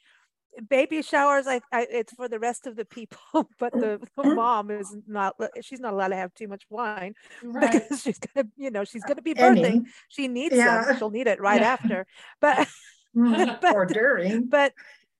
baby 0.68 1.02
showers, 1.02 1.46
like 1.46 1.62
I, 1.72 1.86
it's 1.90 2.12
for 2.14 2.28
the 2.28 2.38
rest 2.38 2.66
of 2.66 2.76
the 2.76 2.84
people, 2.84 3.18
but 3.58 3.72
the, 3.72 4.00
the 4.16 4.24
mom 4.24 4.70
is 4.70 4.96
not. 5.06 5.34
She's 5.62 5.80
not 5.80 5.92
allowed 5.94 6.08
to 6.08 6.16
have 6.16 6.34
too 6.34 6.48
much 6.48 6.64
wine 6.70 7.14
Right. 7.42 7.72
because 7.72 8.02
she's 8.02 8.18
gonna, 8.18 8.48
you 8.56 8.70
know, 8.70 8.84
she's 8.84 9.04
gonna 9.04 9.22
be 9.22 9.34
birthing. 9.34 9.64
Any. 9.64 9.82
She 10.08 10.28
needs 10.28 10.56
Yeah. 10.56 10.84
some. 10.84 10.98
She'll 10.98 11.10
need 11.10 11.26
it 11.26 11.40
right 11.40 11.60
Yeah. 11.60 11.72
after. 11.72 12.06
But 12.40 12.68
Mm, 13.16 13.60
but 13.60 13.72
Or 13.72 13.86
during. 13.86 14.48
but 14.48 14.72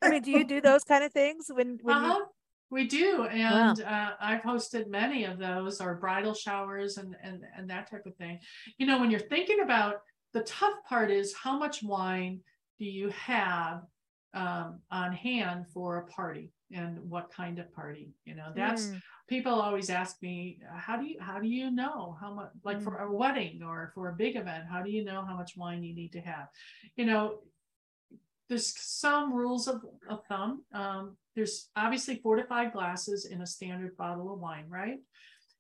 I 0.03 0.09
mean, 0.09 0.23
do 0.23 0.33
you 0.33 0.45
do 0.45 0.61
those 0.61 0.83
kind 0.83 1.05
of 1.05 1.13
things 1.13 1.47
when 1.49 1.79
when 1.83 1.97
you? 2.03 2.27
We 2.75 2.89
do, 2.89 3.25
and 3.27 3.81
uh, 3.81 4.11
I've 4.21 4.43
hosted 4.43 4.89
many 4.89 5.25
of 5.25 5.39
those, 5.39 5.81
or 5.81 5.95
bridal 5.95 6.35
showers, 6.35 6.97
and 6.99 7.15
and 7.23 7.45
and 7.57 7.71
that 7.71 7.89
type 7.91 8.07
of 8.07 8.17
thing. 8.17 8.41
You 8.79 8.87
know, 8.87 8.99
when 8.99 9.11
you're 9.13 9.21
thinking 9.21 9.61
about 9.61 9.97
the 10.33 10.43
tough 10.43 10.75
part 10.89 11.11
is 11.11 11.33
how 11.35 11.57
much 11.57 11.85
wine 11.85 12.41
do 12.81 12.85
you 12.85 13.11
have 13.11 13.83
um, 14.35 14.81
on 14.91 15.13
hand 15.13 15.67
for 15.73 15.99
a 15.99 16.07
party, 16.07 16.53
and 16.73 16.99
what 17.09 17.31
kind 17.31 17.61
of 17.61 17.73
party? 17.73 18.13
You 18.25 18.35
know, 18.35 18.49
that's 18.55 18.91
Mm, 18.91 19.03
people 19.29 19.53
always 19.53 19.89
ask 19.89 20.21
me, 20.21 20.59
how 20.75 20.97
do 20.97 21.07
you 21.07 21.17
how 21.21 21.39
do 21.39 21.47
you 21.47 21.71
know 21.71 22.17
how 22.21 22.35
much 22.35 22.51
like 22.65 22.83
for 22.83 22.97
a 22.99 23.13
wedding 23.13 23.63
or 23.63 23.93
for 23.95 24.09
a 24.09 24.15
big 24.15 24.37
event, 24.37 24.65
how 24.69 24.83
do 24.83 24.91
you 24.91 25.05
know 25.05 25.25
how 25.25 25.37
much 25.37 25.57
wine 25.57 25.83
you 25.85 25.95
need 25.95 26.13
to 26.13 26.21
have? 26.21 26.49
You 26.97 27.07
know, 27.07 27.39
there's 28.49 28.75
some 28.79 29.33
rules 29.33 29.69
of, 29.69 29.83
of 30.09 30.25
thumb. 30.27 30.63
Um, 30.73 31.17
there's 31.35 31.71
obviously 31.77 32.17
four 32.17 32.37
to 32.37 32.45
five 32.45 32.73
glasses 32.73 33.27
in 33.27 33.41
a 33.41 33.47
standard 33.47 33.97
bottle 33.97 34.33
of 34.33 34.41
wine, 34.41 34.67
right? 34.69 34.99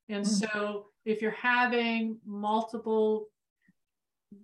And 0.09 0.24
Mm. 0.24 0.28
so 0.28 0.87
if 1.05 1.22
you're 1.22 1.30
having 1.30 2.18
multiple, 2.26 3.28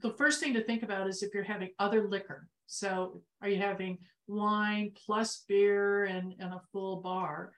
the 0.00 0.12
first 0.14 0.40
thing 0.40 0.54
to 0.54 0.64
think 0.64 0.82
about 0.82 1.08
is 1.08 1.22
if 1.22 1.34
you're 1.34 1.42
having 1.42 1.70
other 1.78 2.08
liquor. 2.08 2.48
So 2.66 3.22
are 3.42 3.48
you 3.48 3.58
having 3.58 3.98
wine 4.26 4.92
plus 5.04 5.44
beer 5.48 6.04
and, 6.04 6.34
and 6.38 6.54
a 6.54 6.62
full 6.72 7.00
bar? 7.02 7.52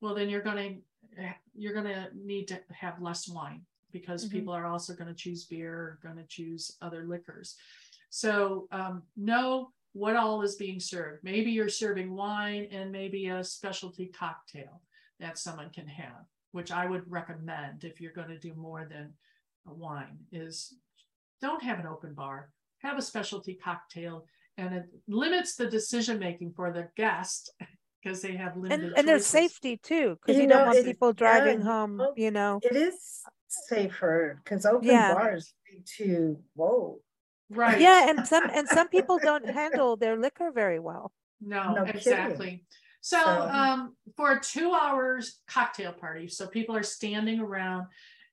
Well, 0.00 0.14
then 0.14 0.28
you're 0.28 0.42
gonna 0.42 0.76
you're 1.54 1.74
gonna 1.74 2.08
need 2.14 2.46
to 2.48 2.60
have 2.70 3.02
less 3.02 3.28
wine 3.28 3.66
because 3.90 4.28
Mhm. 4.28 4.32
people 4.32 4.54
are 4.54 4.66
also 4.66 4.94
gonna 4.94 5.14
choose 5.14 5.46
beer 5.46 5.74
or 5.74 5.98
gonna 6.02 6.26
choose 6.26 6.76
other 6.80 7.04
liquors. 7.06 7.56
So 8.10 8.68
um, 8.70 9.02
know 9.16 9.72
what 9.92 10.16
all 10.16 10.42
is 10.42 10.56
being 10.56 10.80
served. 10.80 11.22
Maybe 11.24 11.50
you're 11.50 11.68
serving 11.68 12.14
wine 12.14 12.68
and 12.70 12.92
maybe 12.92 13.26
a 13.28 13.42
specialty 13.42 14.06
cocktail 14.06 14.82
that 15.18 15.38
someone 15.38 15.70
can 15.70 15.86
have, 15.88 16.24
which 16.52 16.70
I 16.70 16.86
would 16.86 17.10
recommend 17.10 17.84
if 17.84 18.00
you're 18.00 18.12
going 18.12 18.28
to 18.28 18.38
do 18.38 18.54
more 18.54 18.86
than 18.88 19.12
a 19.66 19.74
wine 19.74 20.18
is 20.32 20.74
don't 21.42 21.62
have 21.62 21.78
an 21.80 21.86
open 21.86 22.14
bar, 22.14 22.50
have 22.82 22.98
a 22.98 23.02
specialty 23.02 23.54
cocktail 23.54 24.24
and 24.56 24.74
it 24.74 24.84
limits 25.08 25.54
the 25.56 25.66
decision 25.66 26.18
making 26.18 26.52
for 26.52 26.72
the 26.72 26.88
guest 26.96 27.52
because 28.02 28.20
they 28.22 28.32
have 28.36 28.56
limited 28.56 28.84
And 28.90 28.98
and 28.98 29.08
there's 29.08 29.26
safety 29.26 29.76
too, 29.76 30.16
because 30.20 30.36
You 30.36 30.42
you 30.42 30.48
don't 30.48 30.66
want 30.66 30.84
people 30.84 31.12
driving 31.12 31.60
yeah, 31.60 31.64
home. 31.66 32.00
oh, 32.00 32.12
You 32.16 32.30
know. 32.30 32.60
It 32.62 32.76
is 32.76 33.22
safer 33.48 34.40
because 34.44 34.64
open 34.64 34.88
Yeah. 34.88 35.14
bars 35.14 35.52
lead 35.70 35.84
to, 35.98 36.38
whoa. 36.54 37.00
Right. 37.50 37.80
Yeah, 37.80 38.08
and 38.08 38.26
some 38.26 38.48
and 38.52 38.68
some 38.68 38.88
people 38.88 39.18
don't 39.18 39.48
handle 39.48 39.96
their 39.96 40.16
liquor 40.16 40.50
very 40.52 40.78
well. 40.78 41.12
No, 41.40 41.74
No 41.74 41.84
exactly. 41.84 42.64
So, 43.00 43.18
So- 43.18 43.48
um, 43.50 43.96
for 44.16 44.32
a 44.32 44.40
two 44.40 44.72
hours 44.72 45.40
cocktail 45.46 45.92
party, 45.92 46.28
so 46.28 46.46
people 46.46 46.76
are 46.76 46.82
standing 46.82 47.40
around, 47.40 47.86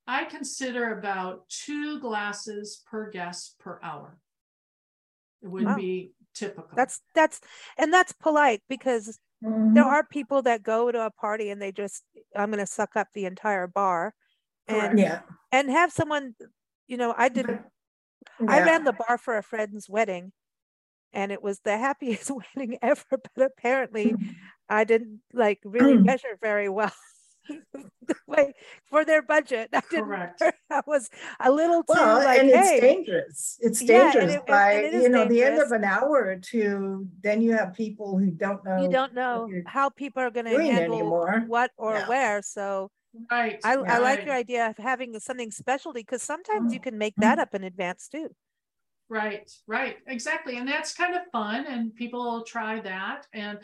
I 0.08 0.26
consider 0.26 0.98
about 0.98 1.48
two 1.50 2.00
glasses 2.00 2.84
per 2.86 3.10
guest 3.10 3.58
per 3.60 3.80
hour. 3.82 4.18
It 5.42 5.48
would 5.48 5.66
Wow. 5.66 5.76
be 5.76 6.12
typical. 6.34 6.70
That's 6.76 7.02
that's 7.14 7.40
and 7.78 7.94
that's 7.94 8.12
polite 8.14 8.62
because 8.68 9.20
there 9.42 9.52
Mhm. 9.84 9.86
are 9.86 10.04
people 10.06 10.42
that 10.44 10.64
go 10.64 10.92
to 10.92 11.06
a 11.06 11.12
party 11.12 11.50
and 11.50 11.62
they 11.62 11.72
just 11.72 12.04
I'm 12.36 12.50
going 12.52 12.60
to 12.60 12.66
suck 12.72 12.96
up 12.96 13.08
the 13.14 13.26
entire 13.26 13.68
bar 13.68 14.14
Correct. 14.68 14.90
and 14.92 15.00
Yeah. 15.00 15.22
and 15.52 15.70
have 15.70 15.92
someone 15.92 16.36
you 16.88 16.98
know 16.98 17.14
I 17.18 17.30
did 17.30 17.48
But- 18.40 18.50
I 18.50 18.64
ran 18.66 18.84
the 18.84 18.94
bar 18.94 19.18
for 19.18 19.38
a 19.38 19.44
friend's 19.44 19.90
wedding 19.90 20.32
and 21.14 21.32
it 21.32 21.42
was 21.42 21.60
the 21.62 21.78
happiest 21.88 22.32
wedding 22.56 22.78
ever 22.82 23.04
but 23.36 23.46
apparently 23.46 24.16
I 24.70 24.84
didn't 24.84 25.22
like 25.34 25.60
really 25.64 25.94
mm. 25.96 26.06
measure 26.06 26.38
very 26.42 26.70
well 26.70 26.92
the 27.50 28.16
way 28.28 28.54
for 28.90 29.06
their 29.06 29.22
budget 29.22 29.70
I 29.74 29.82
didn't 29.90 30.06
Correct. 30.06 30.44
I 30.70 30.82
was 30.86 31.10
a 31.40 31.50
little 31.50 31.82
too 31.84 31.94
Well, 31.96 32.18
like 32.18 32.40
and 32.42 32.50
it's 32.50 32.70
hey 32.70 32.80
dangerous. 32.82 33.58
It's 33.62 33.82
Yeah, 33.82 34.12
dangerous 34.12 34.34
it- 34.36 34.46
by, 34.46 34.72
it 34.74 34.94
is 34.94 35.04
you 35.04 35.10
know, 35.10 35.26
the 35.28 35.44
end 35.44 35.60
of 35.62 35.72
an 35.72 35.86
hour 35.86 36.26
or 36.26 36.36
two, 36.36 37.08
then 37.22 37.42
you 37.42 37.54
have 37.54 37.74
people 37.74 38.18
who 38.18 38.32
don't 38.32 38.64
know. 38.66 38.82
you 38.84 38.90
don't 38.90 39.14
know 39.14 39.50
how 39.66 39.90
people 39.90 40.22
are 40.22 40.30
going 40.32 40.46
to 40.46 40.52
handle 40.62 40.96
anymore. 40.98 41.46
what 41.48 41.72
or 41.78 41.94
Yeah. 41.94 42.08
where 42.10 42.42
so 42.42 42.92
Right. 43.32 43.60
I, 43.64 43.74
I 43.74 43.98
like 44.00 44.20
right, 44.20 44.26
your 44.26 44.36
idea 44.36 44.70
of 44.70 44.78
having 44.78 45.20
something 45.20 45.52
specialty 45.52 46.02
because 46.02 46.22
sometimes 46.24 46.74
you 46.74 46.80
Mm. 46.80 46.84
can 46.84 46.98
make 46.98 47.16
that 47.18 47.38
Mm. 47.38 47.42
up 47.42 47.54
in 47.56 47.64
advance 47.64 48.08
too. 48.08 48.30
Right, 49.10 49.50
right, 49.68 49.98
exactly. 50.08 50.58
And 50.58 50.68
that's 50.68 50.94
kind 50.94 51.16
of 51.16 51.22
fun 51.32 51.66
and 51.66 51.96
people 51.96 52.22
will 52.24 52.44
try 52.44 52.82
that 52.82 53.26
and 53.34 53.58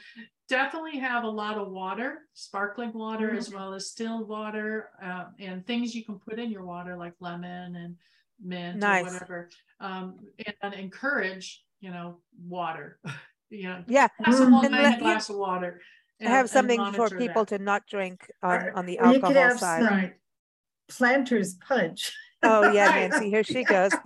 definitely 0.47 0.99
have 0.99 1.26
a 1.26 1.30
lot 1.30 1.58
of 1.58 1.70
water, 1.70 2.20
sparkling 2.34 2.93
water 2.93 3.36
as 3.36 3.51
well 3.54 3.74
as 3.74 3.89
still 3.91 4.26
water, 4.26 4.89
uh, 5.04 5.26
and 5.39 5.66
things 5.68 5.93
you 5.93 6.06
can 6.06 6.18
put 6.18 6.39
in 6.39 6.49
your 6.49 6.64
water 6.64 6.95
like 6.95 7.14
lemon 7.20 7.76
and 7.76 7.97
mint 8.41 8.78
Nice. 8.80 9.01
or 9.01 9.14
whatever. 9.14 9.49
Um, 9.82 10.20
and 10.62 10.74
encourage, 10.74 11.66
you 11.82 11.91
know, 11.91 12.20
water. 12.47 12.99
you 13.49 13.64
know, 13.68 13.84
Yeah. 13.88 14.08
glass 14.24 14.39
of 14.39 14.47
Mm. 14.47 14.51
wine, 14.54 14.66
And 14.66 14.76
a 14.76 14.82
let- 14.82 14.93
you- 14.93 14.99
glass 14.99 15.30
of 15.30 15.36
water. 15.36 15.82
And- 16.20 16.30
Have 16.30 16.49
something 16.49 16.93
for 16.93 17.09
people 17.09 17.45
that. 17.45 17.57
to 17.57 17.64
not 17.64 17.84
drink 17.88 18.30
on, 18.41 18.49
Right. 18.49 18.74
on 18.74 18.86
the 18.86 18.99
Or 18.99 19.07
you 19.07 19.14
could 19.20 19.24
alcohol 19.26 19.43
have 19.49 19.59
side. 19.59 19.84
some- 19.84 19.93
Right. 19.93 20.14
Planter's 20.89 21.55
punch. 21.55 22.11
Oh, 22.43 22.72
yeah, 22.74 22.89
Nancy, 23.07 23.30
here 23.30 23.43
she 23.43 23.64
goes. 23.64 23.91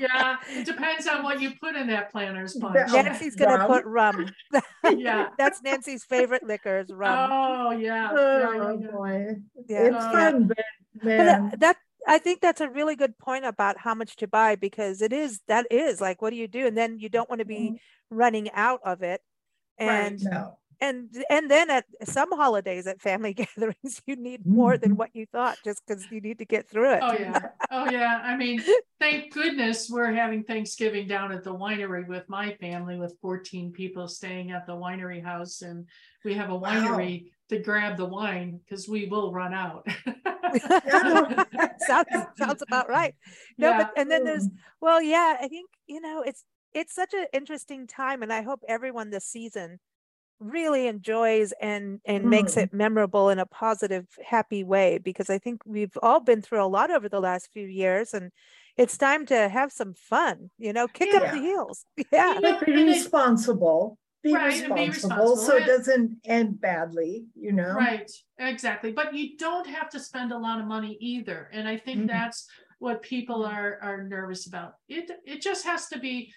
Yeah, 0.00 0.36
it 0.50 0.66
depends 0.66 1.06
on 1.06 1.22
what 1.22 1.40
you 1.40 1.52
put 1.60 1.76
in 1.76 1.86
that 1.86 2.10
planter's 2.10 2.56
punch. 2.56 2.74
Nancy's 2.92 3.36
gonna 3.36 3.58
Rum. 3.58 3.66
put 3.68 3.84
rum. 3.84 4.28
Yeah. 4.96 5.28
That's 5.38 5.62
Nancy's 5.62 6.04
favorite 6.04 6.42
liquor 6.42 6.80
is 6.80 6.90
rum. 6.92 7.30
Oh, 7.32 7.70
yeah. 7.70 7.78
yeah, 7.78 8.10
Oh, 8.12 8.52
yeah, 8.52 8.76
yeah. 8.80 8.90
boy. 8.90 9.26
Yeah. 9.68 9.78
It's 9.86 9.96
Oh, 9.98 10.12
fun, 10.12 10.46
but 10.48 10.58
But 10.96 11.04
man. 11.04 11.50
uh, 11.52 11.56
that 11.58 11.76
I 12.06 12.18
think 12.18 12.40
that's 12.40 12.60
a 12.60 12.68
really 12.68 12.96
good 12.96 13.16
point 13.18 13.44
about 13.44 13.78
how 13.78 13.94
much 13.94 14.16
to 14.16 14.26
buy 14.26 14.56
because 14.56 15.00
it 15.00 15.12
is 15.12 15.40
that 15.48 15.66
is 15.70 16.00
like 16.00 16.20
what 16.20 16.30
do 16.30 16.36
you 16.36 16.48
do 16.48 16.66
and 16.66 16.76
then 16.76 16.98
you 16.98 17.08
don't 17.08 17.28
want 17.30 17.38
to 17.38 17.44
be 17.46 17.80
running 18.10 18.50
out 18.52 18.80
of 18.84 19.02
it 19.02 19.20
Right. 19.80 19.88
and 19.88 20.22
No. 20.24 20.58
And 20.80 21.08
and 21.30 21.50
then 21.50 21.70
at 21.70 21.84
some 22.04 22.30
holidays 22.32 22.86
at 22.86 23.00
family 23.00 23.32
gatherings 23.56 24.02
you 24.06 24.16
need 24.16 24.46
more 24.46 24.76
than 24.78 24.92
Mhm. 24.92 24.96
what 24.96 25.10
you 25.14 25.26
thought 25.26 25.58
just 25.64 25.82
because 25.86 26.06
you 26.10 26.20
need 26.20 26.38
to 26.38 26.44
get 26.44 26.68
through 26.68 26.92
it. 26.94 27.00
Oh, 27.02 27.12
yeah. 27.18 27.40
Oh, 27.70 27.86
yeah. 27.90 28.20
I 28.22 28.36
mean, 28.36 28.62
thank 29.00 29.32
goodness 29.32 29.88
we're 29.90 30.12
having 30.12 30.44
Thanksgiving 30.44 31.06
down 31.06 31.32
at 31.32 31.44
the 31.44 31.54
winery 31.54 32.06
with 32.06 32.28
my 32.28 32.54
family 32.60 32.98
with 32.98 33.16
14 33.20 33.72
people 33.72 34.08
staying 34.08 34.50
at 34.50 34.66
the 34.66 34.72
winery 34.74 35.22
house. 35.22 35.62
And 35.62 35.86
we 36.24 36.34
have 36.34 36.50
a 36.50 36.56
Wow. 36.56 36.70
winery 36.70 37.32
to 37.50 37.58
grab 37.58 37.96
the 37.96 38.06
wine 38.06 38.60
because 38.64 38.88
we 38.88 39.06
will 39.06 39.32
run 39.32 39.52
out. 39.54 39.86
sounds 41.78 42.08
sounds 42.38 42.62
about 42.62 42.88
right. 42.88 43.14
No, 43.58 43.70
Yeah. 43.70 43.78
but 43.78 43.90
and 43.96 44.10
then 44.10 44.24
there's 44.24 44.48
Mm. 44.48 44.56
well, 44.80 45.02
yeah, 45.02 45.36
I 45.40 45.48
think 45.48 45.70
you 45.86 46.00
know 46.00 46.22
it's 46.22 46.44
it's 46.72 46.94
such 46.94 47.14
an 47.14 47.26
interesting 47.32 47.86
time, 47.86 48.22
and 48.22 48.32
I 48.32 48.42
hope 48.42 48.60
everyone 48.68 49.10
this 49.10 49.26
season 49.26 49.78
really 50.40 50.86
enjoys 50.86 51.52
and 51.60 52.00
and 52.04 52.28
makes 52.30 52.54
Mm. 52.54 52.62
it 52.64 52.72
memorable 52.72 53.30
in 53.30 53.38
a 53.38 53.46
positive, 53.46 54.06
happy 54.24 54.64
way 54.64 54.98
because 54.98 55.30
I 55.30 55.38
think 55.38 55.62
we've 55.66 55.96
all 56.02 56.20
been 56.20 56.42
through 56.42 56.62
a 56.64 56.66
lot 56.66 56.90
over 56.90 57.08
the 57.08 57.20
last 57.20 57.50
few 57.52 57.66
years, 57.66 58.14
and 58.14 58.30
it's 58.76 58.96
time 58.98 59.26
to 59.26 59.48
have 59.48 59.72
some 59.72 59.94
fun. 59.94 60.50
You 60.58 60.72
know, 60.72 60.88
kick 60.88 61.14
up 61.14 61.30
the 61.30 61.38
heels. 61.40 61.86
Yeah. 62.12 62.34
You 62.34 62.40
But 62.42 62.66
be 62.66 62.72
responsible. 62.72 63.98
Be 64.22 64.34
Right, 64.34 64.62
and 64.62 64.74
be 64.74 64.80
responsible 64.86 65.36
so 65.36 65.56
it 65.56 65.66
doesn't 65.66 66.18
end 66.24 66.58
badly, 66.58 67.26
you 67.34 67.52
know? 67.52 67.72
Right, 67.74 68.10
exactly. 68.38 68.90
But 68.90 69.14
you 69.14 69.36
don't 69.36 69.66
have 69.66 69.90
to 69.90 70.00
spend 70.00 70.32
a 70.32 70.38
lot 70.38 70.60
of 70.60 70.66
money 70.66 70.96
either. 70.98 71.50
And 71.52 71.68
I 71.68 71.76
think 71.76 72.00
Mhm. 72.00 72.08
that's 72.08 72.48
what 72.78 73.02
people 73.02 73.44
are 73.44 73.78
are 73.82 74.02
nervous 74.04 74.46
about. 74.46 74.74
It 74.88 75.10
it 75.26 75.42
just 75.42 75.64
has 75.66 75.88
to 75.88 75.98
be 75.98 76.32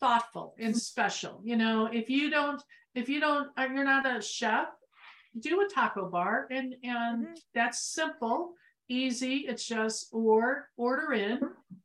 thoughtful 0.00 0.54
and 0.58 0.76
special. 0.76 1.40
You 1.44 1.56
know, 1.56 1.86
if 1.86 2.10
you 2.10 2.30
don't, 2.30 2.62
if 2.94 3.08
you 3.08 3.20
don't, 3.20 3.48
uh, 3.56 3.66
you're 3.72 3.84
not 3.84 4.06
a 4.06 4.20
chef, 4.20 4.68
do 5.40 5.60
a 5.62 5.68
taco 5.68 6.08
bar 6.08 6.46
and 6.50 6.74
and 6.84 7.26
Mhm. 7.26 7.40
that's 7.54 7.80
simple, 7.92 8.54
easy. 8.88 9.46
It's 9.48 9.66
just 9.66 10.08
or 10.12 10.68
order 10.76 11.12
in 11.12 11.40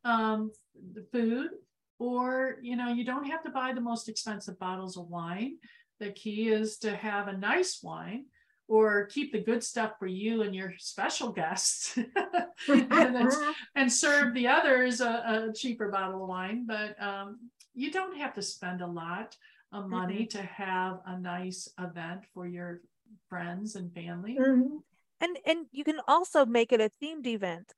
um 0.06 0.52
the 0.94 1.04
food 1.12 1.50
or 1.98 2.58
you 2.62 2.76
know 2.76 2.90
you 2.90 3.04
don't 3.04 3.26
have 3.26 3.42
to 3.44 3.50
buy 3.50 3.74
the 3.74 3.82
most 3.82 4.08
expensive 4.08 4.58
bottles 4.60 4.96
of 4.98 5.08
wine 5.08 5.58
the 6.00 6.12
key 6.14 6.48
is 6.48 6.78
to 6.78 6.96
have 6.96 7.28
a 7.28 7.36
nice 7.38 7.82
wine 7.84 8.26
or 8.70 9.06
keep 9.08 9.34
the 9.34 9.44
good 9.44 9.62
stuff 9.62 9.94
for 10.00 10.08
you 10.08 10.44
and 10.44 10.56
your 10.56 10.72
special 10.78 11.34
guests 11.34 11.98
and, 12.70 13.14
then- 13.16 13.28
and 13.76 13.92
serve 13.92 14.34
the 14.34 14.48
others 14.48 15.02
a, 15.02 15.50
a 15.50 15.54
cheaper 15.54 15.90
bottle 15.92 16.24
of 16.24 16.30
wine 16.30 16.66
but 16.66 16.96
um, 17.04 17.50
you 17.74 17.92
don't 17.92 18.16
have 18.18 18.34
to 18.34 18.42
spend 18.42 18.80
a 18.82 18.88
lot 18.88 19.36
of 19.72 19.88
money 19.88 20.26
to 20.26 20.42
have 20.42 21.00
a 21.06 21.20
nice 21.20 21.70
event 21.80 22.22
for 22.34 22.48
your 22.48 22.82
friends 23.28 23.76
and 23.76 23.94
family 23.94 24.38
Mhm. 24.40 24.82
and 25.22 25.38
and 25.46 25.68
you 25.72 25.84
can 25.84 26.00
also 26.08 26.46
make 26.46 26.72
it 26.72 26.82
a 26.82 26.90
themed 27.02 27.28
event. 27.28 27.74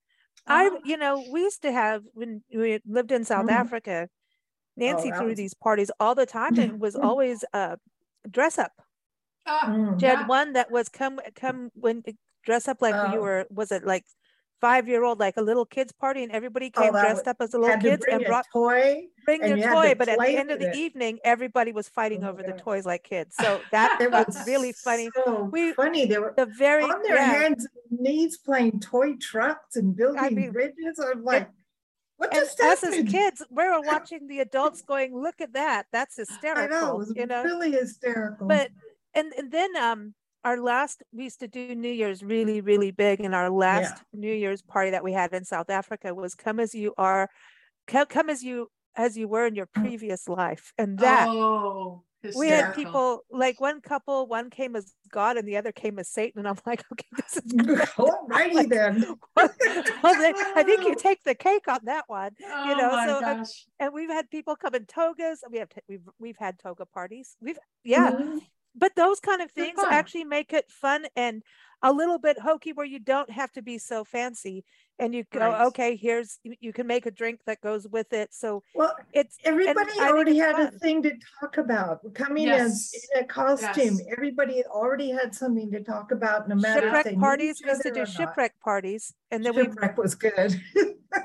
I, 0.48 0.68
Uh-huh. 0.68 0.80
you 0.86 0.98
know, 0.98 1.24
we 1.32 1.42
used 1.42 1.62
to 1.64 1.72
have 1.72 2.04
when 2.14 2.44
we 2.54 2.80
lived 2.86 3.12
in 3.12 3.24
South 3.26 3.48
Mhm. 3.48 3.52
Africa. 3.64 4.10
Nancy 4.78 5.10
that 5.10 5.18
threw 5.18 5.28
was- 5.30 5.38
these 5.38 5.54
parties 5.54 5.92
all 6.00 6.16
the 6.16 6.26
time 6.26 6.58
and 6.58 6.80
was 6.80 6.96
always 6.96 7.44
uh 7.54 7.76
dress 8.30 8.58
up. 8.58 8.72
Mm. 9.46 10.00
She 10.00 10.06
Yeah. 10.06 10.16
had 10.16 10.28
one 10.28 10.54
that 10.54 10.72
was 10.72 10.88
come 10.90 11.20
come 11.36 11.72
when 11.76 12.04
dress 12.44 12.68
up 12.68 12.82
like 12.82 12.96
you 13.12 13.20
Oh. 13.20 13.22
were 13.22 13.46
was 13.50 13.72
it 13.72 13.84
like 13.84 14.06
five 14.62 14.88
year 14.88 15.04
old 15.04 15.20
like 15.20 15.36
a 15.38 15.42
little 15.42 15.66
kids 15.66 15.92
party 15.92 16.22
and 16.24 16.32
everybody 16.32 16.72
Oh, 16.76 16.82
came 16.84 16.94
that 16.94 17.02
dressed 17.02 17.28
up 17.28 17.38
as 17.40 17.54
little 17.54 17.76
kids 17.80 18.06
and 18.10 18.24
brought 18.26 18.46
toy. 18.54 19.08
bring 19.26 19.42
their 19.42 19.58
toy 19.58 19.96
but 19.98 20.08
at 20.08 20.20
the 20.20 20.38
end 20.38 20.52
of 20.52 20.60
the 20.60 20.70
it. 20.70 20.76
evening 20.76 21.18
everybody 21.24 21.72
was 21.72 21.90
fighting 21.90 22.24
Oh, 22.24 22.30
over 22.30 22.44
the 22.44 22.54
toys 22.54 22.86
like 22.86 23.04
kids 23.04 23.36
so 23.40 23.60
that 23.72 24.00
It 24.00 24.12
was 24.12 24.28
was 24.28 24.46
really 24.46 24.72
funny 24.74 25.10
So 25.26 25.46
We- 25.52 25.74
funny. 25.74 26.06
They 26.06 26.20
were 26.20 26.34
the 26.38 26.46
very 26.46 26.84
on 26.84 27.02
their 27.02 27.16
yeah. 27.16 27.26
hands 27.34 27.68
and 27.90 28.00
knees 28.00 28.38
playing 28.38 28.80
toy 28.80 29.16
trucks 29.16 29.76
and 29.76 29.96
building 29.96 30.36
mean, 30.36 30.52
bridges. 30.52 31.00
I'm 31.04 31.24
like, 31.24 31.50
what 32.18 32.32
and 32.34 32.42
just 32.46 32.62
us 32.62 32.84
as 32.84 32.94
kids, 33.10 33.42
we 33.50 33.64
were 33.68 33.82
watching 33.94 34.28
the 34.28 34.42
adults 34.42 34.84
going, 34.84 35.10
"Look 35.20 35.42
at 35.42 35.54
that! 35.54 35.88
That's 35.92 36.20
I 36.20 36.22
hysterical!" 36.22 36.70
know 36.80 36.92
it 36.94 36.98
was 37.00 37.14
you 37.16 37.26
know. 37.26 37.44
really 37.44 37.72
hysterical. 37.72 38.48
But 38.48 38.70
and 39.16 39.34
and 39.40 39.52
then 39.52 39.76
um, 39.76 40.14
our 40.44 40.60
last 40.60 41.04
we 41.14 41.26
used 41.26 41.40
to 41.40 41.48
do 41.48 41.76
New 41.76 41.92
Year's 41.92 42.24
really 42.24 42.62
really 42.62 42.92
big, 42.92 43.22
and 43.22 43.36
our 43.36 43.50
last 43.50 44.04
New 44.14 44.34
Year's 44.34 44.62
party 44.62 44.92
that 44.92 45.04
we 45.04 45.14
had 45.14 45.34
in 45.34 45.46
South 45.46 45.70
Africa 45.70 46.14
was 46.14 46.36
"Come 46.36 46.60
as 46.60 46.74
you 46.74 46.94
are, 46.98 47.30
come, 47.88 48.08
come 48.08 48.30
as 48.30 48.44
you 48.44 48.68
as 48.96 49.18
you 49.18 49.28
were 49.28 49.46
in 49.46 49.56
your 49.56 49.68
Mm. 49.68 49.82
previous 49.82 50.28
life," 50.28 50.74
and 50.78 50.98
that 51.00 51.30
oh 51.30 52.04
we 52.36 52.50
had 52.50 52.74
people 52.76 53.24
like 53.32 53.60
one 53.60 53.82
couple, 53.82 54.28
one 54.28 54.50
came 54.50 54.76
as 54.76 54.94
God 55.12 55.38
and 55.38 55.48
the 55.48 55.58
other 55.58 55.72
came 55.72 55.98
as 56.00 56.08
Satan, 56.08 56.40
and 56.40 56.48
I'm 56.48 56.58
like, 56.66 56.84
okay, 56.92 57.08
this 57.18 57.38
is. 57.38 57.44
Alrighty 57.98 58.70
then. 58.70 59.06
well, 59.36 60.16
then, 60.16 60.34
I 60.56 60.64
think 60.64 60.86
you 60.86 60.96
take 60.96 61.24
the 61.24 61.36
cake 61.36 61.68
on 61.68 61.80
that 61.86 62.04
one. 62.08 62.32
you 62.40 62.76
know, 62.76 62.92
my 62.92 63.08
so, 63.08 63.22
gosh 63.22 63.66
and 63.80 63.94
we've 63.94 64.10
had 64.10 64.30
people 64.30 64.56
come 64.56 64.76
in 64.76 64.86
togas. 64.86 65.44
We 65.50 65.58
have 65.58 65.70
t- 65.70 65.82
we've 65.90 66.08
we've 66.20 66.38
had 66.38 66.60
toga 66.60 66.86
parties. 66.86 67.36
We've 67.42 67.58
yeah, 67.84 68.12
Mhm. 68.12 68.42
But 68.76 68.96
those 68.96 69.20
kind 69.20 69.42
of 69.42 69.52
things 69.52 69.80
actually 69.90 70.24
make 70.24 70.54
it 70.54 70.70
fun 70.70 71.06
and 71.16 71.44
a 71.84 71.92
little 71.92 72.20
bit 72.20 72.40
hokey, 72.40 72.74
where 72.74 72.86
you 72.86 73.00
don't 73.00 73.30
have 73.32 73.52
to 73.54 73.62
be 73.62 73.78
so 73.80 74.04
fancy, 74.04 74.64
and 75.00 75.16
you 75.16 75.24
go, 75.32 75.40
Right. 75.40 75.66
okay, 75.68 75.96
here's 75.96 76.40
you, 76.44 76.54
you 76.60 76.72
can 76.74 76.86
make 76.86 77.08
a 77.08 77.12
drink 77.12 77.40
that 77.48 77.60
goes 77.62 77.88
with 77.88 78.14
it. 78.14 78.30
So 78.34 78.62
Well, 78.76 78.96
it's 79.14 79.38
everybody 79.44 79.92
already 80.00 80.38
it's 80.40 80.40
had 80.42 80.60
a 80.60 80.72
thing 80.78 81.02
to 81.04 81.14
talk 81.40 81.58
about. 81.58 82.02
Coming 82.14 82.48
as 82.50 82.94
in 83.16 83.24
a 83.24 83.26
costume, 83.26 83.98
Yes. 83.98 84.02
everybody 84.12 84.64
already 84.66 85.10
had 85.10 85.34
something 85.34 85.72
to 85.72 85.84
talk 85.84 86.12
about, 86.12 86.48
no 86.48 86.56
matter 86.56 86.80
if 86.80 86.84
shipwreck 86.86 87.06
they 87.06 87.12
knew 87.16 87.20
parties. 87.20 87.60
each 87.60 87.66
We 87.66 87.70
used 87.72 87.82
to 87.82 87.92
do 87.92 88.02
or 88.02 88.04
not. 88.04 88.12
shipwreck 88.12 88.60
parties, 88.64 89.14
and 89.32 89.44
then 89.44 89.56
we 89.56 89.64
Shipwreck 89.64 89.98
was 89.98 90.14
good. 90.14 90.62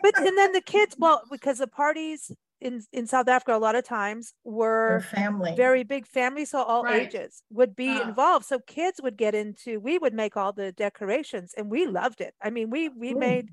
but 0.03 0.19
and 0.19 0.39
then 0.39 0.53
the 0.53 0.63
kids, 0.63 0.97
well, 0.99 1.23
because 1.31 1.59
the 1.59 1.67
parties 1.67 2.33
in 2.61 2.83
in 2.93 3.07
South 3.07 3.29
Africa 3.29 3.55
a 3.55 3.59
lot 3.59 3.75
of 3.75 3.85
times 3.85 4.33
were 4.45 5.01
family. 5.01 5.55
very 5.57 5.85
big 5.85 6.07
families, 6.07 6.51
so 6.51 6.63
all 6.63 6.85
Right. 6.85 7.07
ages 7.07 7.43
would 7.51 7.77
be 7.77 7.89
Ah. 7.89 8.09
involved. 8.09 8.47
So 8.47 8.59
kids 8.61 9.01
would 9.03 9.17
get 9.17 9.35
into. 9.35 9.81
We 9.81 9.99
would 9.99 10.15
make 10.15 10.37
all 10.37 10.53
the 10.53 10.73
decorations, 10.73 11.55
and 11.57 11.71
we 11.71 11.87
loved 11.87 12.21
it. 12.21 12.35
I 12.43 12.51
mean, 12.51 12.71
we 12.71 12.89
we 12.89 13.13
Ooh. 13.15 13.19
made. 13.19 13.51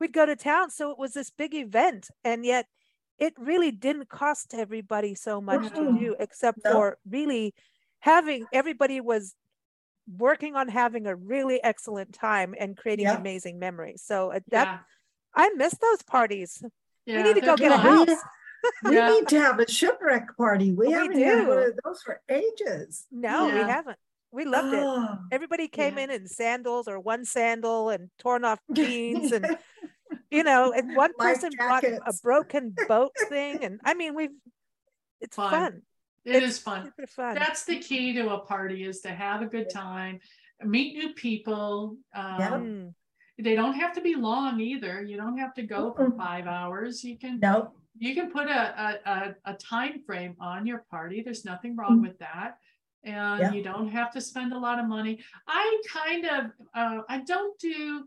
We'd 0.00 0.12
go 0.12 0.26
to 0.26 0.36
town, 0.36 0.70
so 0.70 0.90
it 0.90 0.98
was 0.98 1.12
this 1.14 1.30
big 1.30 1.54
event, 1.54 2.10
and 2.24 2.44
yet 2.44 2.66
it 3.18 3.32
really 3.38 3.70
didn't 3.70 4.08
cost 4.08 4.52
everybody 4.54 5.14
so 5.14 5.40
much 5.40 5.70
to 5.72 5.80
Mm-mm. 5.80 5.98
do, 6.00 6.16
except 6.18 6.58
No. 6.64 6.72
for 6.72 6.98
really 7.08 7.54
having 8.00 8.46
everybody 8.52 9.00
was 9.00 9.34
working 10.18 10.54
on 10.56 10.68
having 10.68 11.06
a 11.06 11.14
really 11.16 11.62
excellent 11.62 12.12
time 12.12 12.54
and 12.58 12.76
creating 12.76 13.06
Yeah. 13.06 13.16
amazing 13.16 13.58
memories. 13.58 14.02
So 14.04 14.32
uh, 14.32 14.40
that 14.48 14.68
yeah 14.68 14.78
I 15.34 15.48
miss 15.56 15.74
those 15.78 16.02
parties. 16.02 16.62
yeah 17.06 17.22
need 17.22 17.34
to 17.34 17.40
go 17.40 17.56
get 17.56 17.72
a 17.72 17.78
house. 17.78 18.08
We 18.84 18.96
Yeah. 18.96 19.08
need 19.10 19.28
to 19.28 19.40
have 19.40 19.58
a 19.60 19.68
shipwreck 19.70 20.36
party. 20.36 20.72
We, 20.72 20.88
We 20.88 20.92
haven't 20.92 21.18
had 21.18 21.46
one 21.48 21.58
of 21.58 21.78
those 21.84 22.02
for 22.02 22.20
ages. 22.28 23.06
No, 23.10 23.46
we 23.46 23.60
haven't. 23.60 23.98
We 24.30 24.44
loved 24.44 24.74
it. 24.74 24.82
Oh. 24.82 25.18
Everybody 25.30 25.68
came 25.68 25.96
Yeah. 25.98 26.04
in 26.04 26.10
in 26.10 26.26
sandals 26.26 26.88
or 26.88 26.98
one 26.98 27.24
sandal 27.24 27.90
and 27.90 28.10
torn 28.18 28.44
off 28.44 28.58
jeans 28.72 29.32
and 29.32 29.56
you 30.30 30.42
know, 30.42 30.72
and 30.72 30.96
one 30.96 31.12
Life 31.18 31.34
person 31.40 31.50
brought 31.56 31.84
a 31.84 32.12
broken 32.22 32.74
boat 32.88 33.12
thing 33.28 33.62
and 33.64 33.80
I 33.84 33.94
mean 33.94 34.14
we've 34.14 34.30
it's 35.20 35.36
Fun. 35.36 35.50
fun. 35.50 35.82
It 36.24 36.36
It's 36.42 36.46
is 36.46 36.58
fun 36.58 36.92
fun. 37.08 37.34
that's 37.34 37.64
the 37.64 37.78
key 37.78 38.14
to 38.14 38.30
a 38.30 38.38
party 38.40 38.84
is 38.84 39.00
to 39.02 39.10
have 39.10 39.42
a 39.42 39.46
good 39.46 39.68
time 39.70 40.20
meet 40.64 40.96
new 40.96 41.12
people 41.14 41.96
um, 42.14 42.40
Mm, 42.40 42.94
they 43.38 43.54
don't 43.54 43.74
have 43.74 43.92
to 43.94 44.00
be 44.00 44.14
long 44.14 44.60
either 44.60 45.02
you 45.02 45.16
don't 45.16 45.36
have 45.38 45.52
to 45.54 45.62
go 45.62 45.92
for 45.92 46.10
five 46.12 46.46
hours 46.46 47.02
you 47.02 47.18
can 47.18 47.40
No, 47.40 47.72
you 47.98 48.14
can 48.14 48.30
put 48.30 48.48
a, 48.48 48.62
a, 49.06 49.10
a, 49.10 49.34
a 49.52 49.54
time 49.54 50.02
frame 50.04 50.34
on 50.40 50.66
your 50.66 50.84
party. 50.90 51.22
There's 51.22 51.44
nothing 51.44 51.76
wrong 51.76 51.98
Mm. 51.98 52.02
with 52.08 52.18
that. 52.18 52.58
And 53.04 53.40
Yeah. 53.40 53.52
you 53.52 53.62
don't 53.62 53.88
have 53.88 54.10
to 54.12 54.20
spend 54.20 54.52
a 54.52 54.58
lot 54.58 54.78
of 54.80 54.86
money. 54.88 55.20
I 55.46 55.80
kind 55.88 56.24
of, 56.26 56.42
uh, 56.74 57.02
I 57.08 57.18
don't 57.20 57.56
do 57.60 58.04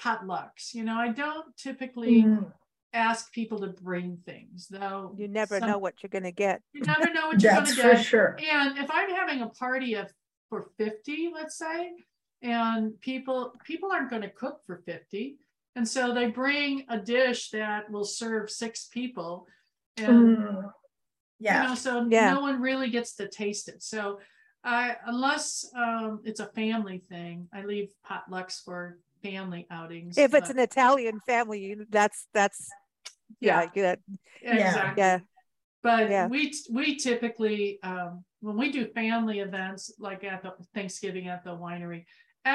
potlucks. 0.00 0.74
You 0.74 0.84
know, 0.84 0.96
I 0.96 1.08
don't 1.08 1.56
typically 1.56 2.22
Mm, 2.24 2.52
ask 2.92 3.32
people 3.32 3.58
to 3.60 3.68
bring 3.68 4.18
things, 4.26 4.68
though. 4.68 5.14
You 5.16 5.28
never 5.28 5.58
some- 5.58 5.68
know 5.70 5.78
what 5.78 6.02
you're 6.02 6.10
gonna 6.10 6.32
get. 6.32 6.62
You 6.72 6.82
never 6.82 7.10
know 7.12 7.28
what 7.28 7.42
you're 7.42 7.52
gonna 7.54 7.66
for 7.66 7.92
get. 7.94 8.04
sure. 8.04 8.36
And 8.50 8.76
if 8.78 8.90
I'm 8.90 9.10
having 9.14 9.40
a 9.42 9.48
party 9.48 9.94
of 9.94 10.12
for 10.50 10.70
50, 10.78 11.30
let's 11.32 11.56
say, 11.56 11.92
and 12.42 12.98
people 13.00 13.52
people 13.64 13.90
aren't 13.92 14.10
going 14.10 14.22
to 14.22 14.30
cook 14.30 14.60
for 14.66 14.82
50. 14.86 15.36
And 15.76 15.86
so 15.86 16.12
they 16.12 16.26
bring 16.26 16.84
a 16.88 16.98
dish 16.98 17.50
that 17.50 17.90
will 17.90 18.04
serve 18.04 18.50
six 18.50 18.86
people. 18.86 19.46
And 19.96 20.08
Mm, 20.08 20.62
you 20.64 20.72
Yeah, 21.40 21.66
know, 21.68 21.74
so 21.74 22.04
Yeah. 22.04 22.34
no 22.34 22.40
one 22.40 22.60
really 22.60 22.90
gets 22.90 23.14
to 23.14 23.28
taste 23.28 23.68
it. 23.68 23.82
So 23.82 24.20
I 24.64 24.96
unless 25.06 25.64
um 25.76 26.20
it's 26.24 26.40
a 26.40 26.46
family 26.46 26.98
thing, 27.08 27.48
I 27.52 27.64
leave 27.64 27.90
potlucks 28.04 28.62
for 28.64 28.98
family 29.22 29.66
outings. 29.70 30.18
If 30.18 30.34
it's 30.34 30.50
an 30.50 30.58
Italian 30.58 31.20
family, 31.26 31.76
that's 31.90 32.26
that's 32.32 32.68
yeah, 33.40 33.66
good. 33.66 34.00
Yeah. 34.42 34.58
exactly. 34.58 35.02
Yeah. 35.02 35.18
But 35.82 36.10
Yeah. 36.10 36.28
we 36.28 36.52
we 36.72 36.96
typically 36.96 37.78
um 37.82 38.24
when 38.40 38.56
we 38.56 38.70
do 38.70 38.86
family 38.86 39.40
events 39.40 39.92
like 39.98 40.24
at 40.24 40.42
the 40.42 40.52
Thanksgiving 40.74 41.28
at 41.28 41.44
the 41.44 41.50
winery, 41.56 42.04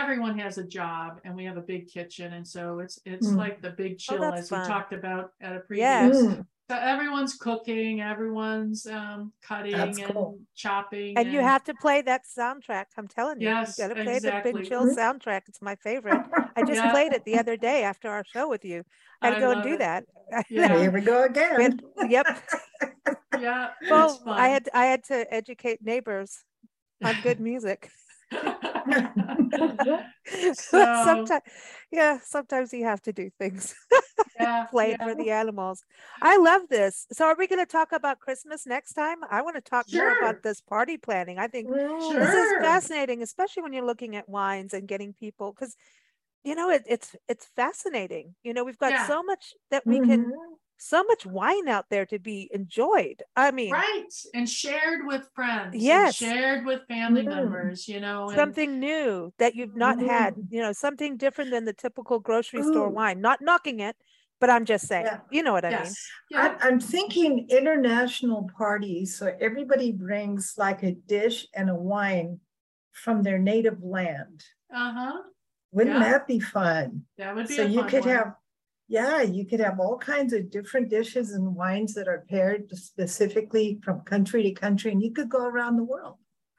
everyone 0.01 0.37
has 0.39 0.57
a 0.57 0.63
job 0.63 1.19
and 1.23 1.35
we 1.35 1.45
have 1.45 1.57
a 1.57 1.61
big 1.61 1.87
kitchen 1.87 2.33
and 2.33 2.45
so 2.47 2.79
it's 2.79 2.99
it's 3.05 3.27
Mm. 3.27 3.37
like 3.37 3.61
the 3.61 3.69
big 3.69 3.97
chill 3.99 4.19
that's 4.21 4.41
as 4.41 4.49
fun. 4.49 4.61
we 4.61 4.67
talked 4.67 4.93
about 4.93 5.31
at 5.41 5.55
a 5.55 5.59
previous. 5.59 5.85
Yes. 5.87 6.15
Mm, 6.15 6.45
So 6.69 6.75
everyone's 6.77 7.35
cooking, 7.35 8.01
everyone's 8.01 8.85
um 8.87 9.33
cutting 9.49 9.73
That's 9.77 9.97
and 9.99 10.07
cool. 10.07 10.39
chopping. 10.55 11.17
And 11.17 11.31
you 11.31 11.41
have 11.41 11.63
to 11.65 11.73
play 11.85 12.01
that 12.03 12.21
soundtrack. 12.37 12.85
I'm 12.97 13.07
telling 13.07 13.39
you, 13.41 13.49
Yes, 13.49 13.77
you 13.77 13.83
gotta 13.87 14.01
play 14.03 14.17
exactly. 14.17 14.51
the 14.51 14.59
Big 14.59 14.67
Chill 14.69 14.85
soundtrack. 14.95 15.41
It's 15.49 15.61
my 15.61 15.75
favorite. 15.87 16.21
I 16.55 16.61
just 16.71 16.81
Yeah. 16.83 16.91
played 16.91 17.11
it 17.13 17.23
the 17.25 17.37
other 17.37 17.57
day 17.57 17.83
after 17.83 18.07
our 18.09 18.23
show 18.33 18.47
with 18.49 18.63
you. 18.65 18.83
I 19.21 19.27
had 19.27 19.33
I 19.35 19.39
to 19.39 19.45
go 19.45 19.51
and 19.51 19.63
do 19.63 19.73
it. 19.73 19.79
that. 19.79 20.01
Yeah. 20.49 20.77
Here 20.79 20.91
we 20.91 21.01
go 21.01 21.23
again. 21.23 21.61
had- 21.61 21.81
yep. 22.09 22.25
Yeah. 23.39 23.71
it's 23.81 23.91
Well, 23.91 24.21
I 24.27 24.47
had 24.49 24.69
I 24.73 24.85
had 24.85 25.03
to 25.11 25.17
educate 25.33 25.79
neighbors 25.83 26.43
on 27.03 27.15
good 27.23 27.39
music. 27.39 27.89
So- 30.53 30.85
sometimes, 30.93 31.43
yeah, 31.91 32.19
sometimes 32.23 32.73
you 32.73 32.85
have 32.85 33.01
to 33.03 33.13
do 33.13 33.29
things. 33.39 33.75
yeah, 34.39 34.65
Play 34.69 34.95
yeah. 34.99 35.03
for 35.03 35.15
the 35.15 35.29
animals. 35.31 35.83
I 36.21 36.37
love 36.37 36.63
this. 36.69 37.05
So, 37.11 37.25
are 37.25 37.35
we 37.37 37.47
going 37.47 37.59
to 37.63 37.71
talk 37.71 37.91
about 37.91 38.19
Christmas 38.19 38.65
next 38.65 38.93
time? 38.93 39.17
I 39.29 39.41
want 39.41 39.55
to 39.55 39.61
talk 39.61 39.87
more 39.91 40.11
about 40.11 40.37
this 40.43 40.61
party 40.61 40.97
planning. 40.97 41.37
I 41.39 41.47
think 41.47 41.69
Mm, 41.69 42.19
this 42.19 42.33
is 42.33 42.53
fascinating, 42.59 43.21
especially 43.21 43.63
when 43.63 43.73
you're 43.73 43.85
looking 43.85 44.15
at 44.15 44.29
wines 44.29 44.73
and 44.73 44.87
getting 44.87 45.13
people 45.13 45.51
because 45.53 45.75
you 46.43 46.55
know 46.55 46.69
it, 46.69 46.83
it's 46.87 47.15
it's 47.29 47.45
fascinating. 47.55 48.35
You 48.43 48.53
know, 48.53 48.63
we've 48.63 48.77
got 48.77 48.97
Yeah. 48.97 49.05
so 49.05 49.23
much 49.23 49.53
that 49.71 49.83
we 49.87 49.99
can 49.99 50.31
mhm. 50.31 50.57
So 50.77 51.03
much 51.03 51.25
wine 51.25 51.67
out 51.67 51.85
there 51.89 52.05
to 52.07 52.19
be 52.19 52.49
enjoyed. 52.53 53.23
I 53.35 53.51
mean, 53.51 53.71
Right. 53.71 54.03
And 54.33 54.49
shared 54.49 55.05
with 55.05 55.29
friends. 55.33 55.73
and 55.73 55.81
Yes. 55.81 56.15
shared 56.15 56.65
with 56.65 56.85
family 56.87 57.23
Mm. 57.23 57.29
members, 57.35 57.87
you 57.87 57.99
know. 58.01 58.27
and- 58.27 58.35
something 58.35 58.79
new 58.79 59.33
that 59.37 59.55
you've 59.55 59.75
not 59.75 59.99
had, 59.99 60.35
Mm. 60.35 60.47
you 60.51 60.61
know, 60.61 60.73
something 60.73 61.15
different 61.17 61.51
than 61.51 61.65
the 61.65 61.73
typical 61.73 62.19
grocery 62.19 62.61
store 62.63 62.89
wine. 62.89 63.21
Not 63.21 63.41
knocking 63.41 63.79
it, 63.79 63.95
but 64.41 64.49
I'm 64.49 64.65
just 64.65 64.87
saying, 64.87 65.05
Yeah. 65.05 65.19
you 65.31 65.41
know 65.43 65.53
what 65.53 65.63
I 65.63 65.69
mean? 65.83 65.93
Yeah. 66.29 66.41
I'm, 66.41 66.57
I'm 66.73 66.79
thinking 66.79 67.47
international 67.49 68.49
parties, 68.57 69.15
so 69.17 69.35
everybody 69.39 69.91
brings 69.91 70.55
like 70.57 70.83
a 70.83 70.91
dish 70.91 71.47
and 71.53 71.69
a 71.69 71.75
wine 71.75 72.41
from 72.91 73.23
their 73.23 73.39
native 73.39 73.81
land. 73.81 74.43
Uh-huh. 74.73 75.21
Wouldn't 75.71 75.97
Yeah. 75.99 76.11
that 76.11 76.27
be 76.27 76.39
fun? 76.39 77.05
That 77.17 77.35
would 77.35 77.47
be 77.47 77.55
So 77.55 77.63
a 77.63 77.67
you 77.67 77.79
fun 77.81 77.89
could 77.89 78.05
one. 78.05 78.09
have, 78.15 78.35
yeah, 78.87 79.21
you 79.21 79.45
could 79.45 79.59
have 79.59 79.79
all 79.79 79.97
kinds 79.97 80.33
of 80.33 80.51
different 80.51 80.89
dishes 80.89 81.31
and 81.31 81.55
wines 81.55 81.93
that 81.95 82.07
are 82.07 82.25
paired 82.29 82.69
specifically 82.75 83.79
from 83.83 84.01
country 84.01 84.43
to 84.43 84.51
country, 84.51 84.91
and 84.91 85.01
you 85.01 85.11
could 85.11 85.29
go 85.29 85.45
around 85.45 85.77
the 85.77 85.83
world. 85.83 86.17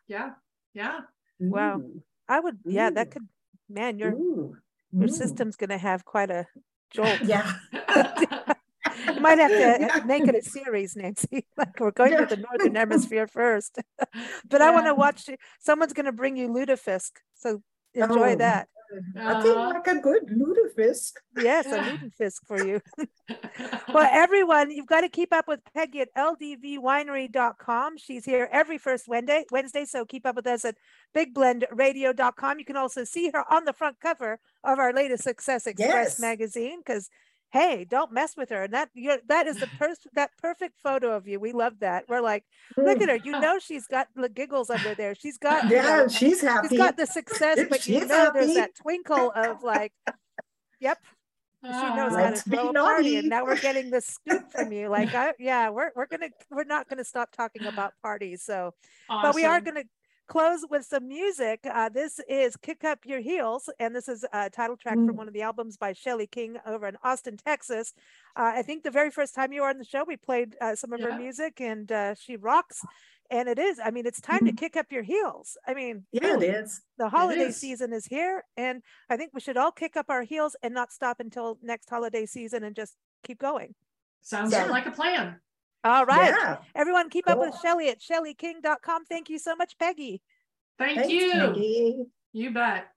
Yeah. 0.09 0.31
Yeah. 0.73 1.01
Wow. 1.39 1.79
Ooh, 1.79 2.03
I 2.29 2.41
would, 2.41 2.59
yeah, 2.65 2.91
that 2.91 3.11
could, 3.11 3.29
man, 3.69 3.99
your 3.99 4.13
ooh, 4.13 4.57
your 4.93 5.05
ooh. 5.05 5.09
system's 5.09 5.57
gonna 5.57 5.79
have 5.79 6.05
quite 6.05 6.31
a 6.31 6.47
jolt. 6.91 7.19
Yeah. 7.25 7.53
You 9.07 9.21
might 9.21 9.39
have 9.39 9.51
to 9.51 9.77
Yeah. 9.81 10.01
make 10.07 10.27
it 10.29 10.35
a 10.35 10.43
series, 10.43 10.97
Nancy. 10.97 11.47
Like 11.57 11.79
we're 11.81 11.91
going 11.91 12.17
to 12.17 12.27
the 12.27 12.37
northern 12.37 12.75
hemisphere 12.83 13.27
first. 13.27 13.79
but 14.49 14.63
I 14.63 14.71
want 14.71 14.87
to 14.87 14.95
watch. 14.95 15.29
you. 15.29 15.37
Someone's 15.61 15.93
going 15.93 16.07
to 16.07 16.13
bring 16.13 16.37
you 16.37 16.49
lutefisk, 16.49 17.11
so 17.35 17.63
enjoy 17.95 18.33
Oh, 18.33 18.37
that. 18.37 18.69
I 19.19 19.43
think 19.43 19.57
like 19.57 19.87
a 19.89 19.99
good 20.01 20.27
lutefisk. 20.29 21.13
Yes, 21.37 21.67
a 21.67 21.79
lutefisk 22.21 22.41
for 22.47 22.65
you. 22.65 22.81
Well, 23.93 24.09
everyone, 24.13 24.71
you've 24.71 24.87
got 24.87 25.01
to 25.01 25.09
keep 25.09 25.33
up 25.33 25.49
with 25.49 25.61
Peggy 25.75 26.01
at 26.01 26.15
ldvwinery.com. 26.15 27.97
She's 27.99 28.25
here 28.25 28.49
every 28.53 28.77
first 28.77 29.09
Wednesday, 29.09 29.45
Wednesday, 29.51 29.85
so 29.85 30.05
keep 30.05 30.27
up 30.27 30.37
with 30.37 30.47
us 30.47 30.65
at 30.65 30.77
bigblendradio.com. 31.17 32.59
You 32.59 32.65
can 32.65 32.77
also 32.77 33.05
see 33.05 33.31
her 33.33 33.45
on 33.53 33.65
the 33.65 33.73
front 33.73 34.01
cover 34.01 34.39
of 34.63 34.79
our 34.79 34.93
latest 34.93 35.23
Success 35.25 35.67
Express 35.67 35.89
Yes. 35.91 36.21
magazine 36.21 36.81
because 36.81 37.09
hey, 37.55 37.87
don't 37.89 38.13
mess 38.13 38.37
with 38.37 38.51
her. 38.51 38.65
And 38.65 38.75
that 38.75 38.91
you're, 38.95 39.19
that 39.29 39.47
is 39.47 39.59
the 39.61 39.69
that 40.15 40.31
perfect 40.43 40.81
photo 40.83 41.17
of 41.17 41.29
you. 41.29 41.41
We 41.41 41.53
love 41.53 41.81
that. 41.81 42.05
We're 42.09 42.21
like, 42.21 42.45
look 42.85 43.01
at 43.01 43.09
her. 43.09 43.17
You 43.17 43.39
know 43.41 43.59
she's 43.61 43.87
got 43.87 44.09
the 44.17 44.29
giggles 44.29 44.71
under 44.71 44.95
there. 44.95 45.15
She's 45.15 45.39
got 45.39 45.65
you 45.71 45.77
Yeah, 45.77 45.83
know, 45.83 46.09
she's 46.09 46.43
happy. 46.43 46.69
she's 46.69 46.79
got 46.79 46.97
the 46.97 47.07
success, 47.07 47.65
but 47.71 47.87
you 47.87 48.01
She's 48.01 48.09
know 48.09 48.31
there's 48.35 48.55
that 48.55 48.75
twinkle 48.75 49.33
of 49.37 49.63
like, 49.63 49.93
yep, 50.81 50.99
she 51.81 51.91
knows 51.91 52.15
Uh, 52.15 52.21
how 52.21 52.31
to 52.31 52.41
throw 52.43 52.71
a 52.71 52.75
party, 52.75 53.17
and 53.17 53.29
now 53.29 53.45
we're 53.45 53.57
getting 53.57 53.91
the 53.91 54.01
scoop 54.01 54.43
from 54.51 54.73
you. 54.73 54.89
Like, 54.89 55.15
I, 55.15 55.33
yeah, 55.39 55.71
we're 55.71 55.91
we're 55.97 56.07
gonna 56.07 56.31
we're 56.51 56.65
not 56.65 56.89
gonna 56.89 57.05
stop 57.05 57.33
talking 57.33 57.67
about 57.67 57.95
parties. 58.03 58.43
So, 58.43 58.75
but 59.23 59.35
we 59.35 59.45
are 59.45 59.61
gonna 59.61 59.85
close 60.27 60.65
with 60.71 60.85
some 60.85 61.09
music. 61.09 61.61
Uh, 61.65 61.89
this 61.89 62.21
is 62.29 62.57
"Kick 62.57 62.85
Up 62.85 63.01
Your 63.05 63.21
Heels," 63.21 63.69
and 63.79 63.95
this 63.95 64.09
is 64.09 64.25
a 64.33 64.51
title 64.51 64.77
track 64.77 64.95
from 64.95 65.09
Mm. 65.09 65.17
one 65.17 65.29
of 65.29 65.35
the 65.35 65.43
albums 65.43 65.77
by 65.77 65.93
Shelley 65.93 66.27
King 66.27 66.57
over 66.67 66.87
in 66.89 66.97
Austin, 67.03 67.37
Texas. 67.37 67.93
Uh, 68.37 68.53
I 68.57 68.63
think 68.63 68.83
the 68.83 68.91
very 68.91 69.11
first 69.11 69.35
time 69.35 69.53
you 69.53 69.63
were 69.63 69.69
on 69.69 69.79
the 69.79 69.85
show, 69.85 70.05
we 70.05 70.17
played 70.17 70.57
uh, 70.61 70.75
some 70.75 70.93
of 70.93 71.01
her 71.01 71.17
music, 71.19 71.61
and 71.61 71.91
uh, 71.93 72.15
she 72.15 72.37
rocks. 72.37 72.85
And 73.31 73.49
it 73.49 73.59
is. 73.59 73.81
I 73.83 73.91
mean, 73.91 74.07
it's 74.07 74.21
time 74.21 74.45
to 74.45 74.53
kick 74.53 74.77
up 74.77 74.93
your 74.93 75.03
heels. 75.03 75.57
I 75.67 75.73
mean, 75.73 76.05
Yeah, 76.13 76.37
it 76.37 76.43
is. 76.43 76.83
the 76.99 77.09
holiday 77.09 77.47
is. 77.49 77.57
season 77.57 77.93
is 77.95 78.05
here 78.07 78.45
and 78.57 78.83
i 79.09 79.17
think 79.17 79.31
we 79.33 79.41
should 79.41 79.57
all 79.57 79.73
kick 79.73 79.97
up 79.97 80.07
our 80.11 80.23
heels 80.23 80.55
and 80.63 80.75
not 80.75 80.93
stop 80.93 81.21
until 81.21 81.59
next 81.63 81.89
holiday 81.89 82.27
season 82.27 82.63
and 82.63 82.77
just 82.77 82.97
keep 83.27 83.39
going 83.39 83.75
Sounds 84.21 84.53
Yeah. 84.53 84.67
like 84.67 84.87
a 84.87 84.91
plan. 84.91 85.41
All 85.85 86.07
right 86.07 86.31
Yeah. 86.31 86.57
everyone 86.75 87.11
keep 87.11 87.29
up 87.29 87.39
with 87.39 87.51
Cool. 87.53 87.61
shelley 87.61 87.89
at 87.91 88.01
shelleyking.com 88.01 89.05
thank 89.05 89.29
you 89.29 89.39
so 89.39 89.55
much 89.55 89.77
peggy 89.79 90.23
Thank 90.79 90.99
Thanks, 90.99 91.13
you. 91.13 91.31
Peggy. 91.33 92.05
You 92.33 92.51
bet. 92.51 92.89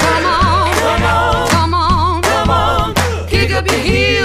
Come 0.00 0.24
on, 0.26 0.74
come 0.74 1.02
on, 1.04 1.48
come 1.50 1.74
on, 1.74 2.22
come 2.22 2.50
on. 2.50 2.94
Kick 3.28 3.50
up 3.52 3.66
your 3.66 3.78
heels 3.80 4.17